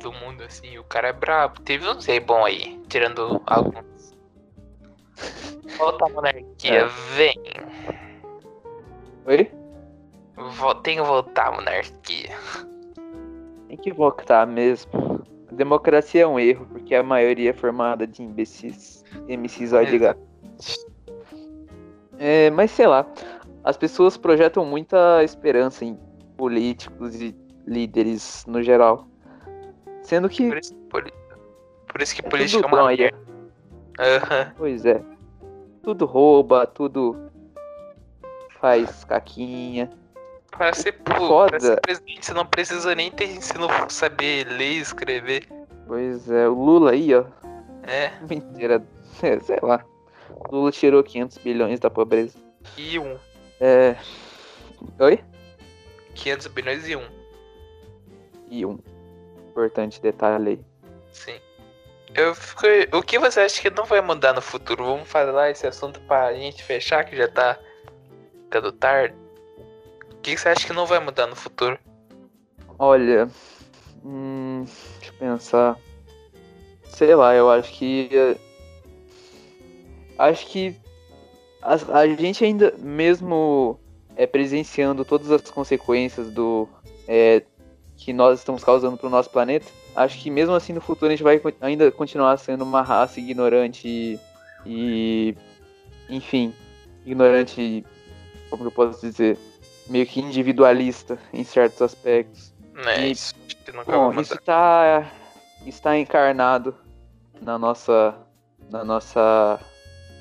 Do 0.00 0.12
mundo, 0.12 0.42
assim. 0.44 0.78
O 0.78 0.84
cara 0.84 1.08
é 1.08 1.12
brabo. 1.12 1.60
Teve 1.60 1.88
uns 1.88 2.04
rei 2.06 2.20
bom 2.20 2.44
aí. 2.44 2.80
Tirando 2.88 3.42
alguns. 3.46 4.14
Volta 5.78 6.06
a 6.06 6.08
monarquia, 6.08 6.80
É. 6.82 6.86
vem. 7.16 7.40
Oi? 9.26 9.50
Tem 10.82 10.96
que 10.96 11.02
voltar 11.02 11.48
a 11.48 11.52
monarquia. 11.52 12.36
Tem 13.68 13.76
que 13.76 13.92
votar 13.92 14.46
mesmo. 14.46 15.24
A 15.50 15.54
democracia 15.54 16.22
é 16.22 16.26
um 16.26 16.38
erro, 16.38 16.66
porque 16.66 16.94
a 16.94 17.02
maioria 17.02 17.50
é 17.50 17.52
formada 17.52 18.06
de 18.06 18.22
imbecis. 18.22 19.02
MCs 19.28 19.72
gato. 19.98 20.20
É, 22.18 22.50
mas 22.50 22.70
sei 22.70 22.86
lá, 22.86 23.06
as 23.64 23.76
pessoas 23.76 24.16
projetam 24.16 24.64
muita 24.64 25.22
esperança 25.24 25.84
em 25.84 25.98
políticos 26.36 27.20
e 27.20 27.34
líderes 27.66 28.44
no 28.46 28.62
geral. 28.62 29.06
Sendo 30.06 30.28
que, 30.28 30.46
Por 30.48 30.58
isso, 30.58 30.74
por 31.88 32.00
isso 32.00 32.14
que 32.14 32.24
É 32.24 32.30
política 32.30 32.64
é 32.64 32.68
uma 32.68 32.86
merda. 32.86 33.18
Aham. 33.98 34.52
pois 34.56 34.86
é, 34.86 35.02
tudo 35.82 36.04
rouba, 36.06 36.64
tudo 36.64 37.28
faz 38.60 39.02
caquinha. 39.02 39.90
Para 40.52 40.72
ser, 40.74 40.92
pô, 40.92 41.12
foda. 41.12 41.58
ser 41.58 41.80
presidente, 41.80 42.24
você 42.24 42.32
não 42.32 42.46
precisa 42.46 42.94
nem 42.94 43.10
ter 43.10 43.24
ensino 43.24 43.66
saber 43.88 44.46
ler 44.46 44.74
e 44.74 44.78
escrever. 44.78 45.48
Pois 45.88 46.30
é, 46.30 46.48
o 46.48 46.54
Lula 46.54 46.92
aí, 46.92 47.12
ó, 47.12 47.24
É, 47.82 48.12
mentira, 48.30 48.86
é, 49.24 49.40
sei 49.40 49.58
lá. 49.60 49.84
O 50.30 50.54
Lula 50.54 50.70
tirou 50.70 51.02
500 51.02 51.38
bilhões 51.38 51.80
da 51.80 51.90
pobreza. 51.90 52.38
e 52.78 52.96
um. 52.96 53.16
É. 53.60 53.96
Oi? 55.00 55.18
500 56.14 56.46
bilhões 56.46 56.88
e 56.88 56.94
um. 56.94 57.08
E 58.48 58.64
um 58.64 58.78
importante 59.56 60.00
detalhe 60.02 60.50
aí. 60.50 60.60
Sim. 61.10 61.40
Eu 62.14 62.34
fico. 62.34 62.66
O 62.96 63.02
que 63.02 63.18
você 63.18 63.40
acha 63.40 63.60
que 63.60 63.70
não 63.70 63.84
vai 63.84 64.00
mudar 64.00 64.32
no 64.34 64.42
futuro? 64.42 64.84
Vamos 64.84 65.08
falar 65.08 65.50
esse 65.50 65.66
assunto 65.66 66.00
pra 66.02 66.34
gente 66.34 66.62
fechar, 66.62 67.04
que 67.04 67.16
já 67.16 67.28
tá 67.28 67.58
ficando 68.44 68.70
tarde. 68.72 69.14
O 70.12 70.16
que 70.20 70.36
você 70.36 70.50
acha 70.50 70.66
que 70.66 70.72
não 70.72 70.86
vai 70.86 70.98
mudar 70.98 71.26
no 71.26 71.36
futuro? 71.36 71.78
Olha, 72.78 73.28
hum, 74.04 74.64
deixa 74.98 75.12
eu 75.12 75.18
pensar. 75.18 75.78
Sei 76.84 77.14
lá, 77.14 77.34
eu 77.34 77.50
acho 77.50 77.72
que. 77.72 78.10
Acho 80.18 80.46
que 80.46 80.76
a, 81.60 82.00
a 82.00 82.06
gente 82.06 82.44
ainda, 82.44 82.74
mesmo 82.78 83.78
é, 84.16 84.26
presenciando 84.26 85.04
todas 85.04 85.30
as 85.30 85.50
consequências 85.50 86.30
do 86.30 86.68
é, 87.06 87.42
que 88.06 88.12
nós 88.12 88.38
estamos 88.38 88.62
causando 88.62 88.96
para 88.96 89.08
o 89.08 89.10
nosso 89.10 89.28
planeta, 89.28 89.66
acho 89.96 90.16
que 90.20 90.30
mesmo 90.30 90.54
assim 90.54 90.72
no 90.72 90.80
futuro 90.80 91.08
a 91.08 91.10
gente 91.10 91.24
vai 91.24 91.42
ainda 91.60 91.90
continuar 91.90 92.36
sendo 92.36 92.62
uma 92.62 92.80
raça 92.80 93.18
ignorante 93.18 93.88
e, 93.88 94.20
e 94.64 95.34
enfim, 96.08 96.54
ignorante, 97.04 97.84
como 98.48 98.62
eu 98.62 98.70
posso 98.70 99.00
dizer, 99.00 99.36
meio 99.88 100.06
que 100.06 100.20
individualista 100.20 101.18
em 101.32 101.42
certos 101.42 101.82
aspectos. 101.82 102.54
Né, 102.72 103.08
E- 103.08 103.10
isso 103.10 103.34
Bom, 103.84 104.12
isso 104.20 104.38
tá 104.38 105.10
está 105.66 105.98
encarnado 105.98 106.76
na 107.42 107.58
nossa 107.58 108.14
na 108.70 108.84
nossa 108.84 109.58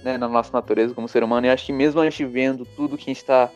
né, 0.03 0.17
na 0.17 0.27
nossa 0.27 0.51
natureza 0.51 0.95
como 0.95 1.07
ser 1.07 1.23
humano 1.23 1.45
e 1.45 1.51
acho 1.51 1.67
que 1.67 1.71
mesmo 1.71 2.01
a 2.01 2.09
gente 2.09 2.25
vendo 2.25 2.65
tudo 2.65 2.97
que 2.97 3.03
a 3.03 3.13
gente 3.13 3.17
está 3.17 3.51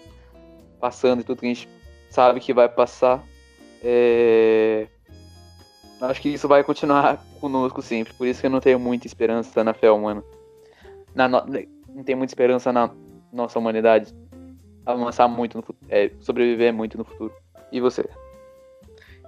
passando 0.80 1.21
e 1.21 1.23
tudo 1.23 1.39
que 1.39 1.47
a 1.47 1.49
gente 1.49 1.67
sabe 2.11 2.39
que 2.39 2.53
vai 2.53 2.69
passar 2.69 3.23
é... 3.84 4.88
acho 6.01 6.21
que 6.21 6.30
isso 6.30 6.47
vai 6.47 6.63
continuar 6.63 7.23
conosco 7.39 7.82
sempre 7.82 8.13
por 8.13 8.27
isso 8.27 8.41
que 8.41 8.47
eu 8.47 8.51
não 8.51 8.59
tenho 8.59 8.80
muita 8.80 9.07
esperança 9.07 9.63
na 9.63 9.73
fé 9.73 9.89
humana. 9.91 10.23
Na 11.15 11.27
no- 11.27 11.45
não 11.88 12.03
tenho 12.03 12.17
muita 12.17 12.32
esperança 12.32 12.71
na 12.71 12.89
nossa 13.32 13.57
humanidade 13.59 14.13
avançar 14.86 15.27
muito 15.27 15.57
no 15.57 15.63
futuro 15.63 15.88
é, 15.89 16.11
sobreviver 16.19 16.73
muito 16.73 16.97
no 16.97 17.03
futuro. 17.03 17.34
E 17.71 17.80
você? 17.80 18.07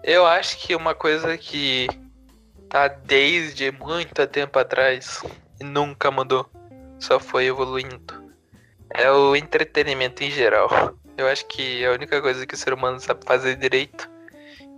Eu 0.04 0.26
acho 0.26 0.58
que 0.58 0.76
uma 0.76 0.96
coisa 0.96 1.38
que 1.38 1.88
tá 2.68 2.88
desde 2.88 3.72
muito 3.72 4.26
tempo 4.28 4.58
atrás 4.58 5.24
e 5.60 5.64
nunca 5.64 6.10
mudou, 6.10 6.50
só 7.00 7.20
foi 7.20 7.46
evoluindo, 7.46 8.32
é 8.90 9.12
o 9.12 9.36
entretenimento 9.36 10.24
em 10.24 10.32
geral. 10.32 10.96
Eu 11.18 11.28
acho 11.28 11.46
que 11.46 11.86
a 11.86 11.92
única 11.92 12.20
coisa 12.22 12.48
que 12.48 12.56
o 12.56 12.58
ser 12.58 12.74
humano 12.74 13.00
sabe 13.00 13.24
fazer 13.26 13.56
direito 13.58 14.10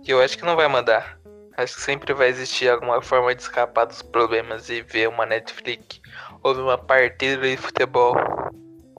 e 0.06 0.10
eu 0.10 0.20
acho 0.20 0.36
que 0.36 0.44
não 0.44 0.56
vai 0.56 0.68
mudar. 0.68 1.18
Acho 1.56 1.76
que 1.76 1.82
sempre 1.82 2.12
vai 2.12 2.28
existir 2.28 2.68
alguma 2.68 3.00
forma 3.00 3.34
de 3.34 3.40
escapar 3.40 3.86
dos 3.86 4.02
problemas 4.02 4.68
e 4.68 4.82
ver 4.82 5.08
uma 5.08 5.24
Netflix 5.24 6.00
ou 6.42 6.54
ver 6.54 6.62
uma 6.62 6.76
partida 6.76 7.40
de 7.42 7.56
futebol. 7.56 8.14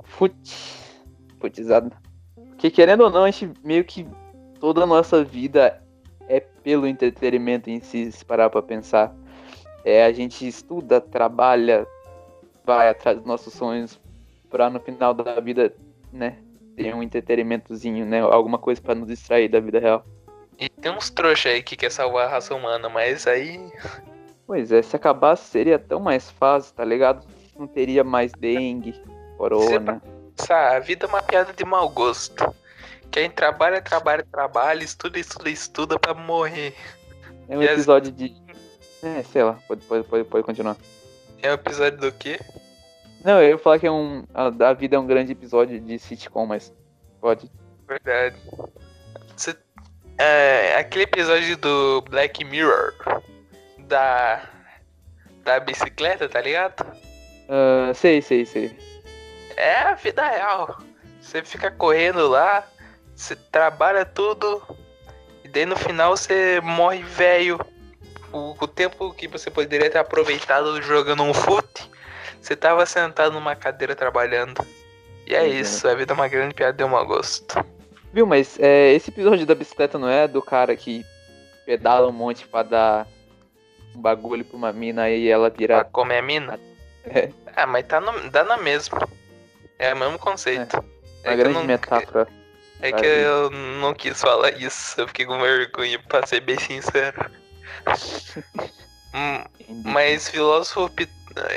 Fute. 0.03 0.75
Futizado. 1.39 1.91
Porque 2.49 2.71
querendo 2.71 3.01
ou 3.01 3.09
não, 3.09 3.23
a 3.23 3.31
gente 3.31 3.53
meio 3.63 3.83
que 3.83 4.07
toda 4.59 4.83
a 4.83 4.85
nossa 4.87 5.23
vida 5.23 5.81
é 6.27 6.39
pelo 6.39 6.87
entretenimento 6.87 7.69
em 7.69 7.79
si, 7.81 8.11
se 8.11 8.23
parar 8.23 8.49
pra 8.49 8.61
pensar. 8.61 9.13
É, 9.83 10.05
a 10.05 10.11
gente 10.11 10.47
estuda, 10.47 10.99
trabalha, 10.99 11.85
vai 12.65 12.89
atrás 12.89 13.17
dos 13.17 13.27
nossos 13.27 13.53
sonhos 13.53 13.99
pra 14.49 14.69
no 14.69 14.79
final 14.79 15.13
da 15.13 15.39
vida, 15.39 15.73
né, 16.11 16.37
ter 16.75 16.95
um 16.95 17.03
entretenimentozinho, 17.03 18.05
né, 18.05 18.21
alguma 18.21 18.57
coisa 18.57 18.81
pra 18.81 18.95
nos 18.95 19.07
distrair 19.07 19.49
da 19.49 19.59
vida 19.59 19.79
real. 19.79 20.03
E 20.59 20.69
tem 20.69 20.91
uns 20.91 21.09
trouxa 21.09 21.49
aí 21.49 21.61
que 21.61 21.75
quer 21.75 21.91
salvar 21.91 22.27
a 22.27 22.29
raça 22.31 22.55
humana, 22.55 22.87
mas 22.89 23.27
aí 23.27 23.71
Pois 24.47 24.71
é, 24.71 24.81
se 24.81 24.95
acabasse 24.95 25.49
seria 25.49 25.77
tão 25.79 25.99
mais 25.99 26.29
fácil, 26.31 26.73
tá 26.75 26.85
ligado? 26.85 27.25
Não 27.57 27.67
teria 27.67 28.03
mais 28.03 28.31
dengue, 28.33 28.93
corona. 29.37 30.01
Sabe, 30.37 30.75
a 30.75 30.79
vida 30.79 31.05
é 31.05 31.09
uma 31.09 31.21
piada 31.21 31.51
de 31.53 31.65
mau 31.65 31.89
gosto. 31.89 32.53
Quem 33.11 33.29
trabalha, 33.29 33.81
trabalha, 33.81 34.25
trabalha, 34.29 34.83
estuda, 34.83 35.17
estuda, 35.17 35.49
estuda 35.49 35.99
pra 35.99 36.13
morrer. 36.13 36.75
É 37.47 37.57
um 37.57 37.61
e 37.63 37.65
as- 37.67 37.73
episódio 37.73 38.11
de. 38.11 38.35
É, 39.01 39.23
sei 39.23 39.43
lá, 39.43 39.53
pode, 39.67 39.81
pode, 39.85 40.03
pode, 40.07 40.23
pode 40.25 40.43
continuar. 40.45 40.75
É 41.41 41.49
um 41.51 41.53
episódio 41.53 41.97
do 41.99 42.11
quê? 42.11 42.39
Não, 43.23 43.41
eu 43.41 43.49
ia 43.49 43.57
falar 43.57 43.79
que 43.79 43.87
é 43.87 43.91
um. 43.91 44.23
A, 44.33 44.47
a 44.69 44.73
vida 44.73 44.95
é 44.95 44.99
um 44.99 45.07
grande 45.07 45.31
episódio 45.31 45.79
de 45.79 45.97
sitcom, 45.97 46.45
mas. 46.45 46.73
Pode. 47.21 47.49
Verdade. 47.87 48.35
É, 50.17 50.77
aquele 50.77 51.03
episódio 51.03 51.57
do 51.57 52.01
Black 52.09 52.43
Mirror 52.43 52.93
da 53.79 54.41
da 55.43 55.59
bicicleta, 55.59 56.27
tá 56.27 56.41
ligado? 56.41 56.85
Ah, 57.47 57.93
sei, 57.93 58.21
sei, 58.21 58.45
sei. 58.45 58.75
É 59.55 59.77
a 59.81 59.93
vida 59.93 60.27
real. 60.27 60.79
Você 61.21 61.43
fica 61.43 61.71
correndo 61.71 62.27
lá, 62.27 62.67
você 63.15 63.35
trabalha 63.35 64.05
tudo 64.05 64.61
e 65.43 65.47
daí 65.47 65.65
no 65.65 65.75
final 65.75 66.17
você 66.17 66.59
morre 66.61 67.03
velho 67.03 67.59
o, 68.31 68.55
o 68.59 68.67
tempo 68.67 69.13
que 69.13 69.27
você 69.27 69.49
poderia 69.49 69.89
ter 69.89 69.97
aproveitado 69.97 70.81
jogando 70.81 71.23
um 71.23 71.33
fute, 71.33 71.89
você 72.41 72.55
tava 72.55 72.85
sentado 72.85 73.33
numa 73.33 73.55
cadeira 73.55 73.95
trabalhando. 73.95 74.65
E 75.25 75.33
é 75.33 75.43
é. 75.43 75.47
isso, 75.47 75.87
a 75.87 75.95
vida 75.95 76.13
é 76.13 76.15
uma 76.15 76.27
grande 76.27 76.53
piada 76.53 76.73
deu 76.73 76.87
mau 76.87 77.05
gosto. 77.05 77.55
Viu, 78.15 78.25
mas 78.25 78.57
é, 78.61 78.93
esse 78.93 79.09
episódio 79.09 79.45
da 79.45 79.53
bicicleta 79.53 79.99
não 79.99 80.07
é 80.09 80.25
do 80.25 80.41
cara 80.41 80.73
que 80.73 81.05
pedala 81.65 82.07
um 82.07 82.13
monte 82.13 82.47
pra 82.47 82.63
dar 82.63 83.07
um 83.93 83.99
bagulho 83.99 84.45
pra 84.45 84.55
uma 84.55 84.71
mina 84.71 85.09
e 85.09 85.27
ela 85.27 85.51
Pra 85.51 85.57
vira. 85.57 85.83
comer 85.83 86.19
a 86.19 86.21
mina? 86.21 86.57
É, 87.03 87.29
Ah, 87.53 87.67
mas 87.67 87.85
tá 87.85 87.99
no, 87.99 88.29
dá 88.29 88.45
na 88.45 88.55
mesma. 88.55 89.05
É 89.77 89.93
o 89.93 89.97
mesmo 89.97 90.17
conceito. 90.17 90.77
uma 90.77 90.85
É 91.23 91.23
que 91.23 91.29
eu 91.33 91.37
grande 91.37 91.53
não- 91.55 91.63
metáfora. 91.65 92.25
É 92.81 92.89
pra 92.91 92.99
que 93.01 93.07
vida. 93.07 93.19
eu 93.21 93.49
não 93.51 93.93
quis 93.93 94.21
falar 94.21 94.51
isso, 94.51 94.99
eu 95.01 95.07
fiquei 95.09 95.25
com 95.25 95.37
vergonha, 95.37 95.99
pra 96.07 96.25
ser 96.25 96.39
bem 96.39 96.57
sincero. 96.57 97.29
Hum, 99.17 99.43
Mas 99.85 100.29
filósofo. 100.29 100.91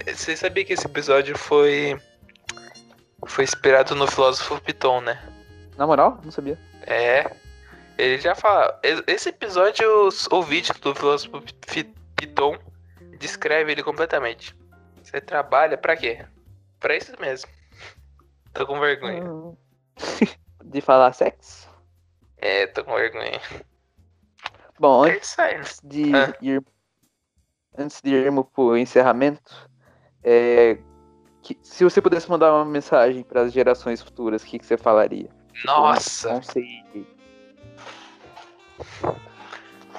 Você 0.06 0.36
sabia 0.36 0.64
que 0.64 0.72
esse 0.74 0.86
episódio 0.86 1.36
foi. 1.36 1.96
Foi 3.26 3.42
inspirado 3.42 3.96
no 3.96 4.06
filósofo 4.06 4.60
Piton, 4.60 5.00
né? 5.00 5.20
Na 5.78 5.86
moral, 5.86 6.20
não 6.22 6.30
sabia. 6.30 6.58
É. 6.82 7.30
Ele 7.96 8.18
já 8.18 8.34
fala. 8.34 8.78
Esse 9.06 9.30
episódio, 9.30 10.08
o 10.30 10.42
vídeo 10.42 10.74
do 10.80 10.94
filósofo 10.94 11.40
Pi- 11.66 11.94
Piton 12.16 12.58
descreve 13.18 13.72
ele 13.72 13.82
completamente. 13.82 14.54
Você 15.02 15.20
trabalha 15.20 15.78
pra 15.78 15.96
quê? 15.96 16.24
Pra 16.78 16.96
isso 16.96 17.12
mesmo. 17.20 17.48
Tô 18.52 18.66
com 18.66 18.78
vergonha. 18.78 19.22
De 20.64 20.80
falar 20.80 21.12
sexo? 21.12 21.68
É, 22.36 22.66
tô 22.66 22.84
com 22.84 22.94
vergonha. 22.94 23.40
Bom, 24.78 25.06
É 25.06 25.12
antes 25.16 25.38
aí. 25.38 25.60
de 25.82 26.14
Ah. 26.14 26.34
ir. 26.42 26.62
Antes 27.76 28.00
de 28.02 28.10
irmos 28.14 28.46
pro 28.52 28.76
encerramento, 28.76 29.68
é, 30.22 30.78
que- 31.42 31.58
se 31.62 31.82
você 31.84 32.02
pudesse 32.02 32.28
mandar 32.28 32.52
uma 32.52 32.64
mensagem 32.64 33.22
para 33.22 33.42
as 33.42 33.52
gerações 33.52 34.02
futuras, 34.02 34.42
o 34.42 34.46
que, 34.46 34.58
que 34.58 34.66
você 34.66 34.76
falaria? 34.76 35.30
Nossa! 35.64 36.34
Não 36.34 36.42
sei. 36.42 36.84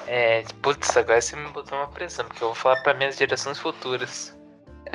É, 0.07 0.43
putz, 0.61 0.95
agora 0.97 1.21
você 1.21 1.35
me 1.35 1.47
botou 1.49 1.77
uma 1.77 1.87
pressão, 1.87 2.25
porque 2.25 2.43
eu 2.43 2.47
vou 2.49 2.55
falar 2.55 2.81
pra 2.81 2.93
minhas 2.93 3.15
gerações 3.17 3.59
futuras. 3.59 4.37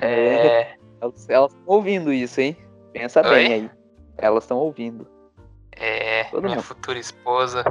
É. 0.01 0.47
É. 0.47 0.77
Elas 1.01 1.21
estão 1.21 1.49
ouvindo 1.67 2.13
isso, 2.13 2.41
hein? 2.41 2.57
Pensa 2.93 3.21
Oi? 3.29 3.35
bem 3.35 3.53
aí. 3.53 3.71
Elas 4.19 4.45
estão 4.45 4.59
ouvindo. 4.59 5.07
É. 5.73 6.25
Todo 6.25 6.43
minha 6.43 6.57
mundo. 6.57 6.65
futura 6.65 6.99
esposa. 6.99 7.65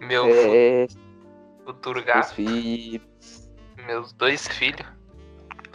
Meu 0.00 0.26
É, 0.28 0.86
futuro 1.64 2.02
gato. 2.02 2.34
filhos. 2.34 3.50
Meus 3.86 4.12
dois 4.12 4.48
filhos. 4.48 4.86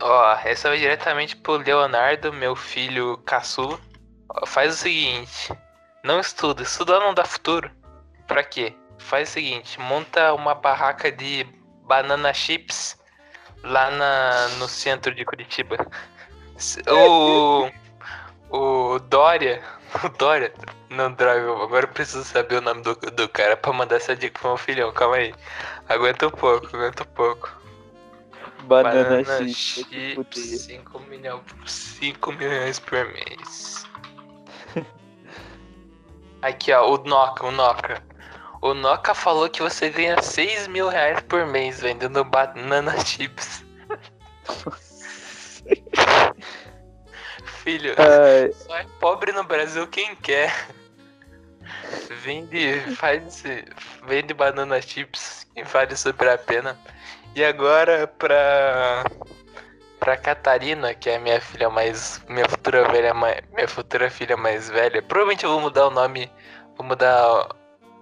Ó, 0.01 0.33
essa 0.43 0.69
vai 0.69 0.77
diretamente 0.79 1.35
pro 1.37 1.57
Leonardo, 1.57 2.31
meu 2.33 2.55
filho 2.55 3.17
caçula. 3.19 3.79
Ó, 4.29 4.45
faz 4.45 4.73
o 4.73 4.77
seguinte. 4.77 5.51
Não 6.07 6.21
estuda. 6.21 6.63
Estudar 6.63 7.01
não 7.01 7.13
dá 7.13 7.25
futuro. 7.25 7.69
Pra 8.27 8.41
quê? 8.41 8.73
Faz 8.97 9.27
o 9.27 9.31
seguinte. 9.33 9.77
Monta 9.77 10.33
uma 10.33 10.55
barraca 10.55 11.11
de 11.11 11.45
banana 11.83 12.33
chips 12.33 12.97
lá 13.61 13.91
na, 13.91 14.47
no 14.57 14.69
centro 14.69 15.13
de 15.13 15.25
Curitiba. 15.25 15.75
O... 16.89 17.69
O 18.49 18.99
Dória... 18.99 19.61
O 20.03 20.09
Dória... 20.09 20.53
Não, 20.89 21.11
droga, 21.11 21.63
agora 21.63 21.85
eu 21.85 21.89
preciso 21.89 22.23
saber 22.23 22.55
o 22.57 22.61
nome 22.61 22.81
do, 22.81 22.93
do 22.95 23.27
cara 23.27 23.57
pra 23.57 23.73
mandar 23.73 23.97
essa 23.97 24.15
dica 24.15 24.39
pro 24.39 24.49
meu 24.49 24.57
filhão. 24.57 24.91
Calma 24.93 25.17
aí. 25.17 25.33
Aguenta 25.89 26.27
um 26.27 26.31
pouco, 26.31 26.67
aguenta 26.67 27.03
um 27.03 27.13
pouco. 27.13 27.49
Banana, 28.63 29.23
Banana 29.23 29.23
chips. 29.23 29.27
vai 29.27 29.53
se 29.53 29.83
fuder. 29.83 30.25
chips, 30.31 30.61
5 30.61 30.99
milhões, 31.01 31.43
5 31.65 32.31
milhões 32.33 32.79
por 32.79 33.05
mês. 33.05 33.86
Aqui, 36.41 36.71
ó, 36.71 36.93
o 36.93 36.97
Noca, 36.97 37.45
o 37.45 37.51
Noca. 37.51 38.03
O 38.61 38.73
Noca 38.73 39.13
falou 39.13 39.49
que 39.49 39.61
você 39.61 39.89
ganha 39.89 40.21
6 40.21 40.67
mil 40.67 40.89
reais 40.89 41.19
por 41.21 41.45
mês 41.45 41.79
vendendo 41.79 42.23
banana 42.23 42.97
chips. 43.05 43.63
Filho, 47.63 47.93
Ai, 47.97 48.51
só 48.53 48.77
é 48.77 48.85
pobre 48.99 49.31
no 49.31 49.43
Brasil 49.43 49.85
quem 49.87 50.15
quer. 50.15 50.53
Vende, 52.23 52.79
faz, 52.95 53.43
vende 54.07 54.33
banana 54.33 54.81
chips 54.81 55.45
e 55.55 55.63
vale 55.63 55.95
super 55.95 56.29
a 56.29 56.37
pena. 56.37 56.77
E 57.35 57.43
agora 57.43 58.07
pra 58.07 59.03
pra 59.99 60.17
Catarina, 60.17 60.93
que 60.93 61.09
é 61.09 61.19
minha 61.19 61.39
filha 61.41 61.69
mais 61.69 62.23
minha 62.29 62.47
futura 62.47 62.87
velha, 62.89 63.13
minha 63.13 63.67
futura 63.67 64.09
filha 64.09 64.37
mais 64.37 64.69
velha. 64.69 65.01
Provavelmente 65.01 65.43
eu 65.43 65.51
vou 65.51 65.61
mudar 65.61 65.87
o 65.87 65.91
nome, 65.91 66.31
vou 66.77 66.85
mudar 66.85 67.49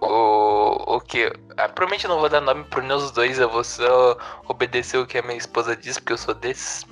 o 0.00 0.96
o 0.96 1.00
que, 1.00 1.26
ah, 1.56 1.68
provavelmente 1.68 2.04
eu 2.04 2.10
não 2.10 2.20
vou 2.20 2.28
dar 2.28 2.40
nome 2.40 2.64
pro 2.64 2.82
nenhum 2.82 2.98
dos 2.98 3.10
dois, 3.10 3.38
eu 3.38 3.48
vou 3.48 3.64
só 3.64 4.16
obedecer 4.46 4.98
o 4.98 5.06
que 5.06 5.18
a 5.18 5.22
minha 5.22 5.38
esposa 5.38 5.74
diz, 5.76 5.98
porque 5.98 6.12
eu 6.12 6.18
sou 6.18 6.34
desses. 6.34 6.84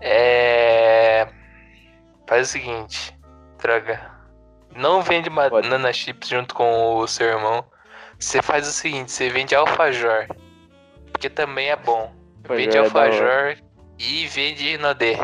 É 0.00 1.28
Faz 2.26 2.48
o 2.48 2.52
seguinte, 2.52 3.14
droga. 3.58 4.00
Não 4.74 5.02
vende 5.02 5.28
banana 5.28 5.92
chips 5.92 6.28
junto 6.28 6.54
com 6.54 6.96
o 6.96 7.06
seu 7.06 7.26
irmão. 7.26 7.64
Você 8.18 8.40
faz 8.40 8.66
o 8.66 8.72
seguinte, 8.72 9.12
você 9.12 9.28
vende 9.28 9.54
alfajor. 9.54 10.26
Porque 11.12 11.28
também 11.28 11.68
é 11.68 11.76
bom. 11.76 12.10
Vende 12.48 12.78
Alfajor 12.78 13.22
é 13.22 13.50
alfajor 13.50 13.71
e 14.02 14.26
vende 14.26 14.74
Inodê. 14.74 15.16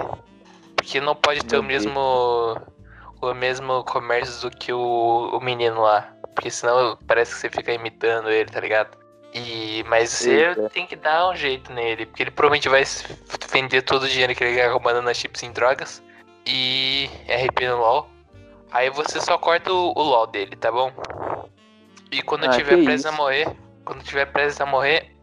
Porque 0.77 1.01
não 1.01 1.15
pode 1.17 1.45
ter 1.45 1.57
o 1.57 1.63
Inodê. 1.63 1.63
mesmo 1.63 2.57
o 3.21 3.35
mesmo 3.35 3.83
comércio 3.85 4.49
do 4.49 4.57
que 4.57 4.73
o, 4.73 5.31
o 5.33 5.41
menino 5.41 5.83
lá. 5.83 6.13
Porque 6.35 6.51
senão 6.51 6.97
parece 7.07 7.35
que 7.35 7.41
você 7.41 7.51
fica 7.51 7.73
imitando 7.73 8.31
ele, 8.31 8.49
tá 8.49 8.61
ligado? 8.61 8.97
E, 9.35 9.85
mas 9.89 10.11
você 10.11 10.49
Eita. 10.51 10.71
tem 10.71 10.87
que 10.87 10.95
dar 10.97 11.29
um 11.31 11.35
jeito 11.37 11.73
nele. 11.73 12.07
Porque 12.07 12.23
ele 12.23 12.31
provavelmente 12.31 12.69
vai 12.69 12.85
vender 13.51 13.83
todo 13.83 14.05
o 14.05 14.09
dinheiro 14.09 14.35
que 14.35 14.45
ele 14.45 14.55
ganha 14.57 14.73
com 14.73 14.79
banana 14.79 15.13
chips 15.13 15.43
em 15.43 15.51
drogas. 15.51 16.01
E 16.47 17.11
RP 17.29 17.67
no 17.67 17.79
LOL. 17.79 18.09
Aí 18.71 18.89
você 18.91 19.21
só 19.21 19.37
corta 19.37 19.73
o, 19.73 19.93
o 19.97 20.03
LOL 20.03 20.27
dele, 20.29 20.55
tá 20.55 20.71
bom? 20.71 20.93
E 22.13 22.23
quando 22.23 22.45
Ah, 22.47 22.51
tiver 22.51 22.85
prestes 22.85 23.07
a 23.07 23.13
morrer, 23.13 23.49
quando 23.85 24.03
tiver 24.05 24.27
prestes 24.27 24.61
a 24.61 24.67
morrer, 24.67 25.15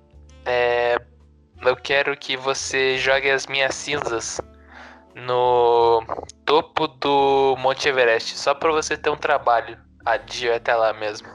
é, 0.46 1.00
eu 1.68 1.76
quero 1.76 2.16
que 2.18 2.36
você 2.38 2.98
jogue 2.98 3.30
as 3.30 3.48
minhas 3.48 3.76
cinzas 3.76 4.40
no 5.16 6.04
topo 6.46 6.88
do 6.88 7.56
Monte 7.58 7.88
Everest, 7.88 8.38
só 8.38 8.54
pra 8.54 8.72
você 8.72 8.98
ter 8.98 9.10
um 9.10 9.16
trabalho 9.16 9.78
a 10.06 10.18
dia 10.18 10.58
até 10.58 10.76
lá 10.76 10.94
mesmo. 10.94 11.28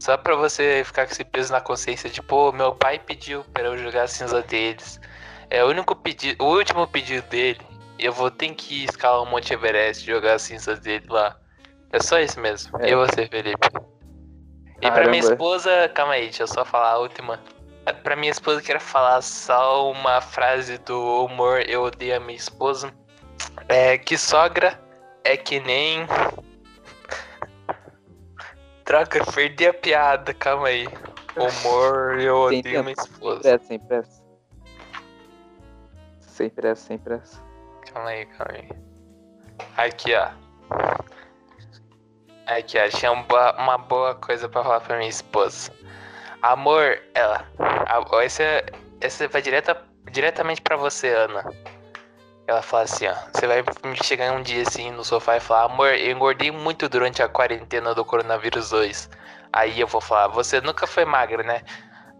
Só 0.00 0.16
pra 0.16 0.36
você 0.36 0.82
ficar 0.84 1.06
com 1.06 1.12
esse 1.12 1.24
peso 1.24 1.52
na 1.52 1.60
consciência 1.60 2.10
de, 2.10 2.20
pô, 2.22 2.52
meu 2.52 2.74
pai 2.74 2.98
pediu 2.98 3.42
pra 3.52 3.64
eu 3.64 3.78
jogar 3.78 4.02
a 4.02 4.08
cinza 4.08 4.42
deles. 4.42 5.00
É 5.48 5.64
o 5.64 5.68
único 5.68 5.96
pedido, 5.96 6.44
o 6.44 6.48
último 6.48 6.86
pedido 6.86 7.26
dele. 7.28 7.60
Eu 7.98 8.12
vou 8.12 8.30
ter 8.30 8.52
que 8.54 8.84
escalar 8.84 9.22
o 9.22 9.26
Monte 9.26 9.54
Everest 9.54 10.02
e 10.02 10.12
jogar 10.12 10.34
as 10.34 10.42
cinzas 10.42 10.78
dele 10.80 11.06
lá. 11.08 11.36
É 11.92 12.00
só 12.00 12.18
isso 12.18 12.38
mesmo. 12.40 12.76
É. 12.80 12.90
E 12.90 12.94
você, 12.94 13.26
Felipe? 13.26 13.68
E 14.82 14.90
pra 14.90 15.08
minha 15.08 15.22
Caramba. 15.22 15.32
esposa, 15.32 15.88
calma 15.94 16.14
aí, 16.14 16.24
deixa 16.24 16.42
eu 16.42 16.48
só 16.48 16.64
falar 16.64 16.90
a 16.90 16.98
última. 16.98 17.40
Pra 18.02 18.16
minha 18.16 18.30
esposa, 18.30 18.60
eu 18.60 18.64
quero 18.64 18.80
falar 18.80 19.20
só 19.22 19.90
uma 19.90 20.20
frase 20.20 20.78
do 20.78 21.26
humor 21.26 21.62
Eu 21.68 21.84
Odeio 21.84 22.16
a 22.16 22.20
Minha 22.20 22.36
Esposa. 22.36 22.92
É 23.68 23.98
que 23.98 24.16
sogra 24.16 24.80
é 25.22 25.36
que 25.36 25.60
nem. 25.60 26.06
Troca, 28.84 29.24
perdi 29.32 29.66
a 29.66 29.74
piada, 29.74 30.32
calma 30.34 30.68
aí. 30.68 30.86
Humor 31.36 32.18
Eu 32.20 32.36
Odeio 32.36 32.80
a 32.80 32.82
Minha. 32.82 32.94
Esposa. 32.98 33.40
Pressa, 33.40 33.64
sem 33.64 33.78
pressa. 33.78 34.22
Sem 36.20 36.50
pressa, 36.50 36.86
sem 36.86 36.98
pressa. 36.98 37.42
Calma 37.92 38.10
aí, 38.10 38.26
calma 38.26 38.52
aí. 38.52 38.68
Aqui, 39.76 40.14
ó. 40.14 40.30
Aqui, 42.46 42.78
ó. 42.78 42.88
Tinha 42.88 43.12
um 43.12 43.24
uma 43.58 43.78
boa 43.78 44.14
coisa 44.14 44.48
pra 44.48 44.62
falar 44.62 44.80
pra 44.80 44.96
minha 44.96 45.08
esposa. 45.08 45.70
Amor, 46.44 47.00
ela. 47.14 47.46
a- 47.58 48.22
Esse, 48.22 48.42
é- 48.42 48.66
esse 49.00 49.26
vai 49.28 49.40
direta, 49.40 49.82
diretamente 50.10 50.60
pra 50.60 50.76
você, 50.76 51.08
Ana. 51.08 51.42
Ela 52.46 52.60
fala 52.60 52.82
assim, 52.82 53.06
ó. 53.08 53.14
Você 53.32 53.46
vai 53.46 53.64
chegar 54.02 54.30
um 54.32 54.42
dia 54.42 54.60
assim 54.62 54.90
no 54.90 55.02
sofá 55.02 55.38
e 55.38 55.40
falar, 55.40 55.72
amor, 55.72 55.94
eu 55.94 56.12
engordei 56.12 56.50
muito 56.50 56.86
durante 56.86 57.22
a 57.22 57.28
quarentena 57.28 57.94
do 57.94 58.04
coronavírus 58.04 58.68
2. 58.68 59.08
Aí 59.54 59.80
eu 59.80 59.86
vou 59.86 60.02
falar, 60.02 60.28
você 60.28 60.60
nunca 60.60 60.86
foi 60.86 61.06
magra, 61.06 61.42
né? 61.42 61.62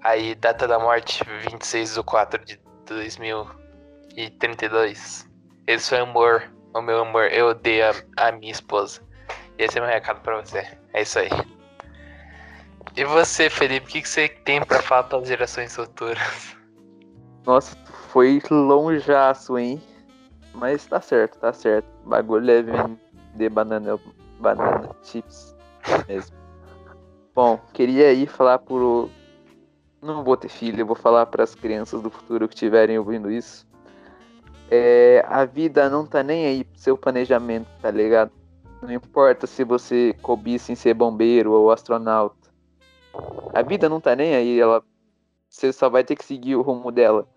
Aí, 0.02 0.34
data 0.34 0.66
da 0.66 0.78
morte, 0.78 1.22
26 1.46 1.92
de 1.94 2.02
4 2.02 2.42
de 2.46 2.58
2032. 2.86 5.28
Esse 5.66 5.90
foi 5.90 6.00
o 6.00 6.04
amor, 6.04 6.50
o 6.74 6.80
meu 6.80 7.00
amor. 7.00 7.30
Eu 7.30 7.48
odeio 7.48 7.90
a, 7.90 7.92
a 8.28 8.32
minha 8.32 8.52
esposa. 8.52 9.02
Esse 9.58 9.76
é 9.76 9.82
meu 9.82 9.90
recado 9.90 10.22
pra 10.22 10.40
você. 10.40 10.66
É 10.94 11.02
isso 11.02 11.18
aí. 11.18 11.28
E 12.96 13.04
você, 13.04 13.50
Felipe, 13.50 13.86
o 13.86 13.88
que, 13.90 14.02
que 14.02 14.08
você 14.08 14.28
tem 14.28 14.64
pra 14.64 14.80
falar 14.80 15.04
para 15.04 15.18
as 15.18 15.26
gerações 15.26 15.74
futuras? 15.74 16.56
Nossa, 17.44 17.76
foi 18.12 18.40
longeaço, 18.48 19.58
hein? 19.58 19.82
Mas 20.54 20.86
tá 20.86 21.00
certo, 21.00 21.38
tá 21.38 21.52
certo. 21.52 21.86
O 22.04 22.08
bagulho 22.08 22.48
é 22.48 22.62
vender 22.62 23.48
banana, 23.50 23.98
banana 24.38 24.90
chips 25.02 25.56
mesmo. 26.06 26.36
Bom, 27.34 27.60
queria 27.72 28.08
aí 28.08 28.26
falar 28.26 28.60
pro. 28.60 29.10
Não 30.00 30.22
vou 30.22 30.36
ter 30.36 30.48
filho, 30.48 30.80
eu 30.80 30.86
vou 30.86 30.94
falar 30.94 31.26
para 31.26 31.42
as 31.42 31.54
crianças 31.54 32.00
do 32.00 32.10
futuro 32.10 32.46
que 32.46 32.54
estiverem 32.54 32.96
ouvindo 32.96 33.28
isso. 33.28 33.66
É, 34.70 35.24
a 35.28 35.44
vida 35.44 35.90
não 35.90 36.06
tá 36.06 36.22
nem 36.22 36.46
aí 36.46 36.64
pro 36.64 36.78
seu 36.78 36.96
planejamento, 36.96 37.66
tá 37.82 37.90
ligado? 37.90 38.30
Não 38.80 38.92
importa 38.92 39.46
se 39.46 39.64
você 39.64 40.14
cobiça 40.22 40.70
em 40.70 40.76
ser 40.76 40.94
bombeiro 40.94 41.52
ou 41.52 41.72
astronauta. 41.72 42.43
A 43.54 43.62
vida 43.62 43.88
não 43.88 44.00
tá 44.00 44.14
nem 44.16 44.34
aí, 44.34 44.60
ela 44.60 44.82
você 45.48 45.72
só 45.72 45.88
vai 45.88 46.02
ter 46.02 46.16
que 46.16 46.24
seguir 46.24 46.56
o 46.56 46.62
rumo 46.62 46.90
dela. 46.90 47.28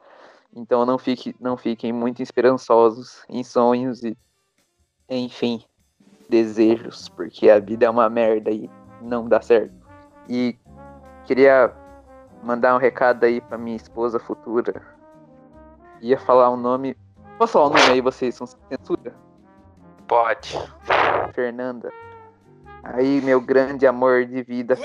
Então 0.55 0.85
não 0.85 0.97
fique, 0.97 1.35
não 1.39 1.55
fiquem 1.55 1.93
muito 1.93 2.21
esperançosos 2.21 3.23
em 3.29 3.43
sonhos 3.43 4.03
e 4.03 4.17
enfim, 5.07 5.63
desejos, 6.27 7.09
porque 7.09 7.49
a 7.49 7.59
vida 7.59 7.85
é 7.85 7.89
uma 7.89 8.09
merda 8.09 8.49
e 8.49 8.69
não 9.01 9.27
dá 9.27 9.39
certo. 9.39 9.75
E 10.27 10.57
queria 11.25 11.73
mandar 12.43 12.75
um 12.75 12.79
recado 12.79 13.23
aí 13.23 13.39
para 13.39 13.57
minha 13.57 13.75
esposa 13.77 14.19
futura. 14.19 14.81
Ia 16.01 16.19
falar 16.19 16.49
um 16.49 16.57
nome. 16.57 16.97
Posso 17.37 17.53
falar 17.53 17.65
o 17.65 17.69
um 17.69 17.73
nome 17.73 17.91
aí, 17.91 18.01
vocês 18.01 18.35
são 18.35 18.47
censura? 18.47 19.15
Pode. 20.07 20.57
Fernanda. 21.33 21.91
Aí, 22.83 23.21
meu 23.21 23.39
grande 23.39 23.85
amor 23.85 24.25
de 24.25 24.41
vida. 24.43 24.77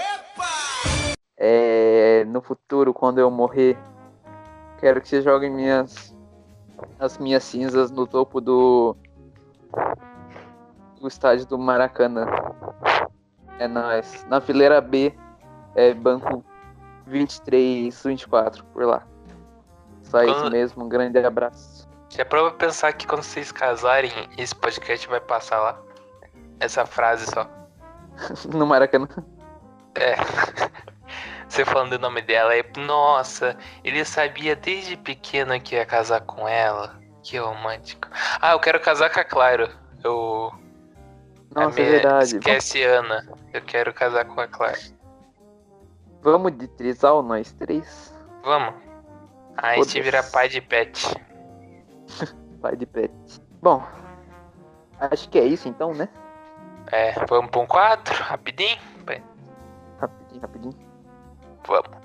É, 1.45 2.25
no 2.27 2.41
futuro, 2.41 2.95
quando 2.95 3.19
eu 3.19 3.29
morrer, 3.29 3.77
quero 4.79 5.01
que 5.01 5.09
você 5.09 5.21
jogue 5.21 5.51
minhas, 5.51 6.17
as 7.01 7.19
minhas 7.19 7.43
cinzas 7.43 7.91
no 7.91 8.07
topo 8.07 8.41
do, 8.41 8.97
do 11.01 11.09
estádio 11.09 11.45
do 11.47 11.59
Maracanã. 11.59 12.27
É 13.59 13.67
nóis. 13.67 14.25
Na 14.29 14.41
fileira 14.41 14.81
B, 14.81 15.13
é 15.75 15.93
banco 15.93 16.45
23, 17.09 18.05
24, 18.05 18.65
por 18.67 18.85
lá. 18.85 19.03
Só 20.05 20.19
quando... 20.19 20.31
isso 20.31 20.51
mesmo, 20.53 20.85
um 20.85 20.89
grande 20.89 21.19
abraço. 21.19 21.89
Já 22.09 22.25
prova 22.25 22.53
pensar 22.53 22.93
que 22.93 23.05
quando 23.05 23.25
vocês 23.25 23.51
casarem, 23.51 24.13
esse 24.39 24.55
podcast 24.55 25.09
vai 25.09 25.21
passar 25.21 25.59
lá? 25.59 25.83
Essa 26.61 26.87
frase 26.87 27.27
só. 27.27 27.49
no 28.57 28.65
Maracanã. 28.65 29.09
É. 29.97 30.15
Você 31.53 31.67
falando 31.67 31.93
o 31.93 31.99
nome 31.99 32.23
dela 32.23 32.53
aí, 32.53 32.65
nossa, 32.79 33.55
ele 33.85 34.03
sabia 34.07 34.57
desde 34.57 34.97
pequeno 34.97 35.61
que 35.61 35.75
ia 35.75 35.85
casar 35.85 36.23
com 36.23 36.49
ela. 36.49 36.99
Que 37.23 37.37
romântico. 37.37 38.09
Ah, 38.41 38.53
eu 38.53 38.59
quero 38.59 38.81
casar 38.81 39.13
com 39.13 39.21
a 39.21 39.25
Claro. 39.25 39.69
Eu. 40.03 40.51
Nossa, 41.55 41.79
minha... 41.79 41.89
é 41.89 41.91
verdade. 41.91 42.37
Esquece 42.37 42.83
Vamos... 42.87 43.11
Ana. 43.11 43.39
Eu 43.53 43.61
quero 43.61 43.93
casar 43.93 44.25
com 44.25 44.41
a 44.41 44.49
Claro. 44.49 44.79
Vamos 46.23 46.57
de 46.57 46.67
trisal 46.69 47.23
nós 47.23 47.53
três? 47.53 48.15
Vamos. 48.43 48.75
Aí 49.59 49.79
a 49.79 49.83
gente 49.83 50.01
vira 50.01 50.23
pai 50.23 50.49
de 50.49 50.63
pet. 50.63 51.07
pai 52.63 52.77
de 52.77 52.87
pet. 52.87 53.13
Bom, 53.61 53.87
acho 54.99 55.29
que 55.29 55.39
é 55.39 55.45
isso 55.45 55.69
então, 55.69 55.93
né? 55.93 56.09
É, 56.91 57.13
vamos 57.27 57.51
pra 57.51 57.61
um 57.61 57.67
quadro, 57.67 58.15
rapidinho. 58.15 58.79
Rapidinho, 60.01 60.41
rapidinho. 60.41 60.82
Vamos. 61.67 62.03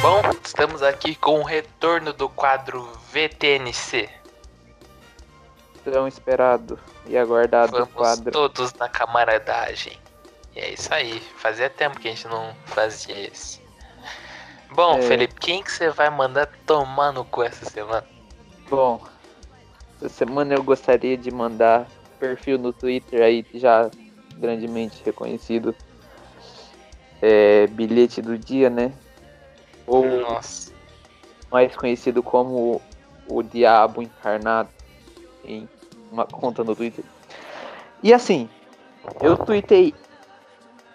Bom, 0.00 0.20
estamos 0.44 0.82
aqui 0.82 1.14
com 1.14 1.40
o 1.40 1.44
retorno 1.44 2.12
do 2.12 2.28
quadro 2.28 2.90
VTNC. 3.12 4.08
Tão 5.84 6.08
esperado 6.08 6.78
e 7.06 7.16
aguardado 7.16 7.72
Vamos 7.72 7.92
quadro. 7.92 8.32
todos 8.32 8.72
na 8.74 8.88
camaradagem. 8.88 10.01
E 10.54 10.60
é 10.60 10.72
isso 10.72 10.92
aí. 10.92 11.20
Fazia 11.36 11.70
tempo 11.70 11.98
que 11.98 12.08
a 12.08 12.10
gente 12.10 12.28
não 12.28 12.54
fazia 12.66 13.28
isso. 13.28 13.60
Bom, 14.74 14.98
é... 14.98 15.02
Felipe, 15.02 15.34
quem 15.34 15.62
que 15.62 15.70
você 15.70 15.90
vai 15.90 16.10
mandar 16.10 16.46
tomar 16.66 17.12
no 17.12 17.24
cu 17.24 17.42
essa 17.42 17.64
semana? 17.64 18.06
Bom, 18.68 19.00
essa 19.96 20.08
semana 20.08 20.54
eu 20.54 20.62
gostaria 20.62 21.16
de 21.16 21.30
mandar 21.30 21.86
perfil 22.18 22.58
no 22.58 22.72
Twitter 22.72 23.22
aí 23.22 23.44
já 23.54 23.90
grandemente 24.36 25.02
reconhecido. 25.04 25.74
É, 27.20 27.68
bilhete 27.68 28.20
do 28.20 28.36
dia, 28.36 28.68
né? 28.68 28.92
Ou 29.86 30.04
Nossa. 30.22 30.72
mais 31.50 31.74
conhecido 31.76 32.22
como 32.22 32.82
o 33.28 33.42
Diabo 33.42 34.02
Encarnado 34.02 34.68
em 35.44 35.68
uma 36.10 36.26
conta 36.26 36.64
no 36.64 36.74
Twitter. 36.74 37.04
E 38.02 38.12
assim, 38.12 38.48
eu 39.20 39.36
tuitei 39.36 39.94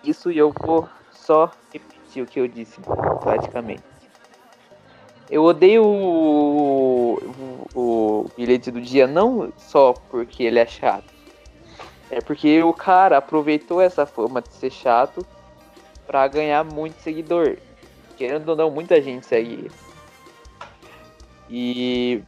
isso 0.10 0.32
e 0.32 0.38
eu 0.38 0.54
vou 0.64 0.88
só 1.12 1.52
repetir 1.72 2.24
o 2.24 2.26
que 2.26 2.40
eu 2.40 2.48
disse, 2.48 2.80
praticamente. 3.22 3.84
Eu 5.30 5.44
odeio 5.44 5.84
o, 5.84 7.16
o, 7.76 7.80
o 7.80 8.26
bilhete 8.38 8.72
do 8.72 8.80
dia 8.80 9.06
não 9.06 9.52
só 9.58 9.94
porque 10.10 10.44
ele 10.44 10.60
é 10.60 10.66
chato, 10.66 11.14
é 12.10 12.22
porque 12.22 12.64
o 12.64 12.74
cara 12.74 13.18
aproveitou 13.18 13.82
essa 13.82 14.06
fama 14.06 14.42
de 14.42 14.54
ser 14.54 14.72
chato 14.72 15.26
para 16.06 16.26
ganhar 16.28 16.64
muito 16.64 17.02
seguidor. 17.02 17.58
Querendo 18.16 18.50
ou 18.50 18.56
não, 18.56 18.72
muita 18.72 19.02
gente 19.02 19.26
segue 19.26 19.54
ele. 19.54 19.72
E 21.50 22.24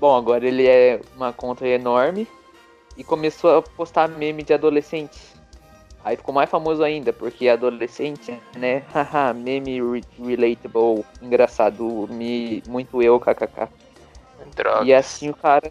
bom, 0.00 0.16
agora 0.16 0.46
ele 0.46 0.66
é 0.66 1.00
uma 1.14 1.32
conta 1.32 1.66
enorme 1.66 2.26
e 2.96 3.04
começou 3.04 3.58
a 3.58 3.62
postar 3.62 4.08
meme 4.08 4.42
de 4.42 4.54
adolescentes. 4.54 5.37
Aí 6.08 6.16
ficou 6.16 6.34
mais 6.34 6.48
famoso 6.48 6.82
ainda, 6.82 7.12
porque 7.12 7.50
adolescente, 7.50 8.40
né? 8.56 8.82
Haha, 8.94 9.34
meme 9.34 9.78
re 9.78 10.02
relatable, 10.18 11.04
engraçado, 11.20 12.08
me, 12.10 12.62
muito 12.66 13.02
eu, 13.02 13.20
kkk. 13.20 13.68
Drogas. 14.56 14.88
E 14.88 14.94
assim 14.94 15.28
o 15.28 15.34
cara. 15.34 15.70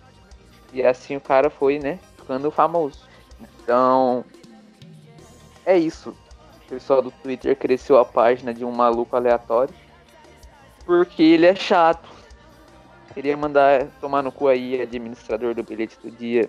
E 0.71 0.83
assim 0.83 1.15
o 1.15 1.21
cara 1.21 1.49
foi, 1.49 1.79
né? 1.79 1.97
Ficando 2.17 2.51
famoso. 2.51 2.99
Então. 3.41 4.23
É 5.65 5.75
isso. 5.75 6.11
O 6.11 6.69
pessoal 6.69 7.01
do 7.01 7.09
Twitter 7.09 7.57
cresceu 7.57 7.97
a 7.97 8.05
página 8.05 8.53
de 8.53 8.63
um 8.63 8.71
maluco 8.71 9.15
aleatório. 9.15 9.73
Porque 10.85 11.23
ele 11.23 11.47
é 11.47 11.55
chato. 11.55 12.07
Queria 13.15 13.35
mandar 13.35 13.87
tomar 13.99 14.21
no 14.21 14.31
cu 14.31 14.47
aí, 14.47 14.79
administrador 14.79 15.55
do 15.55 15.63
bilhete 15.63 15.97
do 16.03 16.11
dia. 16.11 16.47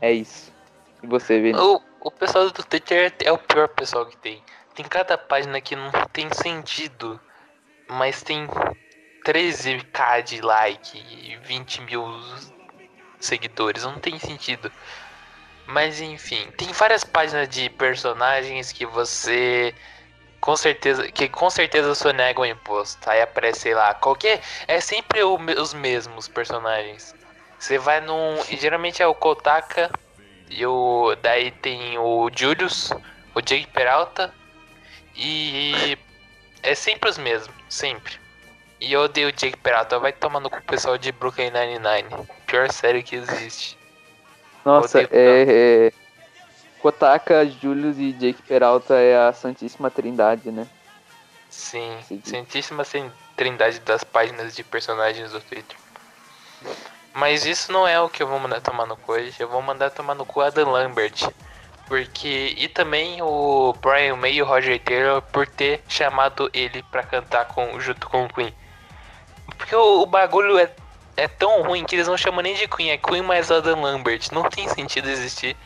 É 0.00 0.10
isso. 0.10 0.52
E 1.00 1.06
você, 1.06 1.40
Vini? 1.40 1.56
O, 1.56 1.80
o 2.00 2.10
pessoal 2.10 2.50
do 2.50 2.62
Twitter 2.64 3.12
é 3.20 3.30
o 3.30 3.38
pior 3.38 3.68
pessoal 3.68 4.06
que 4.06 4.16
tem. 4.16 4.42
Tem 4.74 4.84
cada 4.84 5.18
página 5.18 5.60
que 5.60 5.76
não 5.76 5.90
tem 6.12 6.32
sentido, 6.32 7.20
mas 7.88 8.22
tem 8.22 8.46
13k 9.24 10.22
de 10.22 10.40
like 10.40 10.98
e 10.98 11.36
20 11.36 11.82
mil 11.82 12.04
seguidores. 13.20 13.84
Não 13.84 13.98
tem 13.98 14.18
sentido. 14.18 14.72
Mas 15.66 16.00
enfim, 16.00 16.50
tem 16.56 16.72
várias 16.72 17.04
páginas 17.04 17.48
de 17.48 17.68
personagens 17.70 18.72
que 18.72 18.86
você 18.86 19.74
com 20.40 20.56
certeza 20.56 21.06
que 21.12 21.28
com 21.28 21.50
certeza 21.50 21.94
sonega 21.94 22.40
o 22.40 22.46
imposto. 22.46 23.08
Aí 23.10 23.20
aparece, 23.20 23.60
sei 23.60 23.74
lá, 23.74 23.94
qualquer. 23.94 24.40
É 24.66 24.80
sempre 24.80 25.22
o, 25.22 25.38
os 25.60 25.74
mesmos 25.74 26.26
personagens. 26.28 27.14
Você 27.58 27.78
vai 27.78 28.00
num. 28.00 28.42
Geralmente 28.58 29.02
é 29.02 29.06
o 29.06 29.14
Kotaka 29.14 29.90
e 30.50 30.66
o, 30.66 31.14
daí 31.22 31.52
tem 31.52 31.96
o 31.96 32.28
Julius, 32.34 32.90
o 33.34 33.40
Jake 33.40 33.68
Peralta. 33.68 34.34
E 35.14 35.96
é 36.62 36.74
sempre 36.74 37.08
os 37.08 37.16
mesmos, 37.16 37.54
sempre. 37.68 38.14
E 38.80 38.92
eu 38.92 39.02
odeio 39.02 39.28
o 39.28 39.32
Jake 39.32 39.58
Peralta, 39.58 39.98
vai 39.98 40.12
tomar 40.12 40.40
no 40.40 40.50
cu 40.50 40.58
o 40.58 40.62
pessoal 40.62 40.98
de 40.98 41.12
Brooklyn 41.12 41.50
Nine-Nine. 41.50 42.26
Pior 42.46 42.70
série 42.72 43.02
que 43.02 43.16
existe. 43.16 43.78
Nossa, 44.64 45.02
é, 45.02 45.08
é, 45.12 45.92
Kotaka, 46.80 47.46
Julius 47.46 47.98
e 47.98 48.12
Jake 48.12 48.42
Peralta 48.42 48.94
é 48.94 49.28
a 49.28 49.32
Santíssima 49.32 49.90
Trindade, 49.90 50.50
né? 50.50 50.66
Sim, 51.48 51.96
Sim. 52.06 52.22
Santíssima 52.24 52.84
Trindade 53.36 53.80
das 53.80 54.02
páginas 54.02 54.54
de 54.54 54.64
personagens 54.64 55.30
do 55.32 55.40
Twitter. 55.40 55.76
Mas 57.12 57.44
isso 57.44 57.72
não 57.72 57.86
é 57.86 58.00
o 58.00 58.08
que 58.08 58.22
eu 58.22 58.26
vou 58.26 58.38
mandar 58.38 58.60
tomar 58.60 58.86
no 58.86 58.96
cu 58.96 59.12
hoje. 59.12 59.34
Eu 59.38 59.48
vou 59.48 59.60
mandar 59.62 59.90
tomar 59.90 60.14
no 60.14 60.24
cu 60.24 60.40
Adam 60.40 60.70
Lambert. 60.70 61.28
Porque 61.86 62.54
e 62.56 62.68
também 62.68 63.20
o 63.20 63.74
Brian 63.82 64.14
May 64.14 64.34
e 64.34 64.42
o 64.42 64.46
Roger 64.46 64.78
Taylor 64.80 65.20
por 65.22 65.46
ter 65.46 65.82
chamado 65.88 66.48
ele 66.52 66.84
pra 66.84 67.02
cantar 67.02 67.46
com, 67.46 67.80
junto 67.80 68.08
com 68.08 68.26
o 68.26 68.32
Queen. 68.32 68.54
Porque 69.58 69.74
o, 69.74 70.02
o 70.02 70.06
bagulho 70.06 70.56
é, 70.56 70.70
é 71.16 71.26
tão 71.26 71.62
ruim 71.62 71.84
que 71.84 71.96
eles 71.96 72.06
não 72.06 72.16
chamam 72.16 72.42
nem 72.42 72.54
de 72.54 72.68
Queen, 72.68 72.90
é 72.90 72.96
Queen 72.96 73.22
mais 73.22 73.50
Adam 73.50 73.82
Lambert. 73.82 74.28
Não 74.30 74.44
tem 74.48 74.68
sentido 74.68 75.08
existir. 75.08 75.56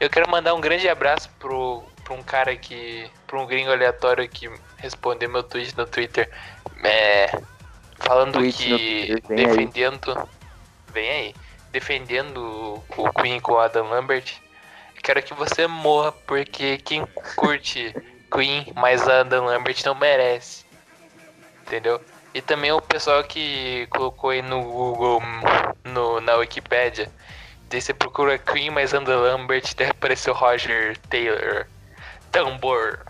Eu 0.00 0.08
quero 0.08 0.30
mandar 0.30 0.54
um 0.54 0.62
grande 0.62 0.88
abraço 0.88 1.28
pro, 1.38 1.84
pro 2.04 2.14
um 2.14 2.22
cara 2.22 2.56
que. 2.56 3.10
pro 3.26 3.42
um 3.42 3.46
gringo 3.46 3.70
aleatório 3.70 4.26
que 4.26 4.50
respondeu 4.78 5.28
meu 5.28 5.42
tweet 5.42 5.76
no 5.76 5.84
Twitter. 5.84 6.30
É, 6.82 7.38
falando 7.98 8.32
Tweet 8.32 8.56
que. 8.56 9.22
vem 9.28 9.46
aí. 9.46 10.00
Vem 10.92 11.10
aí. 11.10 11.34
Defendendo 11.70 12.82
o 12.96 13.12
Queen 13.12 13.40
com 13.40 13.52
o 13.52 13.58
Adam 13.58 13.88
Lambert. 13.88 14.40
Quero 15.02 15.22
que 15.22 15.32
você 15.34 15.66
morra, 15.66 16.12
porque 16.12 16.78
quem 16.78 17.06
curte 17.36 17.94
Queen 18.30 18.72
mais 18.74 19.08
Adam 19.08 19.46
Lambert 19.46 19.82
não 19.84 19.94
merece. 19.94 20.64
Entendeu? 21.62 22.00
E 22.34 22.40
também 22.40 22.70
o 22.70 22.80
pessoal 22.80 23.24
que 23.24 23.86
colocou 23.90 24.30
aí 24.30 24.42
no 24.42 24.62
Google, 24.62 25.22
no, 25.84 26.20
na 26.20 26.36
Wikipédia. 26.36 27.10
Daí 27.68 27.80
você 27.80 27.94
procura 27.94 28.38
Queen 28.38 28.70
mais 28.70 28.92
Adam 28.92 29.20
Lambert, 29.20 29.74
daí 29.76 29.88
apareceu 29.88 30.34
Roger 30.34 30.96
Taylor. 31.08 31.66
Tambor. 32.30 33.00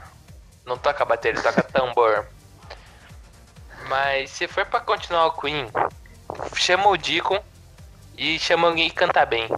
Não 0.64 0.78
toca 0.78 1.05
bateria, 1.05 1.43
toca 1.43 1.62
tambor. 1.62 2.26
Mas 3.89 4.31
se 4.31 4.47
for 4.47 4.64
pra 4.66 4.81
continuar 4.81 5.26
o 5.26 5.33
Queen, 5.33 5.66
chama 6.55 6.89
o 6.89 6.97
Deacon 6.97 7.43
e 8.20 8.38
chama 8.38 8.68
alguém 8.68 8.90
que 8.90 8.94
canta 8.94 9.24
bem. 9.24 9.48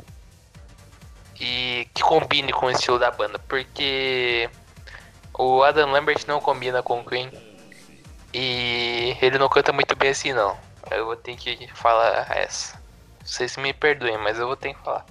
E 1.41 1.89
que 1.93 2.01
combine 2.01 2.53
com 2.53 2.67
o 2.67 2.71
estilo 2.71 2.97
da 2.97 3.11
banda, 3.11 3.37
porque 3.49 4.49
o 5.37 5.65
Adam 5.65 5.91
Lambert 5.91 6.25
não 6.29 6.41
combina 6.41 6.81
com 6.81 7.01
o 7.01 7.05
Queen. 7.05 7.29
E 8.33 9.17
ele 9.21 9.37
não 9.37 9.49
canta 9.49 9.73
muito 9.73 9.97
bem 9.97 10.11
assim 10.11 10.33
não. 10.33 10.57
Eu 10.93 11.07
vou 11.07 11.17
ter 11.17 11.35
que 11.35 11.67
falar 11.75 12.29
essa. 12.37 12.81
Vocês 13.25 13.57
me 13.57 13.73
perdoem, 13.73 14.17
mas 14.19 14.39
eu 14.39 14.47
vou 14.47 14.57
ter 14.57 14.75
que 14.75 14.81
falar. 14.85 15.05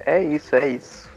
É 0.00 0.22
isso, 0.22 0.56
é 0.56 0.68
isso. 0.68 1.10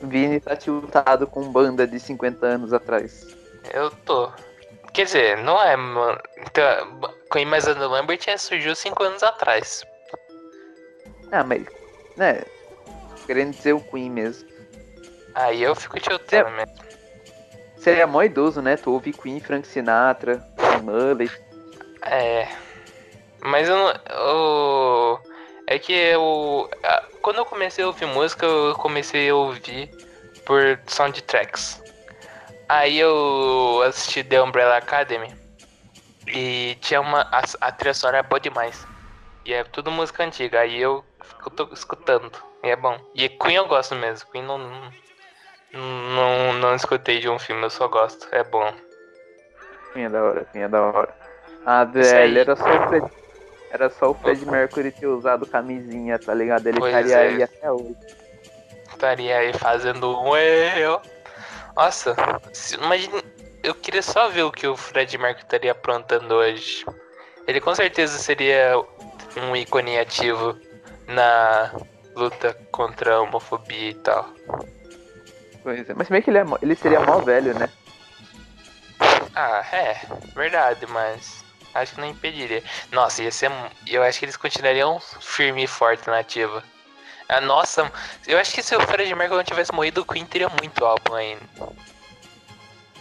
Vini 0.00 0.40
tá 0.40 0.56
tiltado 0.56 1.28
com 1.28 1.52
banda 1.52 1.86
de 1.86 2.00
50 2.00 2.44
anos 2.44 2.72
atrás. 2.72 3.28
Eu 3.72 3.90
tô. 3.90 4.32
Quer 4.92 5.04
dizer, 5.04 5.38
não 5.38 5.62
é, 5.62 5.76
mano. 5.76 6.20
Então, 6.38 7.14
Queen 7.30 7.46
mais 7.46 7.68
Adam 7.68 7.90
Lambert 7.90 8.24
é, 8.26 8.36
surgiu 8.36 8.74
5 8.74 9.00
anos 9.04 9.22
atrás. 9.22 9.86
Ah, 11.30 11.44
mas. 11.44 11.64
Né? 12.16 12.42
Querendo 13.26 13.54
dizer 13.56 13.72
o 13.74 13.80
Queen 13.80 14.10
mesmo. 14.10 14.48
Aí 15.34 15.62
eu 15.62 15.74
fico 15.74 16.00
tiltando 16.00 16.50
mesmo. 16.50 16.72
Você 17.76 17.92
é 17.92 18.06
mó 18.06 18.22
idoso, 18.22 18.60
né? 18.60 18.76
Tu 18.76 18.90
ouve 18.90 19.12
Queen, 19.12 19.38
Frank 19.40 19.66
Sinatra, 19.66 20.42
Mullet. 20.82 21.30
É. 22.04 22.48
Mas 23.40 23.68
eu 23.68 23.76
não. 23.76 23.92
eu- 24.10 25.20
é 25.66 25.78
que 25.78 25.92
eu. 25.92 26.68
Quando 27.22 27.36
eu 27.36 27.46
comecei 27.46 27.84
a 27.84 27.86
ouvir 27.86 28.06
música, 28.06 28.46
eu 28.46 28.74
comecei 28.74 29.28
a 29.28 29.34
ouvir 29.34 29.90
por 30.44 30.80
soundtracks. 30.86 31.80
Aí 32.68 32.98
eu 32.98 33.82
assisti 33.86 34.24
The 34.24 34.42
Umbrella 34.42 34.76
Academy. 34.76 35.32
E 36.26 36.76
tinha 36.80 37.00
uma. 37.00 37.22
A, 37.30 37.42
a 37.60 37.72
trilha 37.72 37.94
sonora 37.94 38.18
é 38.18 38.22
boa 38.22 38.40
demais. 38.40 38.86
E 39.44 39.52
é 39.54 39.62
tudo 39.64 39.90
música 39.90 40.24
antiga. 40.24 40.60
Aí 40.60 40.80
eu, 40.80 41.04
eu 41.44 41.50
tô 41.50 41.68
escutando. 41.72 42.30
E 42.62 42.68
é 42.68 42.76
bom. 42.76 42.98
E 43.14 43.28
Queen 43.28 43.56
eu 43.56 43.66
gosto 43.66 43.94
mesmo. 43.94 44.28
Queen 44.30 44.44
não. 44.44 44.58
Não, 44.58 44.90
não, 45.72 46.52
não 46.54 46.74
escutei 46.74 47.18
de 47.20 47.28
um 47.28 47.38
filme, 47.38 47.62
eu 47.62 47.70
só 47.70 47.88
gosto. 47.88 48.26
É 48.32 48.42
bom. 48.42 48.72
Queen 49.92 50.06
é 50.06 50.08
da 50.08 50.22
hora, 50.22 50.44
Queen 50.46 50.64
é 50.64 50.68
da 50.68 50.82
hora. 50.82 51.14
Ah, 51.64 51.84
velho, 51.84 52.38
era 52.38 52.56
só 52.56 52.64
o 52.64 52.88
Fred. 52.88 53.06
Era 53.70 53.90
só 53.90 54.10
o 54.10 54.14
Fred 54.14 54.46
Mercury 54.46 54.90
ter 54.90 55.06
usado 55.06 55.46
camisinha, 55.46 56.18
tá 56.18 56.32
ligado? 56.32 56.66
Ele 56.66 56.78
Pois 56.78 56.94
estaria 56.94 57.16
é. 57.16 57.28
aí 57.28 57.42
até 57.42 57.70
hoje. 57.70 57.96
estaria 58.88 59.38
aí 59.38 59.52
fazendo 59.52 60.18
um 60.18 60.36
eu. 60.36 61.00
Nossa, 61.76 62.16
imagina. 62.80 63.22
Eu 63.62 63.74
queria 63.74 64.02
só 64.02 64.28
ver 64.28 64.44
o 64.44 64.52
que 64.52 64.66
o 64.66 64.76
Fred 64.76 65.18
Mercury 65.18 65.44
estaria 65.44 65.72
aprontando 65.72 66.34
hoje. 66.34 66.86
Ele 67.46 67.60
com 67.60 67.74
certeza 67.74 68.16
seria 68.18 68.72
um 69.36 69.54
ícone 69.54 69.98
ativo 69.98 70.56
na 71.08 71.72
luta 72.14 72.56
contra 72.70 73.16
a 73.16 73.20
homofobia 73.22 73.90
e 73.90 73.94
tal. 73.94 74.32
Pois 75.62 75.88
é. 75.88 75.94
Mas 75.94 76.08
meio 76.08 76.22
que 76.22 76.30
ele, 76.30 76.38
é, 76.38 76.44
ele 76.62 76.76
seria 76.76 77.00
mó 77.00 77.18
velho, 77.18 77.54
né? 77.58 77.68
Ah, 79.34 79.64
é, 79.72 80.00
verdade, 80.34 80.86
mas 80.86 81.44
acho 81.74 81.94
que 81.94 82.00
não 82.00 82.08
impediria. 82.08 82.62
Nossa, 82.92 83.22
ia 83.22 83.30
ser. 83.30 83.50
Eu 83.86 84.02
acho 84.02 84.18
que 84.18 84.24
eles 84.24 84.36
continuariam 84.36 85.00
firme 85.00 85.64
e 85.64 85.66
forte 85.66 86.06
na 86.08 86.18
ativa. 86.18 86.62
Ah, 87.28 87.40
nossa, 87.40 87.92
eu 88.26 88.38
acho 88.38 88.54
que 88.54 88.62
se 88.62 88.74
o 88.74 88.80
Fred 88.80 89.14
Mercury 89.14 89.38
não 89.38 89.44
tivesse 89.44 89.72
morrido, 89.72 90.00
o 90.00 90.04
Queen 90.04 90.24
teria 90.24 90.48
muito 90.48 90.84
álbum 90.84 91.14
ainda. 91.14 91.42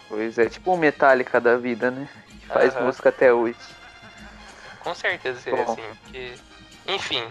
Pois 0.10 0.38
é, 0.38 0.50
tipo 0.50 0.74
um 0.74 0.78
Metallica 0.78 1.40
da 1.40 1.58
vida, 1.58 1.90
né? 1.90 2.08
Que 2.42 2.48
faz 2.48 2.76
Aham. 2.76 2.86
música 2.86 3.10
até 3.10 3.34
hoje. 3.34 3.58
Com 4.80 4.94
certeza 4.94 5.40
seria 5.40 5.64
Bom. 5.64 5.72
assim. 5.72 5.84
Porque... 6.04 6.34
Enfim, 6.88 7.24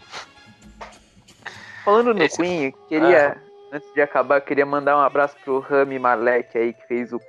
Falando 1.87 2.12
no 2.12 2.22
Esse- 2.24 2.37
Queen, 2.37 2.72
queria, 2.89 3.41
antes 3.72 3.89
de 3.95 4.03
acabar, 4.03 4.41
queria 4.41 4.66
mandar 4.66 4.97
um 4.97 5.01
abraço 5.01 5.37
pro 5.45 5.61
Rami 5.61 6.01
Malek 6.01 6.59
aí, 6.59 6.72
que 6.74 6.84
fez 6.89 7.12
o, 7.12 7.20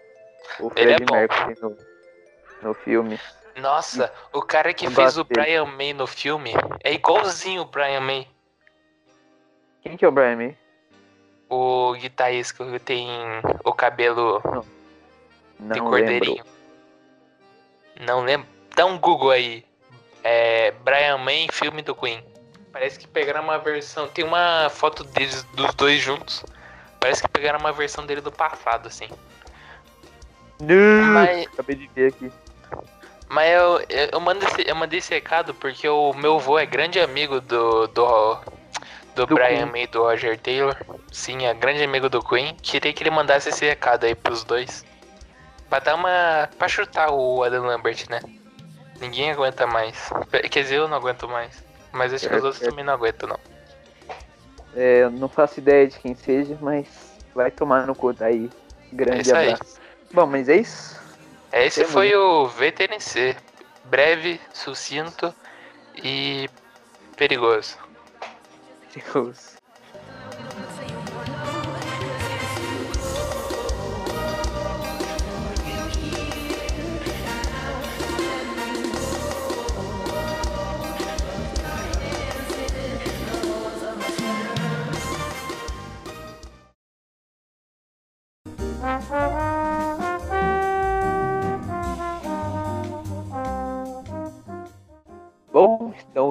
o 0.60 0.68
é 0.76 0.82
Fred 0.82 1.06
bom. 1.06 1.14
Mercury 1.16 1.56
no, 1.62 1.78
no 2.64 2.74
filme. 2.74 3.20
nossa, 3.56 4.12
o 4.34 4.42
cara 4.42 4.74
que 4.74 4.90
fez 4.90 5.16
o. 5.16 5.24
Brian 5.24 5.66
May 5.66 5.94
no 5.94 6.08
filme 6.08 6.54
é 6.84 6.92
igualzinho 6.92 7.62
o 7.62 7.66
Brian 7.66 8.02
May. 8.02 8.28
Quem 9.84 9.96
que 9.96 10.04
é 10.04 10.08
o 10.08 10.12
Brian 10.12 10.36
May? 10.38 10.58
O 11.50 11.94
guitarrista 11.94 12.66
que 12.66 12.80
tem 12.80 13.08
o 13.64 13.72
cabelo 13.72 14.42
de 15.60 15.80
Não 15.80 15.86
cordeirinho. 15.90 16.44
lembro. 16.44 16.52
Não 18.02 18.22
lembro. 18.22 18.48
Dá 18.76 18.86
um 18.88 18.98
Google 18.98 19.30
aí. 19.32 19.64
É 20.24 20.72
Brian 20.84 21.20
May 21.20 21.48
filme 21.52 21.84
do 21.84 21.94
Queen. 21.96 22.22
Parece 22.78 23.00
que 23.00 23.08
pegaram 23.08 23.42
uma 23.42 23.58
versão. 23.58 24.08
Tem 24.08 24.24
uma 24.24 24.70
foto 24.70 25.04
deles 25.04 25.42
dos 25.56 25.74
dois 25.74 26.00
juntos. 26.00 26.46
Parece 27.00 27.24
que 27.24 27.28
pegaram 27.28 27.58
uma 27.58 27.72
versão 27.74 28.06
dele 28.06 28.22
do 28.22 28.32
passado, 28.32 28.88
assim. 28.88 29.10
Não! 30.62 31.02
Mas, 31.12 31.48
Acabei 31.48 31.76
de 31.76 31.88
ver 31.88 32.10
aqui. 32.10 32.32
mas 33.28 33.50
eu, 33.52 33.80
eu, 33.90 34.10
eu 34.12 34.20
mandei 34.20 34.48
esse, 34.48 34.70
eu 34.70 34.76
mandei 34.76 35.00
esse 35.00 35.12
recado 35.12 35.56
porque 35.56 35.90
o 35.90 36.14
meu 36.14 36.36
avô 36.36 36.60
é 36.60 36.68
grande 36.68 37.00
amigo 37.00 37.42
do. 37.42 37.88
do, 37.88 38.36
do, 39.16 39.26
Do 39.26 39.34
Brian. 39.34 39.66
May 39.66 39.86
e 39.86 39.88
do 39.88 40.04
Roger 40.04 40.38
Taylor. 40.40 40.78
Sim, 41.12 41.48
é 41.48 41.56
grande 41.56 41.84
amigo 41.84 42.08
do 42.10 42.22
Queen. 42.24 42.56
Queria 42.62 42.94
que 42.94 43.02
ele 43.02 43.10
mandasse 43.10 43.50
esse 43.50 43.66
recado 43.66 44.04
aí 44.04 44.14
pros 44.14 44.44
dois. 44.44 44.86
Pra 45.68 45.80
dar 45.80 45.96
uma. 45.96 46.48
pra 46.60 46.68
chutar 46.68 47.10
o 47.10 47.42
Adam 47.42 47.66
Lambert, 47.66 48.06
né? 48.08 48.20
Ninguém 49.02 49.32
aguenta 49.32 49.66
mais. 49.66 50.12
Quer 50.52 50.62
dizer, 50.62 50.76
eu 50.76 50.88
não 50.88 50.98
aguento 50.98 51.28
mais. 51.28 51.66
Mas 51.98 52.14
acho 52.14 52.30
que 52.30 52.36
os 52.36 52.44
outros 52.44 52.62
também 52.62 52.86
não 52.86 52.94
aguentam, 52.94 53.28
não. 53.30 53.40
É, 54.76 55.04
eu 55.04 55.10
não 55.10 55.28
faço 55.28 55.60
ideia 55.60 55.88
de 55.88 55.98
quem 55.98 56.14
seja, 56.14 56.56
mas 56.62 56.88
vai 57.34 57.50
tomar 57.50 57.88
no 57.88 57.96
cu 57.96 58.14
daí. 58.14 58.50
Grande 58.94 59.18
É 59.18 59.22
isso 59.22 59.36
aí. 59.36 59.54
abraço. 59.54 59.80
Bom, 60.14 60.28
mas 60.28 60.48
é 60.48 60.58
isso. 60.58 61.02
Esse 61.52 61.80
Temos, 61.80 61.94
foi 61.94 62.16
o 62.16 62.48
VTNC. 62.48 63.36
Breve, 63.86 64.40
sucinto 64.54 65.34
e 65.96 66.48
perigoso. 67.16 67.78
Deus. 69.14 69.57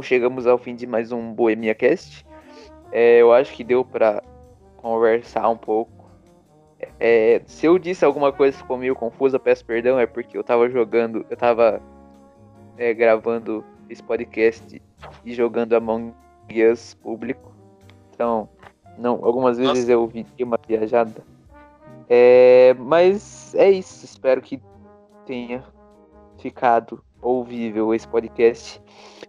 Chegamos 0.07 0.47
ao 0.47 0.57
fim 0.57 0.75
de 0.77 0.87
mais 0.87 1.11
um 1.11 1.35
Boemia 1.35 1.75
Cast. 1.75 2.25
É, 2.93 3.21
eu 3.21 3.33
acho 3.33 3.53
que 3.53 3.65
deu 3.65 3.85
pra 3.85 4.23
conversar 4.77 5.49
um 5.49 5.57
pouco. 5.57 6.09
É, 7.01 7.43
se 7.45 7.67
eu 7.67 7.79
disse 7.79 8.05
alguma 8.05 8.33
coisa 8.33 8.57
que 8.57 8.63
ficou 8.63 8.79
meio 8.79 8.95
confusa, 8.95 9.39
peço 9.39 9.65
perdão, 9.65 9.99
é 9.99 10.07
porque 10.07 10.39
eu 10.39 10.45
tava 10.45 10.71
jogando, 10.71 11.27
eu 11.29 11.37
tava 11.37 11.83
é, 12.79 12.95
gravando 12.95 13.65
esse 13.91 14.03
podcast 14.03 14.81
e 15.25 15.35
jogando 15.35 15.75
Among 15.75 16.15
Us 16.71 16.95
público. 16.95 17.53
Então, 18.15 18.49
Não, 18.97 19.25
algumas 19.25 19.59
vezes 19.59 19.89
Nossa. 19.89 19.93
eu 19.93 20.07
vi 20.07 20.25
uma 20.41 20.59
viajada. 20.67 21.23
É, 22.09 22.75
mas 22.79 23.55
é 23.57 23.71
isso. 23.71 24.05
Espero 24.05 24.41
que 24.41 24.63
tenha 25.27 25.65
ficado 26.39 27.03
ouvível 27.21 27.95
esse 27.95 28.07
podcast. 28.07 28.81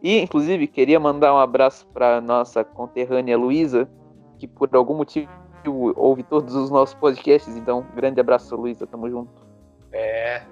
E, 0.01 0.19
inclusive, 0.19 0.67
queria 0.67 0.99
mandar 0.99 1.33
um 1.33 1.37
abraço 1.37 1.87
para 1.87 2.21
nossa 2.21 2.63
conterrânea 2.63 3.37
Luísa, 3.37 3.89
que 4.37 4.47
por 4.47 4.69
algum 4.75 4.95
motivo 4.95 5.29
ouve 5.95 6.23
todos 6.23 6.55
os 6.55 6.69
nossos 6.69 6.95
podcasts. 6.95 7.55
Então, 7.55 7.85
grande 7.95 8.19
abraço, 8.19 8.55
Luísa. 8.55 8.85
Tamo 8.87 9.09
junto. 9.09 9.45
É. 9.91 10.43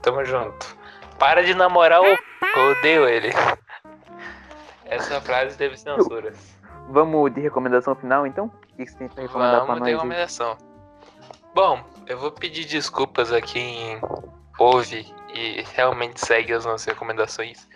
Tamo 0.00 0.24
junto. 0.24 0.76
Para 1.18 1.42
de 1.42 1.54
namorar 1.54 2.00
o. 2.00 2.04
Eu 2.04 2.70
odeio 2.78 3.08
ele. 3.08 3.30
Essa 4.84 5.20
frase 5.20 5.56
teve 5.56 5.76
censuras. 5.76 6.54
Vamos 6.88 7.32
de 7.32 7.40
recomendação 7.40 7.94
final, 7.94 8.26
então? 8.26 8.46
O 8.46 8.76
que 8.76 8.86
você 8.86 8.96
tem 8.96 9.08
pra 9.08 9.22
recomendar 9.22 9.60
Vamos 9.60 9.66
pra 9.66 9.76
nós? 9.76 9.88
de 9.88 9.94
recomendação. 9.94 10.56
Bom, 11.54 11.80
eu 12.06 12.18
vou 12.18 12.30
pedir 12.30 12.64
desculpas 12.64 13.32
a 13.32 13.40
quem 13.40 13.98
ouve 14.58 15.06
e 15.34 15.62
realmente 15.74 16.24
segue 16.24 16.52
as 16.52 16.64
nossas 16.64 16.86
recomendações. 16.86 17.68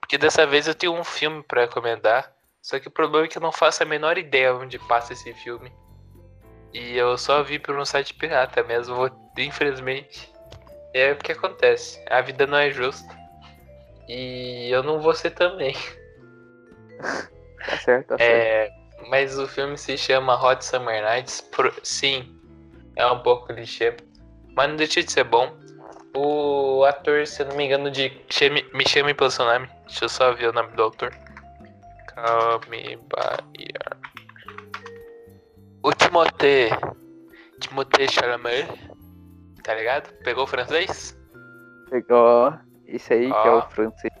Porque 0.00 0.18
dessa 0.18 0.46
vez 0.46 0.66
eu 0.66 0.74
tenho 0.74 0.92
um 0.92 1.04
filme 1.04 1.42
para 1.42 1.62
recomendar. 1.62 2.32
Só 2.60 2.78
que 2.80 2.88
o 2.88 2.90
problema 2.90 3.26
é 3.26 3.28
que 3.28 3.38
eu 3.38 3.42
não 3.42 3.52
faço 3.52 3.82
a 3.82 3.86
menor 3.86 4.18
ideia 4.18 4.54
onde 4.54 4.78
passa 4.78 5.12
esse 5.12 5.32
filme. 5.34 5.72
E 6.72 6.96
eu 6.96 7.16
só 7.16 7.42
vi 7.42 7.58
por 7.58 7.76
um 7.76 7.84
site 7.84 8.12
pirata 8.14 8.62
mesmo, 8.64 9.08
infelizmente. 9.38 10.32
É 10.92 11.12
o 11.12 11.16
que 11.16 11.32
acontece. 11.32 12.02
A 12.10 12.20
vida 12.20 12.46
não 12.46 12.58
é 12.58 12.70
justa. 12.70 13.08
E 14.08 14.68
eu 14.70 14.82
não 14.82 15.00
vou 15.00 15.14
ser 15.14 15.30
também. 15.30 15.74
tá 17.64 17.76
certo, 17.78 18.08
tá 18.08 18.14
é, 18.18 18.68
certo. 18.68 19.08
Mas 19.08 19.38
o 19.38 19.46
filme 19.46 19.76
se 19.76 19.96
chama 19.96 20.40
Hot 20.40 20.64
Summer 20.64 21.02
Nights. 21.02 21.40
Por... 21.40 21.72
Sim, 21.82 22.36
é 22.96 23.06
um 23.06 23.20
pouco 23.20 23.46
clichê. 23.46 23.96
Mas 24.56 24.68
não 24.68 24.76
deixa 24.76 25.02
de 25.02 25.12
ser 25.12 25.24
bom. 25.24 25.56
O 26.18 26.82
ator, 26.86 27.26
se 27.26 27.42
eu 27.42 27.46
não 27.46 27.56
me 27.56 27.66
engano, 27.66 27.90
de 27.90 28.10
Me 28.72 28.88
Chame 28.88 29.12
Pelo 29.12 29.30
Seu 29.30 29.44
Nome. 29.44 29.68
Deixa 29.86 30.06
eu 30.06 30.08
só 30.08 30.32
ver 30.32 30.48
o 30.48 30.52
nome 30.52 30.72
do 30.72 30.84
autor. 30.84 31.14
Call 32.14 32.58
me 32.70 32.96
by 32.96 33.60
your... 33.60 33.98
O 35.82 35.92
Timothée. 35.92 36.70
Timothée 37.60 38.08
Chalamet. 38.08 38.66
Tá 39.62 39.74
ligado? 39.74 40.10
Pegou 40.24 40.44
o 40.44 40.46
francês? 40.46 41.14
Pegou. 41.90 42.54
Esse 42.86 43.12
aí 43.12 43.30
que 43.30 43.48
é 43.48 43.50
o 43.50 43.62
francês. 43.68 44.12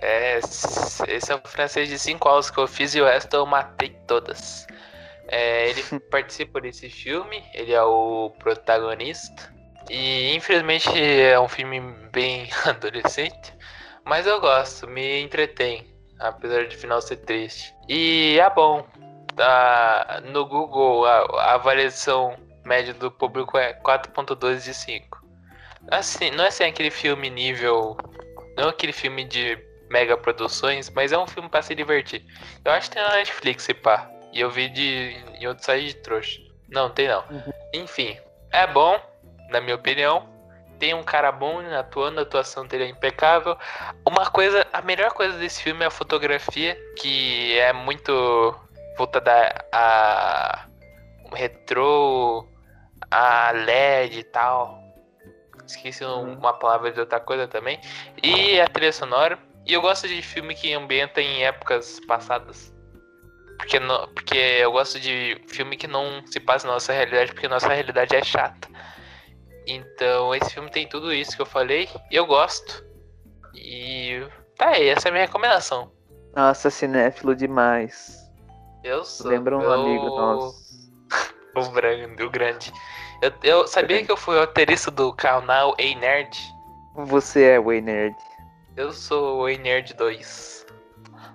É, 0.00 0.38
esse 0.38 1.30
é 1.30 1.34
o 1.34 1.40
francês 1.46 1.90
de 1.90 1.98
cinco 1.98 2.26
aulas 2.26 2.50
que 2.50 2.58
eu 2.58 2.66
fiz 2.66 2.94
e 2.94 3.02
o 3.02 3.04
resto 3.04 3.36
eu 3.36 3.44
matei 3.44 3.90
todas. 4.06 4.66
É, 5.28 5.68
ele 5.68 5.82
participa 6.10 6.58
desse 6.58 6.88
filme, 6.88 7.44
ele 7.52 7.74
é 7.74 7.82
o 7.82 8.30
protagonista. 8.38 9.55
E 9.90 10.34
infelizmente 10.34 10.88
é 10.98 11.38
um 11.38 11.48
filme 11.48 11.80
bem 12.12 12.48
adolescente, 12.64 13.54
mas 14.04 14.26
eu 14.26 14.40
gosto, 14.40 14.86
me 14.86 15.20
entretém, 15.20 15.86
apesar 16.18 16.66
de 16.66 16.76
final 16.76 17.00
ser 17.00 17.16
triste. 17.18 17.74
E 17.88 18.38
é 18.40 18.50
bom. 18.50 18.86
Tá, 19.34 20.22
no 20.24 20.46
Google 20.46 21.04
a, 21.04 21.18
a 21.18 21.54
avaliação 21.54 22.34
média 22.64 22.94
do 22.94 23.10
público 23.10 23.58
é 23.58 23.74
4.2 23.74 24.64
de 24.64 24.72
5. 24.72 25.26
Assim, 25.90 26.30
não 26.30 26.44
é 26.44 26.48
assim 26.48 26.64
aquele 26.64 26.90
filme 26.90 27.28
nível. 27.30 27.96
Não 28.56 28.64
é 28.64 28.70
aquele 28.70 28.92
filme 28.92 29.24
de 29.24 29.58
mega 29.90 30.16
produções, 30.16 30.90
mas 30.90 31.12
é 31.12 31.18
um 31.18 31.26
filme 31.26 31.48
para 31.48 31.62
se 31.62 31.74
divertir. 31.74 32.24
Eu 32.64 32.72
acho 32.72 32.88
que 32.88 32.96
tem 32.96 33.04
na 33.04 33.16
Netflix, 33.16 33.64
se 33.64 33.74
pá. 33.74 34.10
E 34.32 34.40
eu 34.40 34.50
vi 34.50 34.68
de, 34.68 35.16
em 35.38 35.46
outro 35.46 35.64
site 35.64 35.88
de 35.88 35.94
trouxa. 35.96 36.40
Não, 36.68 36.90
tem 36.90 37.08
não. 37.08 37.24
Uhum. 37.30 37.52
Enfim, 37.74 38.18
é 38.50 38.66
bom 38.66 39.00
na 39.48 39.60
minha 39.60 39.74
opinião. 39.74 40.28
Tem 40.78 40.92
um 40.92 41.02
cara 41.02 41.32
bom 41.32 41.60
atuando, 41.74 42.20
a 42.20 42.22
atuação 42.22 42.66
dele 42.66 42.84
é 42.84 42.88
impecável. 42.88 43.56
Uma 44.06 44.26
coisa, 44.26 44.66
a 44.72 44.82
melhor 44.82 45.10
coisa 45.12 45.38
desse 45.38 45.62
filme 45.62 45.82
é 45.82 45.86
a 45.86 45.90
fotografia, 45.90 46.76
que 46.98 47.58
é 47.58 47.72
muito 47.72 48.54
voltada 48.96 49.32
a, 49.72 50.66
a 51.32 51.34
retrô, 51.34 52.46
a 53.10 53.52
LED 53.52 54.18
e 54.18 54.24
tal. 54.24 54.78
Esqueci 55.66 56.04
uhum. 56.04 56.34
uma 56.34 56.52
palavra 56.52 56.92
de 56.92 57.00
outra 57.00 57.20
coisa 57.20 57.48
também. 57.48 57.80
E 58.22 58.60
a 58.60 58.68
trilha 58.68 58.92
sonora. 58.92 59.38
E 59.64 59.72
eu 59.72 59.80
gosto 59.80 60.06
de 60.06 60.22
filme 60.22 60.54
que 60.54 60.72
ambienta 60.72 61.20
em 61.20 61.44
épocas 61.44 61.98
passadas. 62.06 62.72
Porque, 63.58 63.80
no, 63.80 64.06
porque 64.08 64.36
eu 64.36 64.70
gosto 64.70 65.00
de 65.00 65.42
filme 65.48 65.76
que 65.76 65.86
não 65.86 66.24
se 66.26 66.38
passa 66.38 66.66
na 66.66 66.74
nossa 66.74 66.92
realidade, 66.92 67.32
porque 67.32 67.48
nossa 67.48 67.68
realidade 67.68 68.14
é 68.14 68.22
chata. 68.22 68.68
Então, 69.66 70.34
esse 70.34 70.50
filme 70.50 70.70
tem 70.70 70.88
tudo 70.88 71.12
isso 71.12 71.34
que 71.34 71.42
eu 71.42 71.46
falei. 71.46 71.88
E 72.10 72.16
eu 72.16 72.24
gosto. 72.24 72.84
E 73.54 74.24
tá 74.56 74.68
aí, 74.68 74.88
essa 74.88 75.08
é 75.08 75.10
a 75.10 75.12
minha 75.12 75.24
recomendação. 75.24 75.90
Nossa, 76.34 76.70
cinéfilo 76.70 77.34
demais. 77.34 78.30
Eu 78.84 79.04
sou. 79.04 79.30
Lembra 79.30 79.56
um 79.56 79.62
eu... 79.62 79.72
amigo 79.72 80.06
nosso. 80.06 80.90
o 81.56 81.70
grande, 81.70 82.22
o 82.22 82.30
grande. 82.30 82.72
Eu, 83.20 83.32
eu 83.42 83.66
sabia 83.66 84.04
que 84.04 84.12
eu 84.12 84.16
fui 84.16 84.38
roteirista 84.38 84.90
do 84.90 85.12
canal 85.12 85.74
Ei 85.78 85.94
Nerd. 85.94 86.38
Você 86.94 87.44
é 87.44 87.58
o 87.58 87.72
Ei 87.72 87.80
Nerd. 87.80 88.14
Eu 88.76 88.92
sou 88.92 89.40
o 89.40 89.48
Ei 89.48 89.58
Nerd 89.58 89.94
2. 89.94 90.66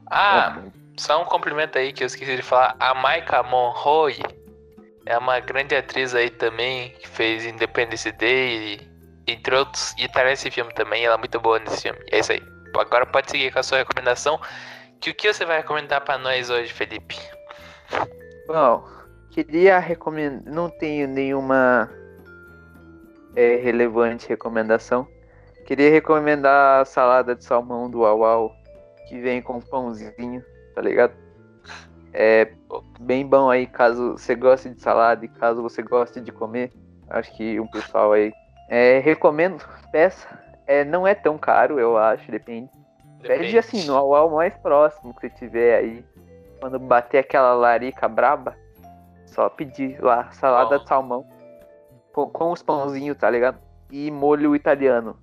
Ah, 0.10 0.62
é. 0.66 0.72
só 0.98 1.22
um 1.22 1.26
cumprimento 1.26 1.78
aí 1.78 1.92
que 1.92 2.04
eu 2.04 2.08
esqueci 2.08 2.36
de 2.36 2.44
falar. 2.44 2.76
A 2.80 2.94
Maika 2.94 3.42
Monroy 3.44 4.20
é 5.12 5.18
uma 5.18 5.42
grande 5.42 5.76
atriz 5.76 6.16
aí 6.16 6.30
também, 6.30 6.92
que 6.92 7.08
fez 7.08 7.46
Independence 7.46 8.10
Day, 8.14 8.80
entre 9.28 9.54
outros, 9.54 9.94
e 9.98 10.08
tá 10.08 10.24
nesse 10.24 10.50
filme 10.50 10.74
também, 10.74 11.04
ela 11.04 11.16
é 11.16 11.18
muito 11.18 11.38
boa 11.38 11.60
nesse 11.60 11.82
filme. 11.82 12.00
É 12.10 12.20
isso 12.20 12.32
aí. 12.32 12.42
Agora 12.78 13.06
pode 13.06 13.30
seguir 13.30 13.52
com 13.52 13.60
a 13.60 13.64
sua 13.64 13.80
recomendação. 13.80 14.40
Que 15.02 15.10
o 15.10 15.14
que 15.14 15.34
você 15.34 15.44
vai 15.46 15.58
recomendar 15.58 16.02
para 16.06 16.18
nós 16.18 16.50
hoje, 16.50 16.72
Felipe? 16.72 17.18
Bom, 18.48 18.88
queria 19.32 19.80
recomendar. 19.80 20.42
Não 20.46 20.70
tenho 20.70 21.10
nenhuma 21.10 21.92
é, 23.36 23.58
relevante 23.58 24.30
recomendação. 24.30 25.06
Queria 25.66 25.92
recomendar 25.92 26.82
a 26.82 26.86
salada 26.86 27.36
de 27.36 27.44
salmão 27.44 27.90
do 27.90 28.00
Uau, 28.00 28.56
que 29.10 29.20
vem 29.20 29.42
com 29.42 29.60
pãozinho, 29.60 30.42
tá 30.74 30.82
ligado? 30.82 31.14
É 32.14 32.52
bem 33.00 33.26
bom 33.26 33.50
aí 33.50 33.66
caso 33.66 34.14
você 34.14 34.36
goste 34.36 34.70
de 34.70 34.82
salada 34.82 35.24
e 35.24 35.30
caso 35.30 35.62
você 35.62 35.82
goste 35.82 36.20
de 36.20 36.32
comer. 36.32 36.72
Acho 37.10 37.36
que 37.36 37.60
o 37.60 37.70
pessoal 37.70 38.14
aí. 38.14 38.34
É, 38.70 39.00
recomendo, 39.00 39.64
peça. 39.92 40.28
É, 40.66 40.86
não 40.86 41.06
é 41.06 41.14
tão 41.14 41.38
caro, 41.38 41.80
eu 41.80 41.98
acho, 41.98 42.32
depende. 42.32 42.70
depende. 43.22 43.40
Pede 43.40 43.58
assim, 43.58 43.86
no 43.86 43.96
ao 43.96 44.30
mais 44.30 44.56
próximo 44.58 45.14
que 45.14 45.22
você 45.22 45.30
tiver 45.30 45.78
aí. 45.78 46.06
Quando 46.60 46.80
bater 46.80 47.18
aquela 47.18 47.54
larica 47.54 48.08
braba, 48.08 48.56
só 49.26 49.50
pedir 49.50 50.02
lá, 50.02 50.32
salada 50.32 50.80
de 50.80 50.88
salmão. 50.88 51.26
Com, 52.14 52.30
com 52.30 52.52
os 52.52 52.62
pãozinhos, 52.62 53.18
tá 53.18 53.30
ligado? 53.30 53.58
E 53.90 54.12
molho 54.12 54.56
italiano. 54.56 55.18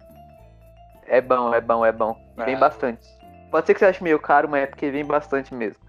É 1.06 1.20
bom, 1.20 1.54
é 1.54 1.60
bom, 1.60 1.84
é 1.84 1.92
bom. 1.92 2.16
Vem 2.36 2.54
ah. 2.56 2.58
bastante. 2.58 3.06
Pode 3.50 3.66
ser 3.66 3.74
que 3.74 3.80
você 3.80 3.86
ache 3.86 4.04
meio 4.04 4.18
caro, 4.18 4.48
mas 4.48 4.64
é 4.64 4.66
porque 4.66 4.90
vem 4.90 5.04
bastante 5.04 5.54
mesmo. 5.54 5.87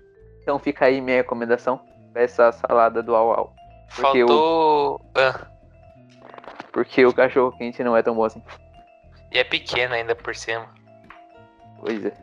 Então 0.49 0.57
fica 0.57 0.85
aí 0.85 0.99
minha 0.99 1.17
recomendação. 1.17 1.79
Essa 2.15 2.51
salada 2.51 3.03
do 3.03 3.15
Au 3.15 3.31
Au. 3.31 3.55
Porque 3.95 4.25
Faltou. 4.25 4.95
O... 4.95 5.01
Ah. 5.13 5.45
Porque 6.71 7.05
o 7.05 7.13
cachorro 7.13 7.55
quente 7.55 7.83
não 7.83 7.95
é 7.95 8.01
tão 8.01 8.15
bom 8.15 8.23
assim. 8.23 8.41
E 9.31 9.37
é 9.37 9.43
pequeno 9.43 9.93
ainda 9.93 10.15
por 10.15 10.35
cima. 10.35 10.67
Pois 11.79 12.03
é. 12.03 12.13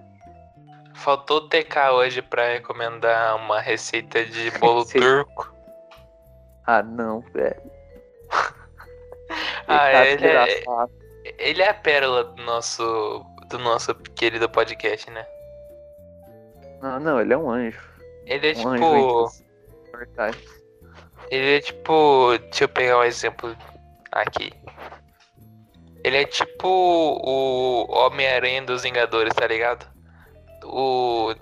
Faltou 0.92 1.36
o 1.36 1.48
TK 1.48 1.92
hoje 1.92 2.20
pra 2.20 2.48
recomendar 2.48 3.36
uma 3.36 3.60
receita 3.60 4.24
de 4.24 4.50
bolo 4.58 4.84
turco. 4.84 5.54
Ah 6.66 6.82
não, 6.82 7.20
velho. 7.32 7.62
ah, 9.68 10.04
ele 10.04 10.26
é, 10.26 10.64
ele 11.38 11.62
é 11.62 11.68
a 11.68 11.74
pérola 11.74 12.24
do 12.24 12.42
nosso, 12.42 13.24
do 13.48 13.58
nosso 13.60 13.94
querido 13.94 14.48
podcast, 14.48 15.08
né? 15.12 15.24
Não, 16.82 16.98
não, 16.98 17.20
ele 17.20 17.32
é 17.32 17.38
um 17.38 17.48
anjo. 17.48 17.95
Ele 18.26 18.48
é 18.48 18.66
um 18.66 18.74
tipo. 18.74 19.30
Ele 21.30 21.56
é 21.56 21.60
tipo. 21.60 22.38
Deixa 22.38 22.64
eu 22.64 22.68
pegar 22.68 22.98
um 22.98 23.04
exemplo 23.04 23.56
aqui. 24.12 24.52
Ele 26.04 26.18
é 26.18 26.24
tipo 26.24 26.68
o 26.68 27.86
Homem-Aranha 27.88 28.62
dos 28.62 28.82
Vingadores, 28.82 29.34
tá 29.34 29.46
ligado? 29.46 29.86
O. 30.64 31.34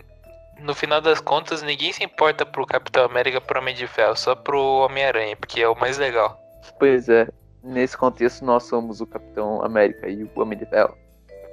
No 0.60 0.74
final 0.74 1.00
das 1.00 1.20
contas, 1.20 1.62
ninguém 1.62 1.92
se 1.92 2.04
importa 2.04 2.46
pro 2.46 2.64
Capitão 2.64 3.04
América 3.04 3.40
pro 3.40 3.58
Homem 3.58 3.74
de 3.74 3.86
Ferro, 3.86 4.16
só 4.16 4.34
pro 4.34 4.58
Homem-Aranha, 4.84 5.36
porque 5.36 5.60
é 5.60 5.68
o 5.68 5.74
mais 5.74 5.98
legal. 5.98 6.38
Pois 6.78 7.08
é, 7.08 7.28
nesse 7.62 7.96
contexto 7.96 8.44
nós 8.44 8.62
somos 8.62 9.00
o 9.00 9.06
Capitão 9.06 9.62
América 9.62 10.08
e 10.08 10.22
o 10.22 10.30
Homem 10.36 10.56
de 10.56 10.64
Ferro. 10.66 10.96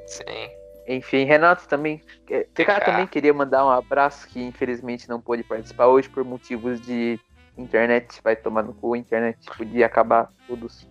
Sim. 0.05 0.61
Enfim, 0.88 1.23
Renato 1.25 1.67
também. 1.67 2.01
é, 2.29 2.43
TK 2.53 2.82
também 2.82 3.07
queria 3.07 3.34
mandar 3.34 3.65
um 3.65 3.69
abraço 3.69 4.27
que 4.27 4.41
infelizmente 4.41 5.07
não 5.07 5.21
pôde 5.21 5.43
participar 5.43 5.88
hoje 5.88 6.09
por 6.09 6.23
motivos 6.23 6.82
de 6.82 7.19
internet. 7.57 8.19
Vai 8.23 8.36
tomar 8.36 8.63
no 8.63 8.73
cu, 8.73 8.93
a 8.93 8.97
internet 8.97 9.38
podia 9.55 9.86
acabar 9.86 10.29
todos. 10.47 10.88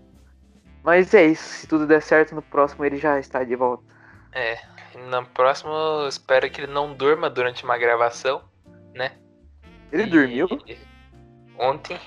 Mas 0.83 1.13
é 1.13 1.27
isso, 1.27 1.43
se 1.45 1.67
tudo 1.67 1.87
der 1.87 2.01
certo, 2.01 2.35
no 2.35 2.41
próximo 2.43 2.85
ele 2.85 2.97
já 2.97 3.19
está 3.19 3.45
de 3.45 3.55
volta. 3.57 3.85
É, 4.33 4.57
no 5.11 5.27
próximo 5.27 5.71
eu 5.73 6.09
espero 6.09 6.49
que 6.51 6.63
ele 6.63 6.73
não 6.73 6.95
durma 6.95 7.29
durante 7.29 7.65
uma 7.65 7.77
gravação, 7.77 8.43
né? 8.95 9.13
Ele 9.93 10.05
E- 10.05 10.07
dormiu? 10.07 10.49
Ontem. 11.59 12.01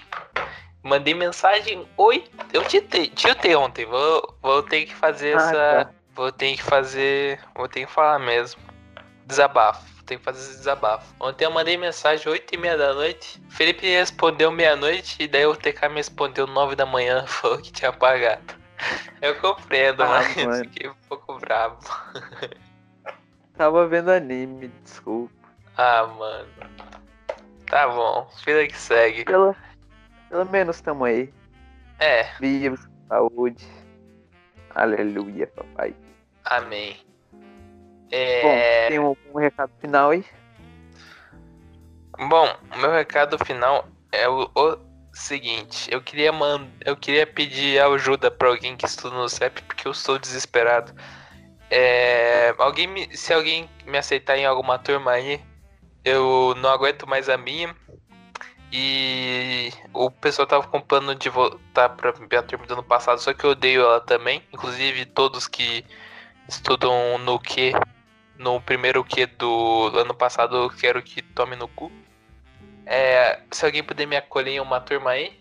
Mandei 0.81 1.13
mensagem. 1.13 1.88
Oi, 1.95 2.23
eu 2.51 2.63
tiltei, 2.63 3.07
tiltei 3.09 3.55
ontem. 3.55 3.86
Vou, 3.86 4.38
vou 4.41 4.63
ter 4.63 4.86
que 4.86 4.95
fazer 4.95 5.36
Ah, 5.36 5.39
essa. 5.41 5.86
tá. 5.86 5.93
Vou 6.16 6.32
ter 6.32 6.55
que 6.55 6.64
fazer. 6.64 7.39
Vou 7.55 7.68
ter 7.68 7.86
que 7.86 7.91
falar 7.91 8.20
mesmo. 8.20 8.61
Desabafo. 9.26 9.91
Tem 10.05 10.18
que 10.18 10.24
fazer 10.24 10.39
esse 10.39 10.57
desabafo. 10.57 11.14
Ontem 11.20 11.45
eu 11.45 11.51
mandei 11.51 11.78
mensagem 11.78 12.28
8 12.28 12.53
e 12.53 12.57
meia 12.57 12.78
da 12.78 12.93
noite. 12.93 13.41
Felipe 13.49 13.88
respondeu 13.88 14.51
meia-noite. 14.51 15.24
E 15.24 15.28
daí 15.28 15.45
o 15.45 15.55
TK 15.55 15.88
me 15.89 15.95
respondeu 15.95 16.45
9 16.45 16.76
da 16.76 16.86
manhã. 16.86 17.26
Falou 17.28 17.57
que 17.59 17.72
tinha 17.72 17.89
apagado. 17.89 18.41
Eu 19.22 19.36
compreendo, 19.39 20.03
Ah, 20.03 20.07
mas 20.07 20.36
mano. 20.36 20.64
fiquei 20.66 20.89
um 20.89 20.95
pouco 21.07 21.39
bravo. 21.39 21.80
Tava 23.55 23.88
vendo 23.88 24.09
anime, 24.11 24.68
desculpa. 24.84 25.34
Ah, 25.78 26.05
mano. 26.05 26.49
Tá 27.68 27.88
bom. 27.88 28.30
Vida 28.45 28.68
que 28.68 28.76
segue. 28.78 29.24
Pelo, 29.24 29.55
pelo 30.30 30.45
menos 30.45 30.82
tamo 30.82 31.05
aí. 31.05 31.34
É, 31.99 32.24
Vivos, 32.39 32.88
saúde. 33.07 33.66
Aleluia, 34.76 35.47
papai. 35.47 35.95
Amém. 36.46 36.98
Bom, 37.32 37.39
É. 38.12 38.88
tem 38.89 38.98
algum 38.98 39.39
recado 39.39 39.72
final 39.80 40.12
aí? 40.12 40.26
Bom, 42.18 42.48
o 42.74 42.78
meu 42.78 42.91
recado 42.91 43.44
final 43.44 43.88
é 44.12 44.30
o, 44.30 44.50
o 44.56 44.78
seguinte, 45.14 45.91
eu 45.91 46.02
queria 46.02 46.32
man... 46.32 46.68
eu 46.86 46.96
queria 46.96 47.26
pedir 47.26 47.82
ajuda 47.82 48.30
pra 48.30 48.50
alguém 48.50 48.78
que 48.78 48.86
estuda 48.86 49.16
no 49.16 49.28
CEP 49.28 49.62
porque 49.64 49.88
eu 49.88 49.91
estou 49.91 50.20
desesperado. 50.20 50.94
É, 51.72 52.54
alguém 52.60 52.88
me... 52.88 53.18
se 53.18 53.34
alguém 53.34 53.68
me 53.86 53.98
aceitar 53.98 54.38
em 54.38 54.46
alguma 54.46 54.78
turma 54.78 55.12
aí, 55.12 55.41
eu 56.06 56.54
não 56.58 56.70
aguento 56.70 57.08
mais 57.08 57.30
a 57.30 57.38
minha. 57.38 57.76
E 58.72 59.72
o 59.94 60.10
pessoal 60.10 60.48
tava 60.48 60.68
com 60.68 60.82
plano 60.82 61.14
de 61.14 61.30
voltar 61.30 61.89
pra 61.89 62.12
minha 62.14 62.41
turma 62.41 62.66
do 62.66 62.74
ano 62.74 62.84
passado, 62.84 63.20
só 63.20 63.32
que 63.34 63.44
eu 63.44 63.52
odeio 63.52 63.82
ela 63.82 64.02
também. 64.02 64.44
Inclusive 64.52 65.06
todos 65.06 65.48
que 65.48 65.86
estudam 66.56 67.18
no 67.18 67.39
Q, 67.39 67.74
no 68.38 68.62
primeiro 68.62 69.04
Q 69.04 69.26
do 69.26 69.91
ano 69.97 70.14
passado, 70.14 70.70
quero 70.80 71.01
que 71.01 71.22
tome 71.22 71.56
no 71.56 71.68
cu. 71.68 71.91
É, 72.86 73.41
se 73.51 73.66
alguém 73.66 73.84
puder 73.84 74.06
me 74.06 74.16
acolher 74.16 74.51
em 74.51 74.60
uma 74.60 74.80
turma 74.80 75.12
aí, 75.12 75.38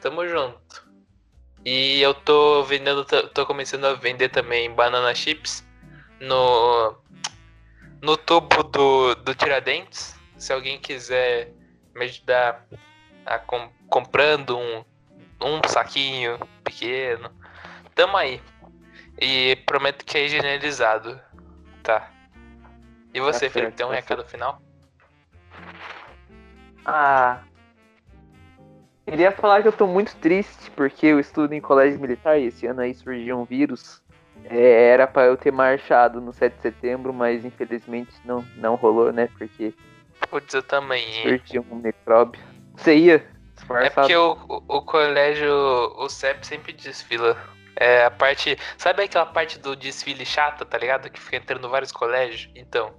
tamo 0.00 0.26
junto. 0.26 0.86
E 1.64 2.00
eu 2.00 2.14
tô 2.14 2.62
vendendo, 2.64 3.04
tô 3.04 3.46
começando 3.46 3.84
a 3.86 3.94
vender 3.94 4.28
também 4.28 4.72
banana 4.72 5.14
chips 5.14 5.64
no 6.20 6.96
no 8.00 8.16
tubo 8.16 8.62
do, 8.62 9.14
do 9.16 9.34
Tiradentes. 9.34 10.16
Se 10.36 10.52
alguém 10.52 10.78
quiser 10.78 11.52
me 11.94 12.04
ajudar 12.04 12.64
a 13.26 13.38
com- 13.38 13.70
comprando 13.88 14.56
um, 14.56 14.84
um 15.40 15.60
saquinho 15.66 16.38
pequeno, 16.62 17.30
tamo 17.94 18.16
aí. 18.16 18.40
E 19.20 19.56
prometo 19.66 20.04
que 20.04 20.16
é 20.16 20.24
higienizado, 20.26 21.20
tá? 21.82 22.10
E 23.12 23.20
você, 23.20 23.46
Tá 23.46 23.52
Felipe, 23.52 23.70
certo, 23.70 23.76
tem 23.76 23.86
um 23.86 23.90
tá 23.90 23.94
recado 23.96 24.24
final? 24.24 24.62
Ah. 26.84 27.40
Queria 29.04 29.32
falar 29.32 29.62
que 29.62 29.68
eu 29.68 29.72
tô 29.72 29.86
muito 29.86 30.14
triste 30.16 30.70
porque 30.72 31.06
eu 31.06 31.18
estudo 31.18 31.52
em 31.54 31.60
colégio 31.60 31.98
militar 31.98 32.38
e 32.38 32.46
esse 32.46 32.66
ano 32.66 32.82
aí 32.82 32.94
surgiu 32.94 33.38
um 33.38 33.44
vírus. 33.44 34.02
É, 34.44 34.90
era 34.90 35.06
pra 35.06 35.24
eu 35.24 35.36
ter 35.36 35.50
marchado 35.50 36.20
no 36.20 36.32
7 36.32 36.54
de 36.56 36.62
setembro, 36.62 37.12
mas 37.12 37.44
infelizmente 37.44 38.12
não, 38.24 38.44
não 38.56 38.76
rolou, 38.76 39.12
né? 39.12 39.28
Porque 39.36 39.74
Putz, 40.30 40.54
eu 40.54 40.62
também. 40.62 41.04
surgiu 41.22 41.66
um 41.70 41.76
micróbio. 41.76 42.40
Você 42.76 42.96
ia? 42.96 43.26
É 43.82 43.90
porque 43.90 44.14
o, 44.14 44.32
o, 44.48 44.76
o 44.76 44.82
colégio, 44.82 45.52
o 45.52 46.08
CEP 46.08 46.46
sempre 46.46 46.72
desfila. 46.72 47.36
É 47.80 48.04
a 48.04 48.10
parte. 48.10 48.58
Sabe 48.76 49.04
aquela 49.04 49.26
parte 49.26 49.58
do 49.58 49.76
desfile 49.76 50.26
chata, 50.26 50.64
tá 50.64 50.76
ligado? 50.76 51.08
Que 51.08 51.20
fica 51.20 51.36
entrando 51.36 51.68
vários 51.70 51.92
colégios? 51.92 52.50
Então. 52.56 52.92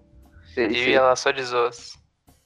Sei, 0.54 0.68
E 0.68 0.90
ia 0.92 1.02
lá 1.02 1.16
só 1.16 1.32
de 1.32 1.44
zoas. 1.44 1.98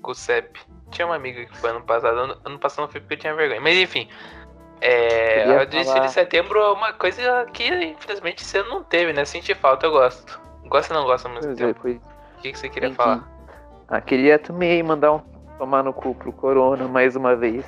Com 0.01 0.11
o 0.11 0.15
CEP. 0.15 0.59
Tinha 0.91 1.05
uma 1.05 1.15
amiga 1.15 1.45
que 1.45 1.57
foi 1.57 1.69
ano 1.69 1.81
passado. 1.83 2.17
Ano, 2.17 2.37
ano 2.43 2.59
passado 2.59 2.85
não 2.85 2.91
foi 2.91 2.99
porque 2.99 3.13
eu 3.13 3.19
tinha 3.19 3.35
vergonha. 3.35 3.61
Mas 3.61 3.77
enfim. 3.77 4.09
É, 4.81 5.45
o 5.61 5.65
desfile 5.65 5.85
falar- 5.85 6.05
de 6.07 6.11
setembro 6.11 6.59
é 6.59 6.71
uma 6.73 6.91
coisa 6.91 7.45
que 7.53 7.63
infelizmente 7.65 8.43
você 8.43 8.61
não 8.63 8.83
teve, 8.83 9.13
né? 9.13 9.23
Senti 9.23 9.53
falta, 9.55 9.85
eu 9.85 9.91
gosto. 9.91 10.41
Gosta 10.65 10.93
ou 10.93 10.99
não 10.99 11.07
gosta 11.07 11.27
ao 11.29 11.33
mesmo 11.35 11.51
Pois 11.55 11.61
é, 11.61 11.73
tempo? 11.73 11.87
O 12.37 12.41
que, 12.41 12.51
que 12.51 12.59
você 12.59 12.67
queria 12.67 12.91
falar? 12.93 13.25
Ah, 13.87 14.01
queria 14.01 14.37
também 14.37 14.81
mandar 14.83 15.13
um 15.13 15.19
tomar 15.57 15.83
no 15.83 15.93
cu 15.93 16.13
pro 16.15 16.33
Corona 16.33 16.85
mais 16.87 17.15
uma 17.15 17.33
vez. 17.35 17.65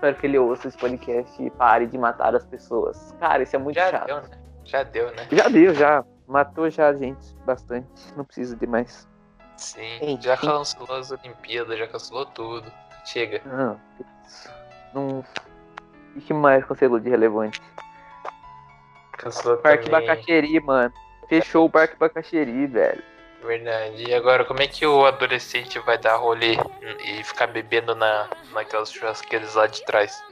Espero 0.00 0.16
que 0.16 0.26
ele 0.26 0.38
ouça 0.38 0.66
esse 0.66 0.78
podcast 0.78 1.42
e 1.42 1.50
pare 1.50 1.86
de 1.86 1.98
matar 1.98 2.34
as 2.34 2.46
pessoas. 2.46 3.14
Cara, 3.20 3.42
isso 3.42 3.54
é 3.54 3.58
muito 3.58 3.76
Já 3.76 3.90
chato. 3.90 4.06
deu, 4.06 4.16
né? 4.22 4.30
Já 4.64 4.82
deu, 4.82 5.06
né? 5.14 5.28
Já 5.30 5.48
deu, 5.50 5.74
já. 5.74 6.04
Matou 6.26 6.70
já 6.70 6.88
a 6.88 6.94
gente 6.94 7.34
bastante. 7.44 7.86
Não 8.16 8.24
precisa 8.24 8.56
de 8.56 8.66
mais. 8.66 9.06
Sim. 9.58 9.96
Enfim. 9.96 10.18
Já 10.22 10.38
cancelou 10.38 10.96
as 10.96 11.10
Olimpíadas, 11.10 11.78
já 11.78 11.86
cancelou 11.86 12.24
tudo. 12.24 12.72
Chega. 13.04 13.42
Não. 13.44 13.78
Não. 14.94 15.24
O 16.16 16.20
que 16.22 16.32
mais 16.32 16.64
cancelou 16.64 16.98
de 16.98 17.10
relevante? 17.10 17.60
Cancelou 19.18 19.58
Parque 19.58 19.90
também. 19.90 20.06
Bacaxeri, 20.06 20.60
mano. 20.60 20.94
Fechou 21.28 21.66
o 21.66 21.70
Parque 21.70 21.96
Bacaxeri, 21.98 22.66
velho. 22.66 23.02
Verdade. 23.44 24.04
E 24.08 24.14
agora, 24.14 24.44
como 24.44 24.60
é 24.62 24.66
que 24.66 24.86
o 24.86 25.04
adolescente 25.06 25.78
vai 25.80 25.96
dar 25.98 26.16
rolê 26.16 26.56
e 27.04 27.24
ficar 27.24 27.46
bebendo 27.46 27.94
na, 27.94 28.28
naquelas 28.52 28.92
churrasqueiras 28.92 29.54
lá 29.54 29.66
de 29.66 29.84
trás? 29.84 30.22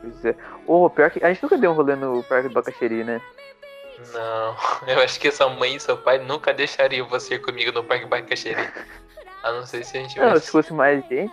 Pois 0.00 0.24
é. 0.24 0.34
Ô, 0.66 0.88
pior 0.88 1.10
que. 1.10 1.24
A 1.24 1.32
gente 1.32 1.42
nunca 1.42 1.58
deu 1.58 1.70
um 1.72 1.74
rolê 1.74 1.96
no 1.96 2.22
Parque 2.22 2.48
Bacaxeri, 2.48 3.02
né? 3.02 3.20
Não, 4.12 4.56
eu 4.86 5.00
acho 5.00 5.18
que 5.18 5.30
sua 5.32 5.48
mãe 5.48 5.76
e 5.76 5.80
seu 5.80 5.96
pai 5.96 6.18
nunca 6.18 6.52
deixariam 6.54 7.08
você 7.08 7.34
ir 7.34 7.38
comigo 7.40 7.72
no 7.72 7.82
Parque 7.82 8.06
Bacaxeri. 8.06 8.68
A 9.42 9.52
não 9.52 9.66
ser 9.66 9.84
se 9.84 9.96
a 9.96 10.00
gente 10.00 10.16
Não, 10.18 10.28
tivesse- 10.28 10.46
se 10.46 10.52
fosse 10.52 10.72
mais 10.72 11.04
gente. 11.08 11.32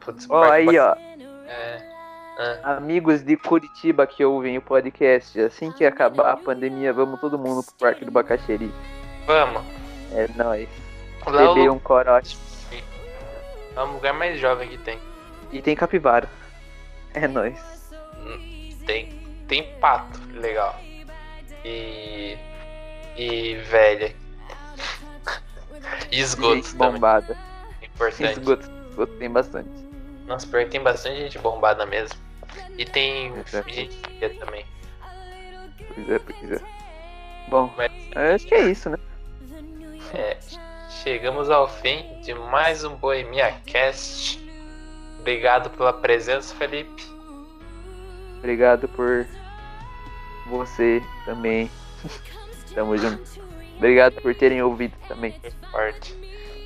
Putz, 0.00 0.26
Ó, 0.28 0.40
Parque 0.40 0.68
aí, 0.70 0.78
ó. 0.78 0.94
É. 1.48 1.90
Ah, 2.62 2.76
Amigos 2.76 3.22
de 3.22 3.36
Curitiba 3.36 4.06
que 4.06 4.24
ouvem 4.24 4.56
o 4.56 4.62
podcast. 4.62 5.38
Assim 5.40 5.70
que 5.70 5.84
acabar 5.84 6.30
a 6.32 6.36
pandemia, 6.36 6.92
vamos 6.92 7.20
todo 7.20 7.38
mundo 7.38 7.62
pro 7.62 7.74
Parque 7.78 8.04
do 8.04 8.10
Bacaxeri. 8.10 8.72
Vamos. 9.30 9.62
É 10.12 10.26
nóis. 10.36 10.68
Lá 11.26 11.42
é 11.42 11.46
Beber 11.48 11.70
um 11.70 11.78
corote. 11.78 12.36
é 13.76 13.80
o 13.80 13.86
lugar 13.92 14.12
mais 14.12 14.40
jovem 14.40 14.68
que 14.68 14.78
tem. 14.78 14.98
E 15.52 15.62
tem 15.62 15.76
capivara. 15.76 16.28
É 17.14 17.28
nóis. 17.28 17.58
Tem, 18.86 19.08
tem 19.46 19.72
pato, 19.78 20.18
legal. 20.34 20.78
E. 21.64 22.36
E 23.16 23.54
velha. 23.68 24.14
E 26.12 26.20
esgoto 26.20 26.56
gente 26.56 26.72
também, 26.72 26.92
bombada. 26.92 27.36
importante. 27.82 28.32
Esgoto, 28.38 28.70
esgoto 28.90 29.12
tem 29.14 29.30
bastante. 29.30 29.68
Nossa, 30.26 30.46
pior 30.46 30.64
que 30.64 30.70
tem 30.70 30.82
bastante 30.82 31.16
gente 31.20 31.38
bombada 31.38 31.86
mesmo. 31.86 32.18
E 32.76 32.84
tem 32.84 33.32
é. 33.32 33.72
gente 33.72 33.96
feia 34.18 34.34
também. 34.38 34.64
Pois 35.94 36.10
é, 36.10 36.18
pois 36.18 36.52
é. 36.52 36.60
Bom, 37.48 37.72
Mas- 37.76 37.92
acho 38.34 38.46
que 38.46 38.54
é 38.54 38.60
isso, 38.70 38.90
né? 38.90 38.98
É, 40.12 40.36
chegamos 41.02 41.50
ao 41.50 41.68
fim 41.68 42.04
de 42.22 42.34
mais 42.34 42.82
um 42.84 42.96
Boemia 42.96 43.54
Cast. 43.66 44.40
Obrigado 45.20 45.70
pela 45.70 45.92
presença, 45.92 46.54
Felipe. 46.56 47.04
Obrigado 48.38 48.88
por 48.88 49.26
você 50.46 51.02
também. 51.24 51.70
Tamo 52.74 52.96
junto. 52.96 53.22
Obrigado 53.76 54.20
por 54.20 54.34
terem 54.34 54.62
ouvido 54.62 54.94
também. 55.06 55.40
Forte. 55.70 56.18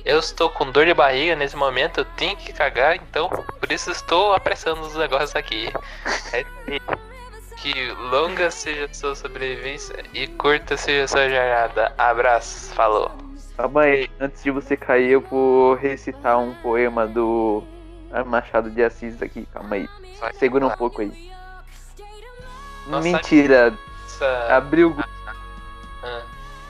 Eu 0.03 0.19
estou 0.19 0.49
com 0.49 0.71
dor 0.71 0.85
de 0.85 0.93
barriga 0.93 1.35
nesse 1.35 1.55
momento, 1.55 1.99
eu 1.99 2.05
tenho 2.15 2.35
que 2.37 2.53
cagar, 2.53 2.95
então 2.95 3.27
por 3.27 3.71
isso 3.71 3.89
estou 3.89 4.33
apressando 4.33 4.81
os 4.81 4.95
negócios 4.95 5.35
aqui. 5.35 5.71
É 6.31 6.43
que 7.57 7.91
longa 8.11 8.51
seja 8.51 8.85
a 8.85 8.93
sua 8.93 9.15
sobrevivência 9.15 9.95
e 10.13 10.27
curta 10.27 10.77
seja 10.77 11.05
a 11.05 11.07
sua 11.07 11.29
jornada. 11.29 11.93
Abraços, 11.97 12.71
falou. 12.73 13.24
Calma 13.57 13.81
aí, 13.81 14.09
antes 14.19 14.43
de 14.43 14.51
você 14.51 14.75
cair, 14.75 15.11
eu 15.11 15.21
vou 15.21 15.75
recitar 15.75 16.37
um 16.37 16.53
poema 16.55 17.07
do 17.07 17.63
Machado 18.25 18.69
de 18.69 18.83
Assis 18.83 19.21
aqui. 19.21 19.47
Calma 19.53 19.75
aí. 19.75 19.89
Segura 20.33 20.67
um 20.67 20.71
pouco 20.71 21.01
aí. 21.01 21.31
Nossa, 22.87 23.03
Mentira. 23.03 23.73
Essa... 24.05 24.55
Abriu, 24.55 24.95
Ah, 26.03 26.21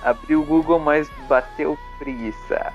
Abriu 0.04 0.42
o 0.42 0.46
Google, 0.46 0.80
mas 0.80 1.10
bateu 1.28 1.78
preguiça. 1.98 2.72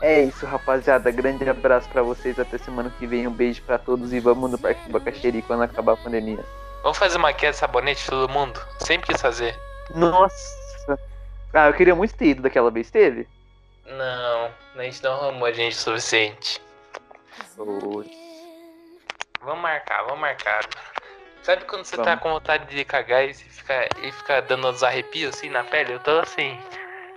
É 0.00 0.24
isso, 0.24 0.44
rapaziada. 0.44 1.10
Grande 1.12 1.48
abraço 1.48 1.88
pra 1.88 2.02
vocês. 2.02 2.38
Até 2.38 2.58
semana 2.58 2.92
que 2.98 3.06
vem. 3.06 3.28
Um 3.28 3.32
beijo 3.32 3.62
pra 3.62 3.78
todos 3.78 4.12
e 4.12 4.18
vamos 4.18 4.50
no 4.50 4.58
Parque 4.58 4.84
do 4.88 4.92
Bacaxeri 4.92 5.42
quando 5.42 5.62
acabar 5.62 5.92
a 5.92 5.96
pandemia. 5.96 6.44
Vamos 6.82 6.98
fazer 6.98 7.16
uma 7.16 7.32
queda 7.32 7.52
de 7.52 7.58
sabonete 7.58 8.04
todo 8.10 8.28
mundo? 8.28 8.60
Sempre 8.80 9.12
quis 9.12 9.22
fazer. 9.22 9.56
Nossa. 9.94 10.61
Ah, 11.54 11.68
eu 11.68 11.74
queria 11.74 11.94
muito 11.94 12.14
ter 12.14 12.28
ido 12.28 12.42
daquela 12.42 12.70
vez, 12.70 12.90
teve? 12.90 13.28
Não, 13.86 14.50
a 14.76 14.82
gente 14.82 15.02
não 15.02 15.12
arrumou 15.12 15.46
a 15.46 15.52
gente 15.52 15.76
o 15.76 15.78
suficiente. 15.80 16.60
Oi. 17.58 18.10
Vamos 19.42 19.62
marcar, 19.62 20.02
vamos 20.04 20.20
marcar. 20.20 20.64
Sabe 21.42 21.64
quando 21.64 21.84
você 21.84 21.96
tá 21.96 22.04
Vamos. 22.04 22.22
com 22.22 22.30
vontade 22.30 22.74
de 22.74 22.84
cagar 22.84 23.24
e 23.24 23.34
você 23.34 23.44
fica, 23.44 23.88
e 24.00 24.12
fica 24.12 24.40
dando 24.42 24.68
uns 24.68 24.82
arrepios 24.82 25.34
assim 25.34 25.50
na 25.50 25.64
pele? 25.64 25.94
Eu 25.94 26.00
tô 26.00 26.20
assim. 26.20 26.58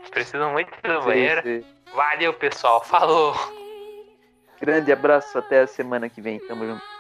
Preciso 0.10 0.50
muito 0.50 0.70
ir 0.84 0.88
no 0.88 1.04
banheiro. 1.04 1.42
Sei, 1.44 1.62
sei. 1.62 1.76
Valeu, 1.94 2.34
pessoal. 2.34 2.84
Falou! 2.84 3.36
Grande 4.60 4.92
abraço. 4.92 5.38
Até 5.38 5.62
a 5.62 5.68
semana 5.68 6.10
que 6.10 6.22
vem. 6.22 6.40
Tamo 6.40 6.66
junto. 6.66 6.95